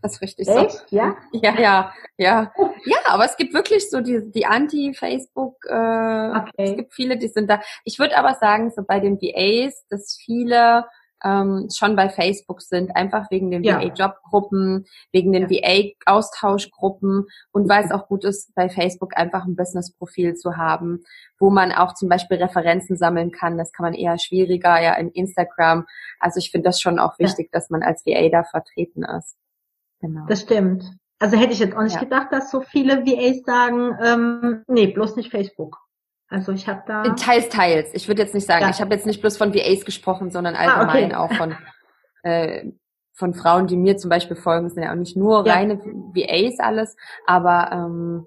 Das 0.00 0.12
ist 0.14 0.22
richtig 0.22 0.48
Echt? 0.48 0.88
so. 0.88 0.96
Ja? 0.96 1.16
Ja, 1.32 1.58
ja, 1.58 1.92
ja. 2.16 2.52
Ja, 2.84 2.96
aber 3.06 3.24
es 3.24 3.36
gibt 3.36 3.52
wirklich 3.52 3.90
so 3.90 4.00
die, 4.00 4.30
die 4.30 4.46
Anti-Facebook, 4.46 5.64
äh, 5.68 5.74
okay. 5.74 6.50
es 6.56 6.76
gibt 6.76 6.94
viele, 6.94 7.18
die 7.18 7.28
sind 7.28 7.50
da. 7.50 7.60
Ich 7.84 7.98
würde 7.98 8.16
aber 8.16 8.34
sagen, 8.34 8.70
so 8.70 8.82
bei 8.82 9.00
den 9.00 9.20
VAs, 9.20 9.86
dass 9.88 10.16
viele 10.16 10.86
ähm, 11.24 11.68
schon 11.74 11.96
bei 11.96 12.08
Facebook 12.08 12.62
sind, 12.62 12.94
einfach 12.96 13.30
wegen 13.30 13.50
den 13.50 13.62
ja. 13.62 13.80
VA-Jobgruppen, 13.80 14.86
wegen 15.12 15.32
den 15.32 15.48
ja. 15.48 15.50
VA-Austauschgruppen 15.50 17.26
und 17.52 17.68
weil 17.68 17.84
es 17.84 17.90
auch 17.90 18.08
gut 18.08 18.24
ist, 18.24 18.54
bei 18.54 18.68
Facebook 18.68 19.16
einfach 19.16 19.44
ein 19.44 19.56
Business-Profil 19.56 20.34
zu 20.34 20.56
haben, 20.56 21.04
wo 21.38 21.50
man 21.50 21.72
auch 21.72 21.94
zum 21.94 22.08
Beispiel 22.08 22.38
Referenzen 22.38 22.96
sammeln 22.96 23.30
kann. 23.30 23.58
Das 23.58 23.72
kann 23.72 23.84
man 23.84 23.94
eher 23.94 24.18
schwieriger 24.18 24.80
ja 24.80 24.94
in 24.94 25.10
Instagram. 25.10 25.86
Also 26.18 26.38
ich 26.38 26.50
finde 26.50 26.68
das 26.68 26.80
schon 26.80 26.98
auch 26.98 27.18
wichtig, 27.18 27.50
ja. 27.52 27.58
dass 27.58 27.70
man 27.70 27.82
als 27.82 28.04
VA 28.06 28.28
da 28.28 28.44
vertreten 28.44 29.04
ist. 29.04 29.36
Genau. 30.00 30.26
Das 30.26 30.40
stimmt. 30.40 30.84
Also 31.18 31.36
hätte 31.36 31.52
ich 31.52 31.60
jetzt 31.60 31.76
auch 31.76 31.82
nicht 31.82 32.00
gedacht, 32.00 32.32
dass 32.32 32.50
so 32.50 32.62
viele 32.62 33.06
VAs 33.06 33.42
sagen, 33.46 33.96
ähm, 34.02 34.64
nee, 34.66 34.88
bloß 34.88 35.14
nicht 35.14 35.30
Facebook. 35.30 35.78
Also 36.32 36.52
ich 36.52 36.66
habe 36.66 36.82
da. 36.86 37.02
Teils, 37.14 37.50
teils. 37.50 37.90
Ich 37.92 38.08
würde 38.08 38.22
jetzt 38.22 38.34
nicht 38.34 38.46
sagen, 38.46 38.62
ja. 38.62 38.70
ich 38.70 38.80
habe 38.80 38.94
jetzt 38.94 39.06
nicht 39.06 39.20
bloß 39.20 39.36
von 39.36 39.54
VAs 39.54 39.84
gesprochen, 39.84 40.30
sondern 40.30 40.54
allgemein 40.54 41.12
ah, 41.12 41.24
okay. 41.24 41.34
auch 41.34 41.36
von, 41.36 41.56
äh, 42.22 42.72
von 43.12 43.34
Frauen, 43.34 43.66
die 43.66 43.76
mir 43.76 43.98
zum 43.98 44.08
Beispiel 44.08 44.36
folgen, 44.36 44.70
sind 44.70 44.82
ja 44.82 44.92
auch 44.92 44.96
nicht 44.96 45.16
nur 45.16 45.46
ja. 45.46 45.52
reine 45.52 45.78
VAs 45.78 46.58
alles, 46.58 46.96
aber 47.26 47.70
ähm, 47.70 48.26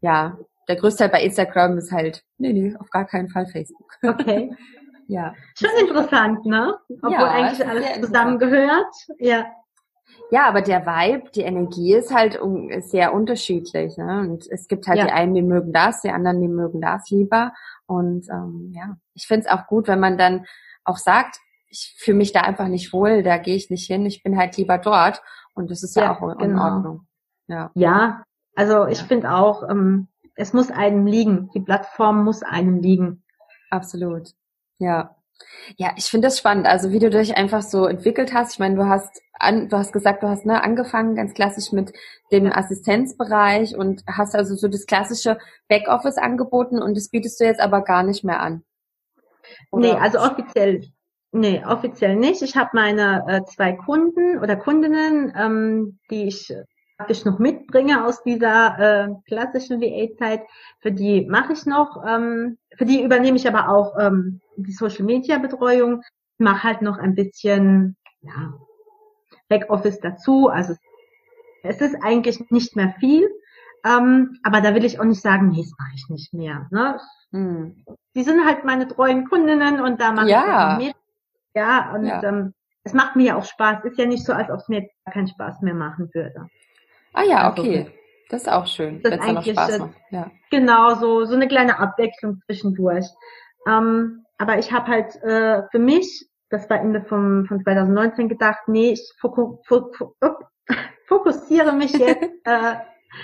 ja, 0.00 0.36
der 0.68 0.76
größte 0.76 1.04
Teil 1.04 1.08
bei 1.08 1.22
Instagram 1.22 1.78
ist 1.78 1.90
halt, 1.90 2.22
nee, 2.36 2.52
nee, 2.52 2.76
auf 2.78 2.90
gar 2.90 3.06
keinen 3.06 3.28
Fall 3.28 3.46
Facebook. 3.46 3.92
Okay. 4.02 4.54
ja. 5.08 5.34
Schon 5.58 5.70
interessant, 5.80 6.44
ne? 6.44 6.76
Obwohl 6.88 7.12
ja, 7.12 7.30
eigentlich 7.30 7.66
alles 7.66 8.00
zusammengehört. 8.00 8.94
Ja. 9.18 9.46
Ja, 10.30 10.48
aber 10.48 10.62
der 10.62 10.86
Vibe, 10.86 11.30
die 11.34 11.42
Energie 11.42 11.94
ist 11.94 12.14
halt 12.14 12.40
sehr 12.80 13.12
unterschiedlich. 13.12 13.96
Ne? 13.98 14.20
Und 14.20 14.46
es 14.50 14.66
gibt 14.66 14.86
halt 14.88 14.98
ja. 14.98 15.06
die 15.06 15.12
einen, 15.12 15.34
die 15.34 15.42
mögen 15.42 15.72
das, 15.72 16.00
die 16.00 16.10
anderen, 16.10 16.40
die 16.40 16.48
mögen 16.48 16.80
das 16.80 17.10
lieber. 17.10 17.52
Und 17.86 18.28
ähm, 18.30 18.72
ja, 18.74 18.96
ich 19.14 19.26
finde 19.26 19.46
es 19.46 19.52
auch 19.52 19.66
gut, 19.66 19.88
wenn 19.88 20.00
man 20.00 20.16
dann 20.16 20.46
auch 20.84 20.96
sagt, 20.96 21.38
ich 21.68 21.94
fühle 21.98 22.18
mich 22.18 22.32
da 22.32 22.40
einfach 22.40 22.68
nicht 22.68 22.92
wohl, 22.92 23.22
da 23.22 23.38
gehe 23.38 23.56
ich 23.56 23.70
nicht 23.70 23.86
hin, 23.86 24.06
ich 24.06 24.22
bin 24.22 24.38
halt 24.38 24.56
lieber 24.56 24.78
dort. 24.78 25.22
Und 25.54 25.70
das 25.70 25.82
ist 25.82 25.96
ja, 25.96 26.04
ja 26.04 26.18
auch 26.18 26.22
in 26.40 26.50
genau. 26.50 26.64
Ordnung. 26.64 27.06
Ja, 27.46 27.70
ja 27.74 28.24
also 28.54 28.86
ich 28.86 29.00
ja. 29.00 29.04
finde 29.04 29.32
auch, 29.32 29.68
ähm, 29.68 30.08
es 30.34 30.52
muss 30.52 30.70
einem 30.70 31.06
liegen. 31.06 31.50
Die 31.54 31.60
Plattform 31.60 32.24
muss 32.24 32.42
einem 32.42 32.80
liegen. 32.80 33.22
Absolut. 33.70 34.30
Ja. 34.78 35.16
Ja, 35.76 35.92
ich 35.96 36.06
finde 36.06 36.28
das 36.28 36.38
spannend. 36.38 36.66
Also 36.66 36.92
wie 36.92 36.98
du 36.98 37.10
dich 37.10 37.36
einfach 37.36 37.62
so 37.62 37.86
entwickelt 37.86 38.32
hast. 38.32 38.54
Ich 38.54 38.58
meine, 38.58 38.76
du 38.76 38.86
hast 38.86 39.22
an, 39.38 39.68
du 39.68 39.76
hast 39.76 39.92
gesagt, 39.92 40.22
du 40.22 40.28
hast 40.28 40.46
ne, 40.46 40.62
angefangen 40.62 41.14
ganz 41.14 41.34
klassisch 41.34 41.72
mit 41.72 41.92
dem 42.30 42.52
Assistenzbereich 42.52 43.76
und 43.76 44.02
hast 44.06 44.34
also 44.34 44.54
so 44.54 44.68
das 44.68 44.86
klassische 44.86 45.38
Backoffice 45.68 46.18
angeboten 46.18 46.80
und 46.80 46.96
das 46.96 47.08
bietest 47.08 47.40
du 47.40 47.44
jetzt 47.44 47.60
aber 47.60 47.82
gar 47.82 48.02
nicht 48.02 48.24
mehr 48.24 48.40
an. 48.40 48.62
Oder? 49.70 49.94
Nee, 49.94 50.00
also 50.00 50.18
offiziell 50.18 50.82
Nee, 51.34 51.64
offiziell 51.64 52.16
nicht. 52.16 52.42
Ich 52.42 52.56
habe 52.56 52.70
meine 52.74 53.24
äh, 53.26 53.40
zwei 53.44 53.72
Kunden 53.72 54.38
oder 54.38 54.54
Kundinnen, 54.54 55.32
ähm, 55.34 55.98
die 56.10 56.28
ich 56.28 56.54
praktisch 57.02 57.24
noch 57.24 57.40
mitbringe 57.40 58.04
aus 58.04 58.22
dieser 58.22 58.78
äh, 58.78 59.08
klassischen 59.26 59.80
VA-Zeit. 59.80 60.42
Für 60.78 60.92
die 60.92 61.26
mache 61.26 61.52
ich 61.52 61.66
noch, 61.66 62.04
ähm, 62.06 62.58
für 62.76 62.84
die 62.84 63.02
übernehme 63.02 63.36
ich 63.36 63.48
aber 63.48 63.68
auch 63.68 63.98
ähm, 63.98 64.40
die 64.56 64.70
Social-Media-Betreuung. 64.70 66.02
Mache 66.38 66.62
halt 66.62 66.82
noch 66.82 66.98
ein 66.98 67.16
bisschen 67.16 67.96
ja, 68.20 68.54
Backoffice 69.48 69.98
dazu. 69.98 70.48
Also 70.48 70.74
es 71.64 71.80
ist 71.80 71.96
eigentlich 72.04 72.50
nicht 72.50 72.76
mehr 72.76 72.94
viel. 73.00 73.28
Ähm, 73.84 74.38
aber 74.44 74.60
da 74.60 74.76
will 74.76 74.84
ich 74.84 75.00
auch 75.00 75.04
nicht 75.04 75.20
sagen, 75.20 75.48
nee, 75.48 75.62
das 75.62 75.72
mache 75.76 75.90
ich 75.96 76.08
nicht 76.08 76.32
mehr. 76.32 76.68
Ne? 76.70 77.00
Hm. 77.32 77.84
Die 78.14 78.22
sind 78.22 78.46
halt 78.46 78.64
meine 78.64 78.86
treuen 78.86 79.28
Kundinnen 79.28 79.80
und 79.80 80.00
da 80.00 80.12
mache 80.12 80.28
ja. 80.28 80.78
ich 80.78 80.86
mit. 80.86 80.96
Ja, 81.56 81.92
und 81.96 82.06
ja. 82.06 82.22
Ähm, 82.22 82.54
es 82.84 82.92
macht 82.92 83.16
mir 83.16 83.36
auch 83.36 83.44
Spaß. 83.44 83.84
Ist 83.86 83.98
ja 83.98 84.06
nicht 84.06 84.24
so, 84.24 84.32
als 84.32 84.50
ob 84.50 84.60
es 84.60 84.68
mir 84.68 84.88
keinen 85.12 85.26
Spaß 85.26 85.62
mehr 85.62 85.74
machen 85.74 86.08
würde. 86.14 86.48
Ah 87.12 87.24
ja, 87.24 87.50
also, 87.50 87.62
okay. 87.62 87.90
Das 88.30 88.42
ist 88.42 88.48
auch 88.48 88.66
schön, 88.66 89.00
wenn 89.02 89.20
es 89.20 89.32
noch 89.32 89.44
Spaß 89.44 89.78
macht. 89.78 89.94
Ja. 90.10 90.30
Genau, 90.50 90.94
so, 90.94 91.24
so 91.24 91.34
eine 91.34 91.48
kleine 91.48 91.78
Abwechslung 91.78 92.40
zwischendurch. 92.46 93.06
Ähm, 93.68 94.24
aber 94.38 94.58
ich 94.58 94.72
habe 94.72 94.86
halt 94.88 95.14
äh, 95.22 95.62
für 95.70 95.78
mich 95.78 96.26
das 96.52 96.68
war 96.70 96.80
Ende 96.80 97.02
vom, 97.02 97.46
von 97.46 97.62
2019 97.62 98.28
gedacht, 98.28 98.68
nee, 98.68 98.92
ich 98.92 99.12
fokussiere 101.06 101.72
mich 101.72 101.92
jetzt 101.94 102.30
äh, 102.44 102.74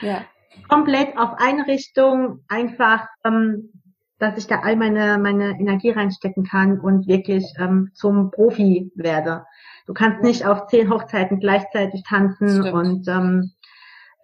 ja. 0.00 0.22
komplett 0.68 1.16
auf 1.16 1.34
eine 1.36 1.66
Richtung, 1.66 2.42
einfach, 2.48 3.06
ähm, 3.24 3.70
dass 4.18 4.36
ich 4.38 4.48
da 4.48 4.60
all 4.60 4.76
meine, 4.76 5.18
meine 5.18 5.50
Energie 5.60 5.90
reinstecken 5.90 6.44
kann 6.44 6.80
und 6.80 7.06
wirklich 7.06 7.44
ähm, 7.58 7.90
zum 7.94 8.30
Profi 8.32 8.90
werde. 8.96 9.44
Du 9.86 9.92
kannst 9.94 10.22
nicht 10.22 10.44
auf 10.44 10.66
zehn 10.66 10.90
Hochzeiten 10.90 11.38
gleichzeitig 11.38 12.02
tanzen 12.08 12.62
Stimmt. 12.62 12.72
und 12.72 13.08
ähm, 13.08 13.52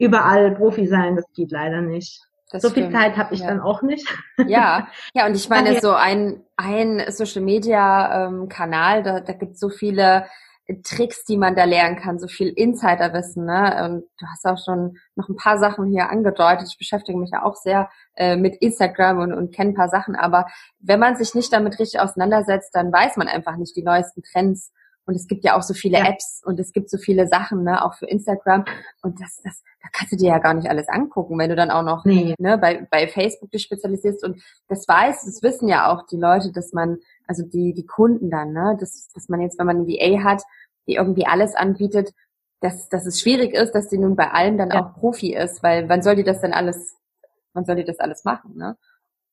überall 0.05 0.53
Profi 0.53 0.87
sein, 0.87 1.17
das 1.17 1.25
geht 1.35 1.51
leider 1.51 1.81
nicht. 1.81 2.21
Das 2.51 2.63
so 2.63 2.71
stimmt. 2.71 2.87
viel 2.87 2.97
Zeit 2.97 3.17
habe 3.17 3.35
ich 3.35 3.41
ja. 3.41 3.49
dann 3.49 3.61
auch 3.61 3.83
nicht. 3.83 4.07
Ja, 4.47 4.89
ja, 5.15 5.27
und 5.27 5.35
ich 5.35 5.49
meine, 5.49 5.81
so 5.81 5.93
ein, 5.93 6.45
ein 6.57 7.03
Social 7.09 7.43
Media 7.43 8.27
ähm, 8.27 8.49
Kanal, 8.49 9.03
da, 9.03 9.21
da 9.21 9.33
gibt 9.33 9.55
es 9.55 9.61
so 9.61 9.71
viele 9.71 10.27
Tricks, 10.83 11.25
die 11.25 11.37
man 11.37 11.55
da 11.55 11.65
lernen 11.65 11.97
kann, 11.97 12.19
so 12.19 12.27
viel 12.27 12.49
Insiderwissen, 12.49 13.45
ne? 13.45 13.85
Und 13.85 14.05
du 14.19 14.27
hast 14.27 14.47
auch 14.47 14.57
schon 14.65 14.97
noch 15.15 15.29
ein 15.29 15.37
paar 15.37 15.59
Sachen 15.59 15.87
hier 15.87 16.09
angedeutet. 16.09 16.69
Ich 16.71 16.79
beschäftige 16.79 17.19
mich 17.19 17.31
ja 17.33 17.45
auch 17.45 17.57
sehr 17.57 17.91
äh, 18.15 18.37
mit 18.37 18.57
Instagram 18.57 19.19
und, 19.19 19.33
und 19.35 19.55
kenne 19.55 19.71
ein 19.71 19.75
paar 19.75 19.91
Sachen, 19.91 20.17
aber 20.17 20.47
wenn 20.81 21.01
man 21.01 21.17
sich 21.17 21.35
nicht 21.35 21.53
damit 21.53 21.79
richtig 21.79 22.01
auseinandersetzt, 22.01 22.75
dann 22.75 22.93
weiß 22.93 23.17
man 23.17 23.29
einfach 23.29 23.57
nicht 23.57 23.77
die 23.77 23.83
neuesten 23.83 24.23
Trends. 24.23 24.73
Und 25.07 25.15
es 25.15 25.27
gibt 25.27 25.45
ja 25.45 25.57
auch 25.57 25.63
so 25.63 25.75
viele 25.75 25.99
ja. 25.99 26.09
Apps 26.09 26.43
und 26.45 26.59
es 26.59 26.73
gibt 26.73 26.89
so 26.89 26.97
viele 26.97 27.27
Sachen, 27.27 27.63
ne, 27.63 27.85
auch 27.85 27.95
für 27.95 28.07
Instagram. 28.07 28.65
Und 29.03 29.21
das, 29.21 29.41
das, 29.45 29.63
da 29.83 29.89
kannst 29.93 30.13
du 30.13 30.17
dir 30.17 30.29
ja 30.29 30.39
gar 30.39 30.55
nicht 30.55 30.69
alles 30.69 30.89
angucken, 30.89 31.39
wenn 31.39 31.51
du 31.51 31.57
dann 31.57 31.71
auch 31.71 31.83
noch 31.83 32.05
nee. 32.05 32.35
ne, 32.39 32.57
bei, 32.57 32.87
bei 32.91 33.07
Facebook 33.09 33.51
dich 33.51 33.63
spezialisierst. 33.63 34.25
Und 34.25 34.43
das 34.69 34.89
weiß, 34.89 35.25
das 35.25 35.43
wissen 35.43 35.69
ja 35.69 35.93
auch 35.93 36.07
die 36.07 36.17
Leute, 36.17 36.53
dass 36.53 36.73
man 36.73 36.99
also 37.27 37.43
die, 37.45 37.75
die 37.75 37.87
Kunden 37.87 38.31
dann, 38.31 38.53
ne, 38.53 38.77
dass, 38.81 39.11
dass 39.13 39.29
man 39.29 39.41
jetzt, 39.41 39.59
wenn 39.59 39.67
man 39.67 39.83
ein 39.83 39.87
VA 39.87 40.25
hat, 40.25 40.43
die 40.87 40.95
irgendwie 40.95 41.27
alles 41.27 41.55
anbietet, 41.55 42.13
dass, 42.61 42.89
dass 42.89 43.05
es 43.05 43.21
schwierig 43.21 43.53
ist, 43.53 43.73
dass 43.73 43.89
die 43.89 43.99
nun 43.99 44.17
bei 44.17 44.31
allem 44.31 44.57
dann 44.57 44.71
ja. 44.71 44.83
auch 44.83 44.95
Profi 44.95 45.35
ist, 45.35 45.63
weil 45.63 45.89
wann 45.89 46.03
soll 46.03 46.17
die 46.17 46.25
das 46.25 46.41
denn 46.41 46.55
alles, 46.55 46.97
wann 47.53 47.67
soll 47.67 47.77
die 47.77 47.85
das 47.85 48.01
alles 48.01 48.25
machen, 48.25 48.57
ne? 48.57 48.77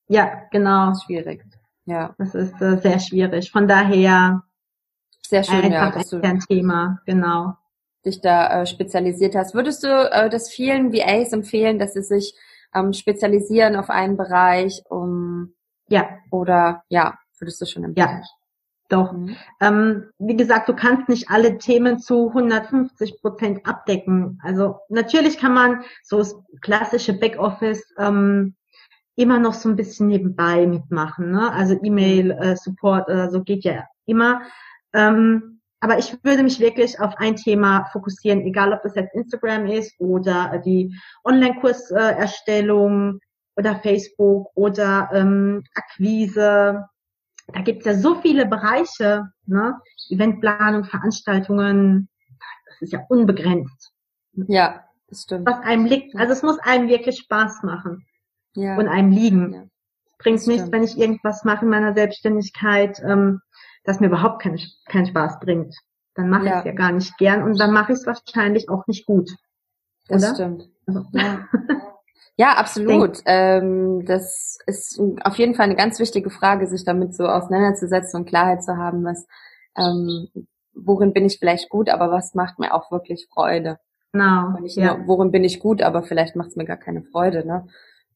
Ja, 0.08 0.42
genau. 0.50 0.88
Das 0.88 0.98
ist 0.98 1.04
schwierig. 1.04 1.44
Ja. 1.86 2.14
Das 2.18 2.34
ist 2.34 2.60
äh, 2.60 2.76
sehr 2.76 2.98
schwierig. 2.98 3.50
Von 3.50 3.66
daher 3.66 4.42
sehr 5.32 5.44
schön, 5.44 5.72
ja, 5.72 5.90
dass 5.90 6.10
du 6.10 6.20
ein 6.22 6.40
Thema, 6.40 7.00
genau. 7.06 7.54
Dich 8.04 8.20
da 8.20 8.60
äh, 8.60 8.66
spezialisiert 8.66 9.34
hast. 9.34 9.54
Würdest 9.54 9.82
du 9.82 9.88
äh, 9.88 10.28
das 10.28 10.50
vielen 10.50 10.92
VAs 10.92 11.32
empfehlen, 11.32 11.78
dass 11.78 11.94
sie 11.94 12.02
sich 12.02 12.34
ähm, 12.74 12.92
spezialisieren 12.92 13.76
auf 13.76 13.88
einen 13.88 14.18
Bereich, 14.18 14.82
um 14.90 15.54
ja 15.88 16.06
oder 16.30 16.82
ja, 16.90 17.14
würdest 17.38 17.62
du 17.62 17.66
schon 17.66 17.84
empfehlen? 17.84 18.08
Ja, 18.08 18.22
doch. 18.90 19.12
Mhm. 19.12 19.36
Ähm, 19.62 20.10
wie 20.18 20.36
gesagt, 20.36 20.68
du 20.68 20.74
kannst 20.74 21.08
nicht 21.08 21.30
alle 21.30 21.56
Themen 21.56 21.98
zu 21.98 22.28
150 22.28 23.22
Prozent 23.22 23.66
abdecken. 23.66 24.38
Also 24.42 24.80
natürlich 24.90 25.38
kann 25.38 25.54
man 25.54 25.82
so 26.02 26.18
das 26.18 26.36
klassische 26.60 27.14
Backoffice 27.14 27.82
ähm, 27.96 28.54
immer 29.16 29.38
noch 29.38 29.54
so 29.54 29.70
ein 29.70 29.76
bisschen 29.76 30.08
nebenbei 30.08 30.66
mitmachen. 30.66 31.30
Ne? 31.30 31.50
Also 31.52 31.78
E-Mail-Support 31.82 33.08
äh, 33.08 33.12
oder 33.12 33.30
so 33.30 33.42
geht 33.42 33.64
ja 33.64 33.84
immer. 34.04 34.42
Ähm, 34.92 35.60
aber 35.80 35.98
ich 35.98 36.16
würde 36.22 36.44
mich 36.44 36.60
wirklich 36.60 37.00
auf 37.00 37.16
ein 37.16 37.34
Thema 37.34 37.86
fokussieren, 37.92 38.42
egal 38.42 38.72
ob 38.72 38.82
das 38.82 38.94
jetzt 38.94 39.14
Instagram 39.14 39.66
ist 39.66 39.98
oder 39.98 40.62
die 40.64 40.94
Online-Kurserstellung 41.24 43.18
oder 43.56 43.80
Facebook 43.80 44.50
oder 44.54 45.10
ähm, 45.12 45.64
Akquise, 45.74 46.86
da 47.48 47.60
gibt 47.62 47.80
es 47.80 47.86
ja 47.86 47.94
so 47.94 48.14
viele 48.16 48.46
Bereiche, 48.46 49.28
ne? 49.46 49.80
Eventplanung, 50.08 50.84
Veranstaltungen, 50.84 52.08
das 52.66 52.82
ist 52.82 52.92
ja 52.92 53.04
unbegrenzt. 53.08 53.92
Ja, 54.34 54.84
das 55.08 55.22
stimmt. 55.22 55.46
Was 55.46 55.60
einem 55.60 55.86
liegt, 55.86 56.16
also 56.16 56.32
es 56.32 56.42
muss 56.42 56.58
einem 56.60 56.88
wirklich 56.88 57.18
Spaß 57.18 57.62
machen 57.64 58.06
ja. 58.54 58.76
und 58.76 58.88
einem 58.88 59.10
liegen. 59.10 59.52
Ja. 59.52 59.62
Es 59.62 60.18
bringt 60.18 60.46
nichts, 60.46 60.70
wenn 60.70 60.84
ich 60.84 60.96
irgendwas 60.96 61.44
mache 61.44 61.64
in 61.64 61.70
meiner 61.70 61.94
Selbstständigkeit, 61.94 63.02
ähm, 63.04 63.40
das 63.84 64.00
mir 64.00 64.06
überhaupt 64.06 64.42
keinen 64.42 64.60
keinen 64.86 65.06
Spaß 65.06 65.40
bringt. 65.40 65.74
Dann 66.14 66.28
mache 66.28 66.46
ja. 66.46 66.52
ich 66.52 66.58
es 66.58 66.64
ja 66.66 66.72
gar 66.72 66.92
nicht 66.92 67.16
gern 67.18 67.42
und 67.42 67.58
dann 67.58 67.72
mache 67.72 67.92
ich 67.92 67.98
es 67.98 68.06
wahrscheinlich 68.06 68.68
auch 68.68 68.86
nicht 68.86 69.06
gut. 69.06 69.30
Das 70.08 70.22
oder? 70.22 70.34
stimmt. 70.34 70.68
Also. 70.86 71.06
Ja. 71.12 71.48
Ja, 72.36 72.54
absolut. 72.54 73.18
Ähm, 73.26 74.04
das 74.06 74.58
ist 74.66 75.00
auf 75.22 75.36
jeden 75.36 75.54
Fall 75.54 75.66
eine 75.66 75.76
ganz 75.76 75.98
wichtige 76.00 76.30
Frage, 76.30 76.66
sich 76.66 76.84
damit 76.84 77.14
so 77.14 77.26
auseinanderzusetzen 77.26 78.20
und 78.20 78.26
Klarheit 78.26 78.64
zu 78.64 78.76
haben, 78.76 79.04
was, 79.04 79.26
ähm, 79.76 80.28
worin 80.74 81.12
bin 81.12 81.26
ich 81.26 81.38
vielleicht 81.38 81.68
gut, 81.68 81.90
aber 81.90 82.10
was 82.10 82.34
macht 82.34 82.58
mir 82.58 82.72
auch 82.72 82.90
wirklich 82.90 83.28
Freude. 83.32 83.78
Genau. 84.12 84.46
Und 84.46 84.62
nicht 84.62 84.76
ja. 84.76 84.96
nur, 84.96 85.06
worin 85.06 85.30
bin 85.30 85.44
ich 85.44 85.60
gut, 85.60 85.82
aber 85.82 86.02
vielleicht 86.02 86.34
macht 86.34 86.48
es 86.48 86.56
mir 86.56 86.64
gar 86.64 86.78
keine 86.78 87.02
Freude. 87.02 87.46
Ne? 87.46 87.66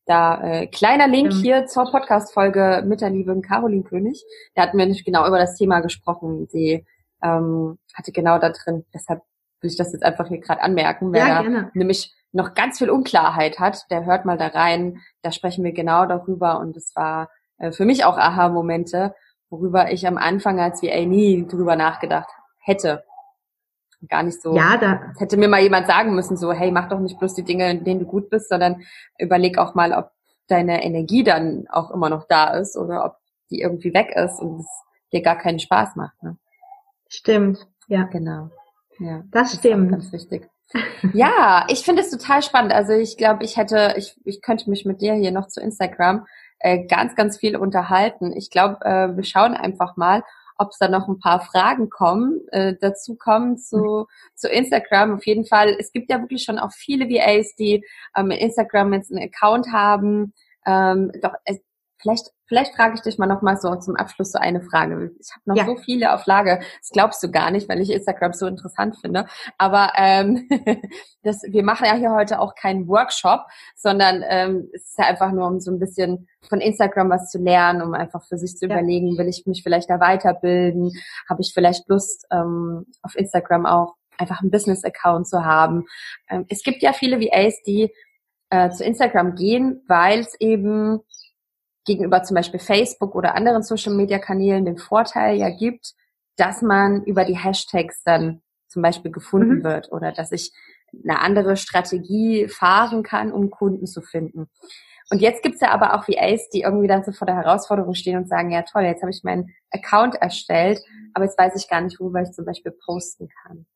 Da 0.07 0.41
äh, 0.41 0.67
kleiner 0.69 1.09
Link 1.09 1.33
ja. 1.33 1.39
hier 1.39 1.67
zur 1.67 1.91
Podcast-Folge 1.91 2.85
mit 2.87 3.01
der 3.01 3.11
lieben 3.11 3.43
Caroline 3.43 3.83
König. 3.83 4.25
Da 4.55 4.63
hatten 4.63 4.79
wir 4.79 4.87
nicht 4.87 5.05
genau 5.05 5.27
über 5.27 5.39
das 5.39 5.57
Thema 5.57 5.81
gesprochen. 5.81 6.47
Sie 6.49 6.87
ähm, 7.23 7.79
hatte 7.93 8.13
genau 8.13 8.39
da 8.39 8.51
drin. 8.51 8.85
Deshalb 8.95 9.23
will 9.61 9.71
ich 9.71 9.77
das 9.77 9.93
jetzt 9.93 10.05
einfach 10.05 10.29
hier 10.29 10.39
gerade 10.39 10.63
anmerken, 10.63 11.13
wer 11.13 11.27
ja, 11.27 11.43
da 11.43 11.71
nämlich 11.75 12.15
noch 12.33 12.55
ganz 12.55 12.79
viel 12.79 12.91
Unklarheit 12.91 13.59
hat, 13.59 13.87
der 13.91 14.05
hört 14.05 14.25
mal 14.25 14.37
da 14.37 14.49
rein. 14.49 15.01
Da 15.23 15.33
sprechen 15.33 15.65
wir 15.65 15.73
genau 15.73 16.07
darüber 16.07 16.61
und 16.61 16.77
es 16.77 16.95
war 16.95 17.31
äh, 17.59 17.73
für 17.73 17.85
mich 17.85 18.05
auch 18.05 18.19
Aha-Momente, 18.19 19.15
worüber 19.51 19.91
ich 19.91 20.07
am 20.07 20.19
Anfang 20.19 20.61
als 20.61 20.83
VA 20.83 21.05
nie 21.07 21.47
drüber 21.47 21.77
nachgedacht 21.77 22.29
hätte. 22.61 23.05
Gar 24.09 24.23
nicht 24.23 24.41
so. 24.41 24.55
Ja, 24.55 24.77
da 24.77 25.13
hätte 25.19 25.37
mir 25.37 25.49
mal 25.49 25.63
jemand 25.63 25.87
sagen 25.87 26.15
müssen, 26.15 26.37
so, 26.37 26.53
hey, 26.53 26.71
mach 26.71 26.89
doch 26.89 27.01
nicht 27.01 27.19
bloß 27.19 27.35
die 27.35 27.45
Dinge, 27.45 27.71
in 27.71 27.85
denen 27.85 28.01
du 28.01 28.07
gut 28.07 28.31
bist, 28.31 28.49
sondern 28.49 28.83
überleg 29.19 29.59
auch 29.59 29.75
mal, 29.75 29.93
ob 29.93 30.11
deine 30.49 30.85
Energie 30.85 31.25
dann 31.25 31.67
auch 31.69 31.91
immer 31.91 32.09
noch 32.09 32.27
da 32.29 32.55
ist 32.55 32.77
oder 32.77 33.05
ob 33.05 33.17
die 33.51 33.61
irgendwie 33.61 33.95
weg 33.95 34.13
ist 34.15 34.41
und 34.41 34.61
es 34.61 34.67
dir 35.13 35.23
gar 35.23 35.37
keinen 35.37 35.59
Spaß 35.59 35.97
macht. 35.97 36.23
Ne? 36.23 36.37
Stimmt, 37.09 37.67
ja. 37.89 38.05
Genau. 38.05 38.51
Ja, 38.99 39.23
das, 39.31 39.51
das 39.51 39.59
stimmt. 39.59 39.91
ganz 39.91 40.13
wichtig. 40.13 40.49
ja, 41.13 41.65
ich 41.69 41.81
finde 41.81 42.03
es 42.03 42.11
total 42.11 42.43
spannend. 42.43 42.73
Also 42.73 42.93
ich 42.93 43.17
glaube, 43.17 43.45
ich 43.45 43.57
hätte, 43.57 43.95
ich, 43.97 44.17
ich 44.25 44.43
könnte 44.43 44.69
mich 44.71 44.85
mit 44.85 45.01
dir 45.01 45.15
hier 45.15 45.33
noch 45.33 45.49
zu 45.49 45.61
Instagram 45.61 46.27
äh, 46.59 46.87
ganz, 46.87 47.15
ganz 47.15 47.39
viel 47.39 47.57
unterhalten. 47.57 48.33
Ich 48.33 48.51
glaube, 48.51 48.85
äh, 48.85 49.17
wir 49.17 49.25
schauen 49.25 49.55
einfach 49.55 49.97
mal, 49.97 50.23
ob 50.59 50.71
es 50.71 50.79
da 50.79 50.89
noch 50.89 51.09
ein 51.09 51.19
paar 51.19 51.41
Fragen 51.41 51.91
kommen, 51.91 52.41
äh, 52.49 52.75
dazu 52.81 53.17
kommen 53.17 53.59
zu, 53.59 54.07
zu 54.35 54.49
Instagram. 54.49 55.15
Auf 55.15 55.27
jeden 55.27 55.45
Fall, 55.45 55.77
es 55.79 55.93
gibt 55.93 56.11
ja 56.11 56.21
wirklich 56.21 56.45
schon 56.45 56.59
auch 56.59 56.73
viele 56.73 57.09
VAs, 57.09 57.55
die 57.55 57.85
ähm, 58.17 58.31
Instagram 58.31 58.93
jetzt 58.95 59.11
einen 59.11 59.25
Account 59.25 59.73
haben. 59.73 60.33
Ähm, 60.67 61.13
doch 61.23 61.35
es, 61.45 61.61
Vielleicht, 61.99 62.31
vielleicht 62.47 62.75
frage 62.75 62.95
ich 62.95 63.01
dich 63.01 63.19
mal 63.19 63.27
noch 63.27 63.43
mal 63.43 63.57
so 63.57 63.75
zum 63.77 63.97
Abschluss 63.97 64.33
so 64.33 64.39
eine 64.39 64.61
Frage. 64.61 65.13
Ich 65.19 65.31
habe 65.33 65.43
noch 65.47 65.57
ja. 65.57 65.65
so 65.65 65.77
viele 65.77 66.13
auf 66.13 66.27
Lage. 66.27 66.61
Das 66.81 66.91
glaubst 66.91 67.23
du 67.23 67.31
gar 67.31 67.51
nicht, 67.51 67.69
weil 67.69 67.81
ich 67.81 67.91
Instagram 67.91 68.33
so 68.33 68.47
interessant 68.47 68.97
finde. 69.01 69.27
Aber 69.57 69.93
ähm, 69.97 70.49
das, 71.23 71.43
wir 71.49 71.65
machen 71.65 71.87
ja 71.87 71.95
hier 71.95 72.13
heute 72.13 72.41
auch 72.41 72.55
keinen 72.55 72.87
Workshop, 72.87 73.47
sondern 73.75 74.23
ähm, 74.29 74.69
es 74.75 74.91
ist 74.91 74.99
ja 74.99 75.07
einfach 75.07 75.33
nur, 75.33 75.47
um 75.47 75.59
so 75.59 75.71
ein 75.71 75.79
bisschen 75.79 76.29
von 76.49 76.61
Instagram 76.61 77.09
was 77.09 77.31
zu 77.31 77.39
lernen, 77.39 77.81
um 77.81 77.95
einfach 77.95 78.23
für 78.27 78.37
sich 78.37 78.57
zu 78.57 78.67
ja. 78.67 78.73
überlegen, 78.77 79.17
will 79.17 79.29
ich 79.29 79.45
mich 79.47 79.63
vielleicht 79.63 79.89
da 79.89 79.99
weiterbilden? 79.99 80.93
Habe 81.29 81.41
ich 81.41 81.53
vielleicht 81.55 81.89
Lust, 81.89 82.27
ähm, 82.31 82.87
auf 83.03 83.17
Instagram 83.17 83.65
auch 83.65 83.95
einfach 84.19 84.41
einen 84.43 84.51
Business-Account 84.51 85.27
zu 85.29 85.45
haben? 85.45 85.85
Ähm, 86.29 86.45
es 86.51 86.63
gibt 86.63 86.83
ja 86.83 86.93
viele 86.93 87.21
VAs, 87.21 87.63
die 87.67 87.91
äh, 88.51 88.71
zu 88.71 88.85
Instagram 88.85 89.35
gehen, 89.35 89.83
weil 89.89 90.21
es 90.21 90.39
eben 90.41 91.01
gegenüber 91.87 92.23
zum 92.23 92.35
Beispiel 92.35 92.61
Facebook 92.61 93.15
oder 93.15 93.35
anderen 93.35 93.63
Social-Media-Kanälen 93.63 94.65
den 94.65 94.77
Vorteil 94.77 95.37
ja 95.37 95.51
gibt, 95.51 95.95
dass 96.37 96.61
man 96.61 97.03
über 97.05 97.25
die 97.25 97.39
Hashtags 97.39 98.03
dann 98.05 98.43
zum 98.69 98.83
Beispiel 98.83 99.11
gefunden 99.11 99.59
mhm. 99.59 99.65
wird 99.65 99.91
oder 99.93 100.13
dass 100.13 100.33
ich 100.33 100.53
eine 101.05 101.21
andere 101.21 101.57
Strategie 101.57 102.49
fahren 102.49 103.03
kann, 103.03 103.33
um 103.33 103.51
Kunden 103.51 103.87
zu 103.87 104.03
finden. 104.03 104.49
Und 105.11 105.21
jetzt 105.21 105.43
gibt's 105.43 105.61
ja 105.61 105.71
aber 105.71 105.95
auch 105.95 106.09
VAs, 106.09 106.49
die 106.49 106.63
irgendwie 106.63 106.89
dann 106.89 107.05
so 107.05 107.13
vor 107.13 107.27
der 107.27 107.37
Herausforderung 107.37 107.95
stehen 107.95 108.19
und 108.19 108.29
sagen, 108.29 108.51
ja 108.51 108.63
toll, 108.63 108.83
jetzt 108.83 109.03
habe 109.03 109.11
ich 109.13 109.23
meinen 109.23 109.55
Account 109.71 110.17
erstellt, 110.17 110.81
aber 111.15 111.25
jetzt 111.25 111.39
weiß 111.39 111.55
ich 111.57 111.69
gar 111.69 111.81
nicht, 111.81 112.01
worüber 112.01 112.23
ich 112.23 112.33
zum 112.33 112.45
Beispiel 112.45 112.73
posten 112.73 113.29
kann. 113.43 113.67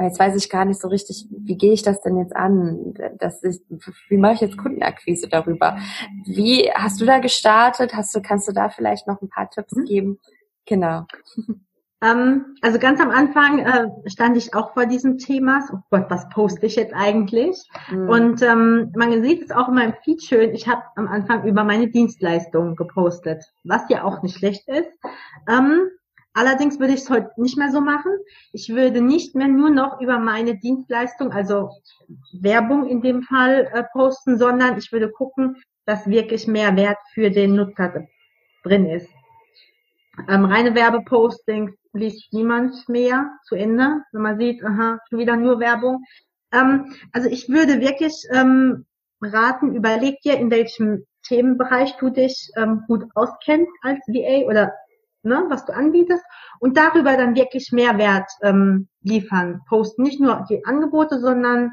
Jetzt 0.00 0.18
weiß 0.18 0.36
ich 0.36 0.50
gar 0.50 0.64
nicht 0.64 0.80
so 0.80 0.88
richtig, 0.88 1.26
wie 1.30 1.56
gehe 1.56 1.72
ich 1.72 1.82
das 1.82 2.00
denn 2.00 2.18
jetzt 2.18 2.34
an? 2.34 2.94
Das 3.18 3.42
ist, 3.42 3.64
wie 4.08 4.16
mache 4.16 4.34
ich 4.34 4.40
jetzt 4.40 4.58
Kundenakquise 4.58 5.28
darüber? 5.28 5.78
Wie 6.24 6.70
hast 6.74 7.00
du 7.00 7.04
da 7.04 7.18
gestartet? 7.18 7.94
Hast 7.94 8.14
du, 8.14 8.22
kannst 8.22 8.48
du 8.48 8.52
da 8.52 8.68
vielleicht 8.68 9.06
noch 9.06 9.20
ein 9.20 9.28
paar 9.28 9.50
Tipps 9.50 9.74
mhm. 9.74 9.84
geben? 9.84 10.18
Genau. 10.66 11.04
Ähm, 12.00 12.54
also 12.60 12.78
ganz 12.78 13.00
am 13.00 13.10
Anfang 13.10 13.58
äh, 13.58 13.88
stand 14.06 14.36
ich 14.36 14.54
auch 14.54 14.72
vor 14.72 14.86
diesem 14.86 15.18
Thema. 15.18 15.64
Oh 15.72 15.78
Gott, 15.90 16.06
was 16.08 16.28
poste 16.28 16.66
ich 16.66 16.76
jetzt 16.76 16.94
eigentlich? 16.94 17.68
Mhm. 17.90 18.08
Und 18.08 18.42
ähm, 18.42 18.92
man 18.96 19.22
sieht 19.22 19.42
es 19.42 19.50
auch 19.50 19.68
in 19.68 19.74
meinem 19.74 19.94
Feed 20.04 20.22
schön. 20.22 20.54
Ich 20.54 20.68
habe 20.68 20.82
am 20.94 21.08
Anfang 21.08 21.44
über 21.44 21.64
meine 21.64 21.88
Dienstleistungen 21.88 22.76
gepostet, 22.76 23.44
was 23.64 23.82
ja 23.88 24.04
auch 24.04 24.22
nicht 24.22 24.38
schlecht 24.38 24.68
ist. 24.68 24.90
Ähm, 25.48 25.88
Allerdings 26.34 26.78
würde 26.78 26.94
ich 26.94 27.00
es 27.00 27.10
heute 27.10 27.30
nicht 27.36 27.58
mehr 27.58 27.70
so 27.70 27.80
machen. 27.80 28.12
Ich 28.52 28.68
würde 28.68 29.00
nicht 29.00 29.34
mehr 29.34 29.48
nur 29.48 29.70
noch 29.70 30.00
über 30.00 30.18
meine 30.18 30.56
Dienstleistung, 30.58 31.32
also 31.32 31.70
Werbung 32.32 32.86
in 32.86 33.02
dem 33.02 33.22
Fall, 33.22 33.68
äh, 33.72 33.84
posten, 33.92 34.38
sondern 34.38 34.78
ich 34.78 34.92
würde 34.92 35.10
gucken, 35.10 35.56
dass 35.84 36.06
wirklich 36.06 36.46
mehr 36.46 36.76
Wert 36.76 36.98
für 37.14 37.30
den 37.30 37.56
Nutzer 37.56 38.06
drin 38.62 38.86
ist. 38.86 39.08
Ähm, 40.28 40.44
reine 40.44 40.74
Werbepostings 40.74 41.72
liest 41.92 42.32
niemand 42.32 42.88
mehr 42.88 43.30
zu 43.44 43.54
Ende, 43.54 44.02
wenn 44.12 44.22
man 44.22 44.38
sieht, 44.38 44.64
aha, 44.64 44.98
schon 45.08 45.18
wieder 45.18 45.36
nur 45.36 45.60
Werbung. 45.60 46.04
Ähm, 46.52 46.94
also 47.12 47.28
ich 47.28 47.48
würde 47.48 47.80
wirklich 47.80 48.14
ähm, 48.32 48.86
raten, 49.20 49.74
überleg 49.74 50.20
dir, 50.22 50.36
in 50.36 50.50
welchem 50.50 51.04
Themenbereich 51.22 51.96
du 51.96 52.10
dich 52.10 52.50
ähm, 52.56 52.82
gut 52.86 53.04
auskennst 53.14 53.72
als 53.82 54.00
VA 54.08 54.46
oder 54.46 54.72
ne, 55.22 55.44
was 55.48 55.64
du 55.64 55.74
anbietest 55.74 56.24
und 56.60 56.76
darüber 56.76 57.16
dann 57.16 57.34
wirklich 57.34 57.72
Mehrwert 57.72 58.30
ähm, 58.42 58.88
liefern, 59.02 59.60
posten. 59.68 60.02
Nicht 60.02 60.20
nur 60.20 60.44
die 60.48 60.64
Angebote, 60.64 61.20
sondern 61.20 61.72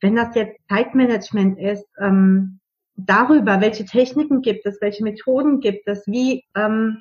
wenn 0.00 0.16
das 0.16 0.34
jetzt 0.34 0.58
Zeitmanagement 0.68 1.58
ist, 1.58 1.86
ähm, 2.00 2.60
darüber, 2.96 3.60
welche 3.60 3.84
Techniken 3.84 4.42
gibt 4.42 4.66
es, 4.66 4.80
welche 4.80 5.02
Methoden 5.02 5.60
gibt 5.60 5.88
es, 5.88 6.06
wie 6.06 6.44
ähm, 6.54 6.98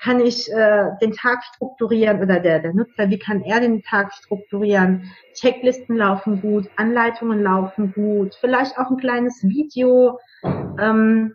kann 0.00 0.20
ich 0.20 0.52
äh, 0.52 0.90
den 1.00 1.12
Tag 1.12 1.42
strukturieren 1.44 2.20
oder 2.20 2.40
der, 2.40 2.60
der 2.60 2.74
Nutzer, 2.74 3.08
wie 3.10 3.18
kann 3.18 3.42
er 3.42 3.60
den 3.60 3.82
Tag 3.82 4.12
strukturieren? 4.12 5.10
Checklisten 5.34 5.96
laufen 5.96 6.40
gut, 6.40 6.68
Anleitungen 6.76 7.42
laufen 7.42 7.92
gut, 7.92 8.34
vielleicht 8.40 8.78
auch 8.78 8.90
ein 8.90 8.98
kleines 8.98 9.42
Video, 9.42 10.18
ähm, 10.42 11.34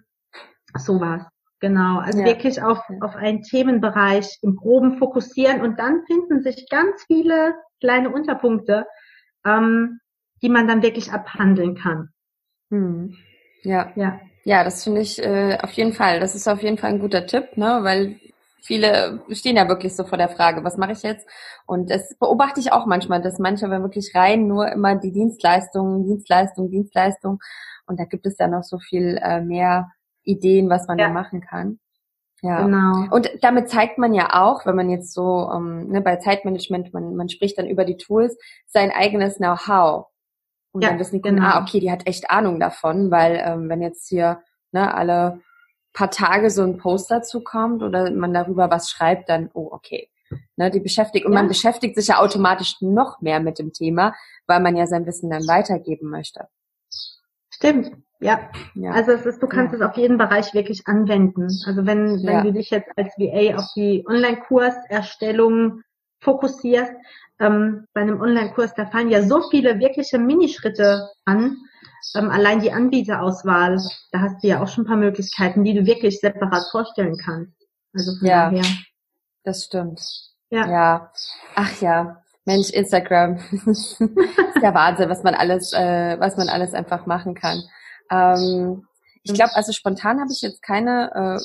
sowas. 0.78 1.24
Genau, 1.60 2.00
also 2.00 2.20
ja. 2.20 2.26
wirklich 2.26 2.62
auf, 2.62 2.80
auf 3.02 3.16
einen 3.16 3.42
Themenbereich 3.44 4.40
im 4.42 4.56
Groben 4.56 4.98
fokussieren 4.98 5.62
und 5.62 5.78
dann 5.78 6.06
finden 6.06 6.42
sich 6.42 6.68
ganz 6.70 7.04
viele 7.06 7.56
kleine 7.82 8.10
Unterpunkte, 8.10 8.86
ähm, 9.46 10.00
die 10.42 10.50
man 10.50 10.68
dann 10.68 10.82
wirklich 10.82 11.12
abhandeln 11.12 11.76
kann. 11.76 12.10
Hm. 12.70 13.16
Ja. 13.64 13.92
Ja. 13.96 14.20
Ja, 14.46 14.64
das 14.64 14.84
finde 14.86 15.02
ich 15.02 15.22
äh, 15.22 15.58
auf 15.62 15.72
jeden 15.74 15.94
Fall. 15.94 16.22
Das 16.22 16.34
ist 16.34 16.48
auf 16.48 16.64
jeden 16.64 16.78
Fall 16.78 16.92
ein 16.92 17.00
guter 17.00 17.26
Tipp, 17.26 17.58
ne? 17.58 17.80
Weil 17.82 18.20
viele 18.62 19.22
stehen 19.32 19.58
ja 19.58 19.68
wirklich 19.68 19.96
so 19.96 20.06
vor 20.06 20.18
der 20.18 20.30
Frage, 20.30 20.64
was 20.64 20.78
mache 20.78 20.94
ich 20.94 21.04
jetzt? 21.04 21.28
Und 21.66 21.90
das 21.90 22.16
beobachte 22.18 22.60
ich 22.60 22.72
auch 22.72 22.86
manchmal, 22.86 23.22
dass 23.22 23.38
manche 23.38 23.70
wirklich 23.70 24.16
rein 24.16 24.48
nur 24.48 24.72
immer 24.72 24.96
die 24.96 25.12
Dienstleistungen, 25.12 26.06
Dienstleistung, 26.06 26.70
Dienstleistung. 26.72 27.40
Und 27.86 28.00
da 28.00 28.06
gibt 28.06 28.26
es 28.26 28.38
ja 28.38 28.48
noch 28.48 28.64
so 28.64 28.80
viel 28.80 29.20
äh, 29.22 29.42
mehr 29.42 29.92
Ideen, 30.30 30.70
was 30.70 30.88
man 30.88 30.98
ja. 30.98 31.08
da 31.08 31.14
machen 31.14 31.42
kann. 31.42 31.80
Ja. 32.42 32.64
Genau. 32.64 33.14
Und 33.14 33.30
damit 33.42 33.70
zeigt 33.70 33.98
man 33.98 34.14
ja 34.14 34.42
auch, 34.42 34.66
wenn 34.66 34.76
man 34.76 34.90
jetzt 34.90 35.14
so 35.14 35.52
ähm, 35.54 35.90
ne, 35.90 36.02
bei 36.02 36.16
Zeitmanagement, 36.18 36.94
man, 36.94 37.16
man 37.16 37.30
spricht 37.30 37.58
dann 37.58 37.68
über 37.68 37.84
die 37.84 37.98
Tools, 37.98 38.38
sein 38.66 38.92
eigenes 38.92 39.38
Know-how. 39.38 40.08
Und 40.72 40.84
ja, 40.84 40.90
dann 40.90 41.00
wissen 41.00 41.16
die 41.16 41.22
Kunden, 41.22 41.38
genau. 41.38 41.50
ah, 41.50 41.62
okay, 41.62 41.80
die 41.80 41.92
hat 41.92 42.08
echt 42.08 42.30
Ahnung 42.30 42.60
davon, 42.60 43.12
weil 43.12 43.42
ähm, 43.44 43.70
wenn 43.70 43.82
jetzt 43.82 44.08
hier 44.08 44.42
ne, 44.72 44.94
alle 44.94 45.42
paar 45.94 46.12
Tage 46.12 46.50
so 46.50 46.64
ein 46.64 46.78
Post 46.78 47.12
dazu 47.12 47.44
kommt 47.44 47.84
oder 47.84 48.12
man 48.12 48.34
darüber 48.34 48.70
was 48.70 48.90
schreibt, 48.90 49.30
dann, 49.30 49.50
oh, 49.54 49.70
okay. 49.72 50.10
Ne, 50.56 50.70
die 50.70 50.80
beschäftigt, 50.80 51.26
und 51.26 51.34
ja. 51.34 51.40
man 51.40 51.48
beschäftigt 51.48 51.96
sich 51.96 52.08
ja 52.08 52.20
automatisch 52.20 52.76
noch 52.82 53.20
mehr 53.20 53.40
mit 53.40 53.58
dem 53.58 53.74
Thema, 53.74 54.14
weil 54.46 54.60
man 54.60 54.78
ja 54.78 54.86
sein 54.86 55.08
Wissen 55.08 55.32
dann 55.32 55.48
weitergeben 55.48 56.10
möchte. 56.10 56.48
Stimmt, 57.50 57.92
ja. 58.20 58.50
ja. 58.76 58.92
Also 58.92 59.12
es 59.12 59.26
ist, 59.26 59.42
du 59.42 59.48
kannst 59.48 59.74
ja. 59.74 59.80
es 59.80 59.86
auf 59.86 59.98
jeden 59.98 60.18
Bereich 60.18 60.54
wirklich 60.54 60.88
anwenden. 60.88 61.48
Also 61.66 61.86
wenn, 61.86 62.24
wenn 62.24 62.36
ja. 62.36 62.44
du 62.44 62.54
dich 62.54 62.70
jetzt 62.70 62.90
als 62.98 63.14
VA 63.18 63.58
auf 63.58 63.66
die 63.76 64.06
Online-Kurserstellung 64.08 65.82
fokussierst, 66.22 66.94
ähm, 67.40 67.88
bei 67.94 68.02
einem 68.02 68.20
Online-Kurs, 68.20 68.74
da 68.76 68.86
fallen 68.86 69.10
ja 69.10 69.24
so 69.24 69.42
viele 69.50 69.80
wirkliche 69.80 70.20
Minischritte 70.20 71.10
an. 71.26 71.58
Ähm, 72.16 72.30
allein 72.30 72.60
die 72.60 72.72
Anbieterauswahl, 72.72 73.80
da 74.12 74.20
hast 74.20 74.44
du 74.44 74.48
ja 74.48 74.62
auch 74.62 74.68
schon 74.68 74.84
ein 74.84 74.88
paar 74.88 74.98
Möglichkeiten, 74.98 75.64
die 75.64 75.74
du 75.74 75.86
wirklich 75.86 76.20
separat 76.20 76.64
vorstellen 76.72 77.18
kannst. 77.18 77.54
Also 77.94 78.18
von 78.18 78.28
ja, 78.28 78.50
daher. 78.50 78.66
das 79.44 79.66
stimmt. 79.66 80.02
Ja. 80.50 80.68
ja. 80.68 81.12
Ach 81.56 81.82
ja. 81.82 82.22
Mensch, 82.46 82.72
Instagram. 82.72 83.36
ist 83.52 84.00
der 84.00 84.74
Wahnsinn, 84.74 85.10
was 85.10 85.24
man 85.24 85.36
alles, 85.36 85.72
äh, 85.74 86.20
was 86.20 86.36
man 86.36 86.50
alles 86.50 86.74
einfach 86.74 87.06
machen 87.06 87.36
kann. 87.36 87.62
Ähm, 88.10 88.86
ich 89.24 89.34
glaube, 89.34 89.56
also 89.56 89.72
spontan 89.72 90.20
habe 90.20 90.32
ich 90.32 90.42
jetzt 90.42 90.62
keine, 90.62 91.12
äh, 91.40 91.42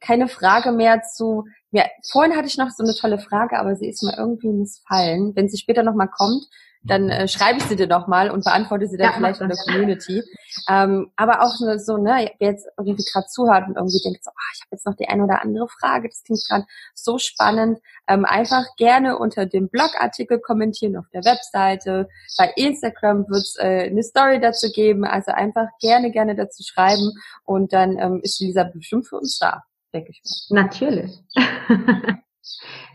keine 0.00 0.28
Frage 0.28 0.72
mehr 0.72 1.02
zu. 1.02 1.44
Ja, 1.74 1.86
vorhin 2.08 2.36
hatte 2.36 2.46
ich 2.46 2.56
noch 2.56 2.70
so 2.70 2.84
eine 2.84 2.94
tolle 2.94 3.18
Frage, 3.18 3.58
aber 3.58 3.74
sie 3.74 3.88
ist 3.88 4.04
mir 4.04 4.16
irgendwie 4.16 4.52
missfallen. 4.52 5.34
Wenn 5.34 5.48
sie 5.48 5.58
später 5.58 5.82
nochmal 5.82 6.06
kommt, 6.06 6.46
dann 6.84 7.10
äh, 7.10 7.26
schreibe 7.26 7.58
ich 7.58 7.64
sie 7.64 7.74
dir 7.74 7.88
doch 7.88 8.06
mal 8.06 8.30
und 8.30 8.44
beantworte 8.44 8.86
sie 8.86 8.96
dann 8.96 9.08
ja, 9.08 9.12
vielleicht 9.16 9.40
in 9.40 9.48
der 9.48 9.58
Community. 9.58 10.22
Ähm, 10.68 11.10
aber 11.16 11.42
auch 11.42 11.50
so, 11.56 11.76
so, 11.78 11.96
ne, 11.96 12.30
wer 12.38 12.50
jetzt 12.50 12.68
irgendwie 12.78 13.04
gerade 13.04 13.26
zuhört 13.26 13.66
und 13.66 13.74
irgendwie 13.74 14.00
denkt 14.04 14.22
so, 14.22 14.30
ah, 14.30 14.50
ich 14.54 14.60
habe 14.60 14.68
jetzt 14.70 14.86
noch 14.86 14.94
die 14.94 15.08
eine 15.08 15.24
oder 15.24 15.42
andere 15.42 15.66
Frage, 15.66 16.08
das 16.08 16.22
klingt 16.22 16.46
gerade 16.48 16.64
so 16.94 17.18
spannend, 17.18 17.80
ähm, 18.06 18.24
einfach 18.24 18.64
gerne 18.76 19.18
unter 19.18 19.44
dem 19.44 19.68
Blogartikel 19.68 20.38
kommentieren 20.38 20.96
auf 20.96 21.06
der 21.12 21.24
Webseite. 21.24 22.08
Bei 22.38 22.52
Instagram 22.54 23.26
wird 23.28 23.42
es 23.42 23.56
äh, 23.58 23.88
eine 23.90 24.04
Story 24.04 24.38
dazu 24.38 24.70
geben, 24.70 25.04
also 25.04 25.32
einfach 25.32 25.66
gerne, 25.80 26.12
gerne 26.12 26.36
dazu 26.36 26.62
schreiben 26.62 27.10
und 27.44 27.72
dann 27.72 27.98
ähm, 27.98 28.20
ist 28.22 28.38
Lisa 28.40 28.62
bestimmt 28.62 29.08
für 29.08 29.16
uns 29.16 29.38
da, 29.40 29.64
denke 29.94 30.10
ich 30.10 30.22
mal. 30.50 30.62
Natürlich. 30.62 31.22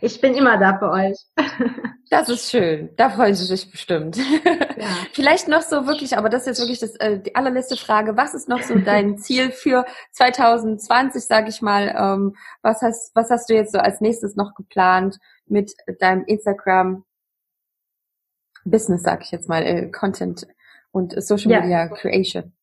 Ich 0.01 0.21
bin 0.21 0.33
immer 0.33 0.57
da 0.57 0.77
für 0.77 0.89
euch. 0.91 1.17
Das 2.11 2.27
ist 2.27 2.49
schön. 2.49 2.89
Da 2.95 3.11
freuen 3.11 3.35
Sie 3.35 3.45
sich 3.45 3.69
bestimmt. 3.69 4.17
Ja. 4.17 4.87
Vielleicht 5.13 5.47
noch 5.47 5.61
so 5.61 5.85
wirklich, 5.85 6.17
aber 6.17 6.27
das 6.27 6.41
ist 6.41 6.47
jetzt 6.47 6.59
wirklich 6.59 6.79
das, 6.79 6.95
äh, 6.95 7.19
die 7.19 7.35
allerletzte 7.35 7.77
Frage. 7.77 8.17
Was 8.17 8.33
ist 8.33 8.49
noch 8.49 8.63
so 8.63 8.79
dein 8.79 9.19
Ziel 9.19 9.51
für 9.51 9.85
2020, 10.13 11.23
sage 11.23 11.49
ich 11.49 11.61
mal? 11.61 11.95
Ähm, 11.95 12.35
was, 12.63 12.81
hast, 12.81 13.11
was 13.13 13.29
hast 13.29 13.47
du 13.47 13.53
jetzt 13.53 13.73
so 13.73 13.77
als 13.77 14.01
nächstes 14.01 14.35
noch 14.35 14.55
geplant 14.55 15.19
mit 15.45 15.71
deinem 15.99 16.25
Instagram 16.25 17.05
Business, 18.65 19.03
sage 19.03 19.21
ich 19.21 19.29
jetzt 19.29 19.47
mal, 19.47 19.61
äh, 19.61 19.91
Content 19.91 20.47
und 20.89 21.13
Social 21.21 21.61
Media 21.61 21.85
ja. 21.85 21.87
Creation? 21.89 22.53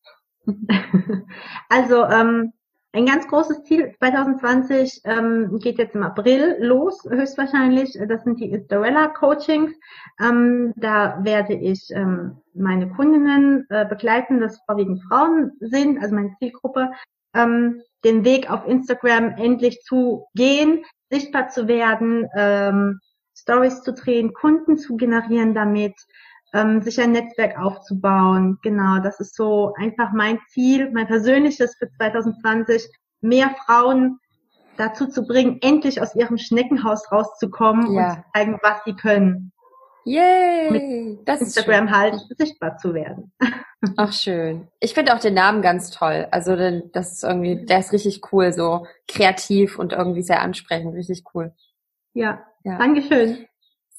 Also 1.69 2.03
ähm, 2.03 2.51
ein 2.93 3.05
ganz 3.05 3.27
großes 3.27 3.63
Ziel 3.63 3.93
2020 3.99 5.01
ähm, 5.03 5.59
geht 5.59 5.77
jetzt 5.77 5.95
im 5.95 6.03
April 6.03 6.55
los, 6.59 7.03
höchstwahrscheinlich. 7.07 7.97
Das 8.07 8.23
sind 8.23 8.39
die 8.39 8.51
Istorella 8.51 9.09
Coachings. 9.09 9.73
Ähm, 10.19 10.73
da 10.77 11.19
werde 11.23 11.53
ich 11.53 11.89
ähm, 11.91 12.37
meine 12.53 12.89
Kundinnen 12.89 13.65
äh, 13.69 13.85
begleiten, 13.85 14.39
das 14.39 14.59
vorwiegend 14.65 15.03
Frauen 15.03 15.51
sind, 15.59 16.01
also 16.01 16.15
meine 16.15 16.35
Zielgruppe, 16.39 16.91
ähm, 17.35 17.81
den 18.03 18.23
Weg 18.23 18.49
auf 18.49 18.65
Instagram 18.65 19.35
endlich 19.37 19.81
zu 19.81 20.25
gehen, 20.33 20.83
sichtbar 21.11 21.49
zu 21.49 21.67
werden, 21.67 22.27
ähm, 22.35 22.99
Stories 23.37 23.83
zu 23.83 23.93
drehen, 23.93 24.33
Kunden 24.33 24.77
zu 24.77 24.97
generieren 24.97 25.53
damit, 25.53 25.93
ähm, 26.53 26.81
sich 26.81 26.99
ein 26.99 27.11
Netzwerk 27.11 27.59
aufzubauen. 27.59 28.57
Genau, 28.63 28.99
das 28.99 29.19
ist 29.19 29.35
so 29.35 29.73
einfach 29.77 30.11
mein 30.13 30.39
Ziel, 30.49 30.91
mein 30.91 31.07
persönliches 31.07 31.75
für 31.75 31.89
2020, 31.97 32.89
mehr 33.21 33.55
Frauen 33.65 34.19
dazu 34.77 35.07
zu 35.07 35.25
bringen, 35.25 35.57
endlich 35.61 36.01
aus 36.01 36.15
ihrem 36.15 36.37
Schneckenhaus 36.37 37.11
rauszukommen 37.11 37.93
ja. 37.93 38.09
und 38.09 38.15
zu 38.15 38.23
zeigen, 38.33 38.59
was 38.61 38.83
sie 38.85 38.93
können. 38.93 39.51
Yay! 40.05 40.71
Mit 40.71 41.27
das 41.27 41.41
Instagram 41.41 41.91
halt 41.91 42.15
sichtbar 42.37 42.77
zu 42.77 42.93
werden. 42.93 43.33
Ach 43.97 44.13
schön. 44.13 44.69
Ich 44.79 44.93
finde 44.93 45.13
auch 45.13 45.19
den 45.19 45.33
Namen 45.33 45.61
ganz 45.61 45.91
toll. 45.91 46.27
Also 46.31 46.55
das 46.93 47.11
ist 47.11 47.23
irgendwie, 47.23 47.65
der 47.65 47.79
ist 47.79 47.91
richtig 47.91 48.21
cool, 48.31 48.53
so 48.53 48.87
kreativ 49.07 49.77
und 49.77 49.91
irgendwie 49.91 50.21
sehr 50.21 50.41
ansprechend, 50.41 50.95
richtig 50.95 51.23
cool. 51.33 51.53
Ja, 52.13 52.41
ja. 52.63 52.77
Dankeschön. 52.77 53.47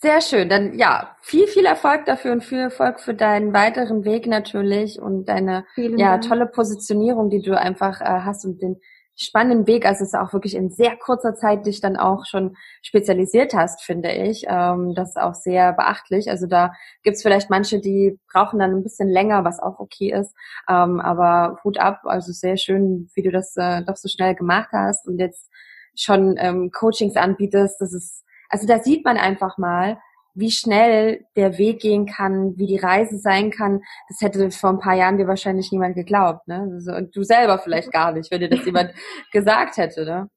Sehr 0.01 0.21
schön. 0.21 0.49
Dann 0.49 0.79
ja, 0.79 1.17
viel, 1.23 1.49
viel 1.49 1.65
Erfolg 1.65 2.05
dafür 2.07 2.31
und 2.31 2.45
viel 2.45 2.59
Erfolg 2.59 3.01
für 3.01 3.15
deinen 3.15 3.53
weiteren 3.53 4.05
Weg 4.05 4.29
natürlich 4.29 5.01
und 5.01 5.25
deine 5.25 5.65
Vielen 5.75 5.99
ja, 5.99 6.13
Dank. 6.13 6.29
tolle 6.29 6.47
Positionierung, 6.47 7.31
die 7.31 7.43
du 7.43 7.59
einfach 7.59 8.01
äh, 8.01 8.05
hast 8.05 8.45
und 8.45 8.63
den 8.63 8.81
spannenden 9.17 9.67
Weg. 9.67 9.85
Also 9.85 10.05
es 10.05 10.11
ist 10.11 10.15
auch 10.15 10.33
wirklich 10.33 10.55
in 10.55 10.71
sehr 10.71 10.97
kurzer 10.97 11.35
Zeit 11.35 11.67
dich 11.67 11.81
dann 11.81 11.97
auch 11.97 12.27
schon 12.27 12.57
spezialisiert 12.81 13.55
hast, 13.55 13.83
finde 13.83 14.13
ich. 14.13 14.45
Ähm, 14.47 14.95
das 14.95 15.11
ist 15.11 15.17
auch 15.21 15.35
sehr 15.35 15.73
beachtlich. 15.73 16.31
Also 16.31 16.47
da 16.47 16.73
gibt's 17.03 17.23
vielleicht 17.23 17.51
manche, 17.51 17.81
die 17.81 18.21
brauchen 18.33 18.61
dann 18.61 18.77
ein 18.77 18.85
bisschen 18.85 19.09
länger, 19.09 19.45
was 19.45 19.59
auch 19.59 19.81
okay 19.81 20.13
ist. 20.13 20.33
Ähm, 20.69 21.01
aber 21.01 21.59
Hut 21.65 21.79
ab, 21.79 22.03
also 22.05 22.31
sehr 22.31 22.57
schön, 22.57 23.11
wie 23.15 23.23
du 23.23 23.33
das 23.33 23.57
äh, 23.57 23.83
doch 23.83 23.97
so 23.97 24.09
schnell 24.09 24.37
gemacht 24.37 24.69
hast 24.73 25.09
und 25.09 25.19
jetzt 25.19 25.51
schon 25.97 26.37
ähm, 26.39 26.71
Coachings 26.71 27.17
anbietest. 27.17 27.81
Das 27.81 27.93
ist 27.93 28.25
also 28.49 28.67
da 28.67 28.79
sieht 28.79 29.05
man 29.05 29.17
einfach 29.17 29.59
mal, 29.59 29.99
wie 30.35 30.51
schnell 30.51 31.25
der 31.37 31.59
Weg 31.59 31.81
gehen 31.81 32.07
kann, 32.07 32.57
wie 32.57 32.67
die 32.67 32.79
Reise 32.79 33.19
sein 33.19 33.51
kann. 33.51 33.83
Das 34.09 34.21
hätte 34.21 34.51
vor 34.53 34.71
ein 34.71 34.79
paar 34.79 34.95
Jahren 34.95 35.19
dir 35.19 35.27
wahrscheinlich 35.27 35.73
niemand 35.73 35.97
geglaubt, 35.97 36.47
ne? 36.47 36.69
Also, 36.75 36.93
und 36.93 37.15
du 37.17 37.25
selber 37.25 37.59
vielleicht 37.59 37.91
gar 37.91 38.13
nicht, 38.13 38.31
wenn 38.31 38.41
dir 38.41 38.49
das 38.49 38.65
jemand 38.65 38.93
gesagt 39.33 39.77
hätte, 39.79 40.05
ne? 40.05 40.31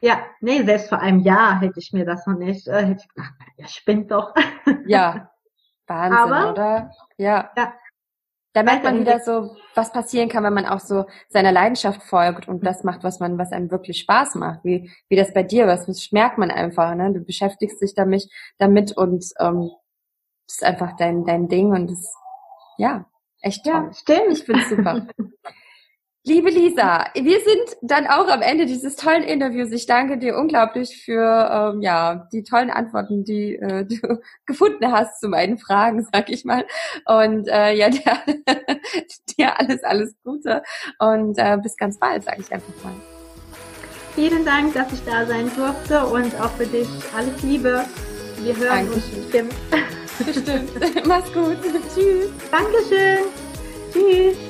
Ja, 0.00 0.24
nee, 0.40 0.62
selbst 0.62 0.88
vor 0.88 1.00
einem 1.00 1.20
Jahr 1.20 1.60
hätte 1.60 1.78
ich 1.78 1.92
mir 1.92 2.06
das 2.06 2.26
noch 2.26 2.38
nicht, 2.38 2.68
äh, 2.68 2.86
hätte 2.86 3.02
ich 3.02 3.08
gedacht, 3.08 3.34
ja, 3.56 3.68
spinnt 3.68 4.10
doch. 4.10 4.34
Ja, 4.86 5.30
Wahnsinn, 5.88 6.18
Aber, 6.18 6.52
oder? 6.52 6.90
Ja. 7.18 7.50
ja. 7.56 7.74
Da 8.52 8.64
merkt 8.64 8.82
man 8.82 9.00
wieder 9.00 9.20
so, 9.20 9.56
was 9.76 9.92
passieren 9.92 10.28
kann, 10.28 10.42
wenn 10.42 10.54
man 10.54 10.66
auch 10.66 10.80
so 10.80 11.06
seiner 11.28 11.52
Leidenschaft 11.52 12.02
folgt 12.02 12.48
und 12.48 12.66
das 12.66 12.82
macht, 12.82 13.04
was 13.04 13.20
man, 13.20 13.38
was 13.38 13.52
einem 13.52 13.70
wirklich 13.70 14.00
Spaß 14.00 14.34
macht. 14.34 14.64
Wie, 14.64 14.90
wie 15.08 15.16
das 15.16 15.32
bei 15.32 15.44
dir, 15.44 15.68
was 15.68 15.86
das 15.86 16.10
merkt 16.10 16.36
man 16.36 16.50
einfach, 16.50 16.94
ne? 16.96 17.12
Du 17.12 17.20
beschäftigst 17.20 17.80
dich 17.80 17.94
damit, 17.94 18.28
damit 18.58 18.96
und 18.96 19.24
ähm, 19.38 19.70
das 20.48 20.56
ist 20.56 20.64
einfach 20.64 20.96
dein, 20.96 21.24
dein 21.24 21.48
Ding 21.48 21.70
und 21.72 21.90
das, 21.92 22.12
ja, 22.76 23.06
echt 23.40 23.64
toll. 23.64 23.72
Ja, 23.72 23.92
stimmt. 23.92 24.32
Ich 24.32 24.44
find's 24.44 24.68
super. 24.68 25.06
Liebe 26.30 26.48
Lisa, 26.48 27.06
wir 27.14 27.40
sind 27.40 27.76
dann 27.82 28.06
auch 28.06 28.28
am 28.28 28.40
Ende 28.40 28.64
dieses 28.64 28.94
tollen 28.94 29.24
Interviews. 29.24 29.72
Ich 29.72 29.86
danke 29.86 30.16
dir 30.16 30.38
unglaublich 30.38 31.02
für 31.04 31.72
ähm, 31.74 31.82
ja 31.82 32.28
die 32.32 32.44
tollen 32.44 32.70
Antworten, 32.70 33.24
die 33.24 33.56
äh, 33.56 33.84
du 33.88 34.20
gefunden 34.46 34.92
hast 34.92 35.18
zu 35.18 35.26
meinen 35.26 35.58
Fragen, 35.58 36.06
sag 36.12 36.30
ich 36.30 36.44
mal. 36.44 36.64
Und 37.04 37.48
äh, 37.48 37.72
ja, 37.72 37.88
dir, 37.90 38.16
dir 39.36 39.58
alles, 39.58 39.82
alles 39.82 40.14
Gute 40.22 40.62
und 41.00 41.36
äh, 41.36 41.58
bis 41.60 41.76
ganz 41.76 41.98
bald, 41.98 42.22
sage 42.22 42.42
ich 42.42 42.52
einfach 42.52 42.84
mal. 42.84 42.94
Vielen 44.14 44.44
Dank, 44.44 44.72
dass 44.74 44.92
ich 44.92 45.04
da 45.04 45.26
sein 45.26 45.50
durfte 45.56 46.06
und 46.06 46.40
auch 46.40 46.52
für 46.52 46.66
dich 46.66 46.88
alles 47.12 47.42
Liebe. 47.42 47.84
Wir 48.40 48.56
hören 48.56 48.86
Dankeschön. 48.86 48.94
uns 48.94 49.26
bestimmt. 49.26 49.54
Bestimmt. 50.24 51.06
Mach's 51.06 51.32
gut. 51.32 51.56
Tschüss. 51.92 52.30
Dankeschön. 52.52 53.24
Tschüss. 53.92 54.49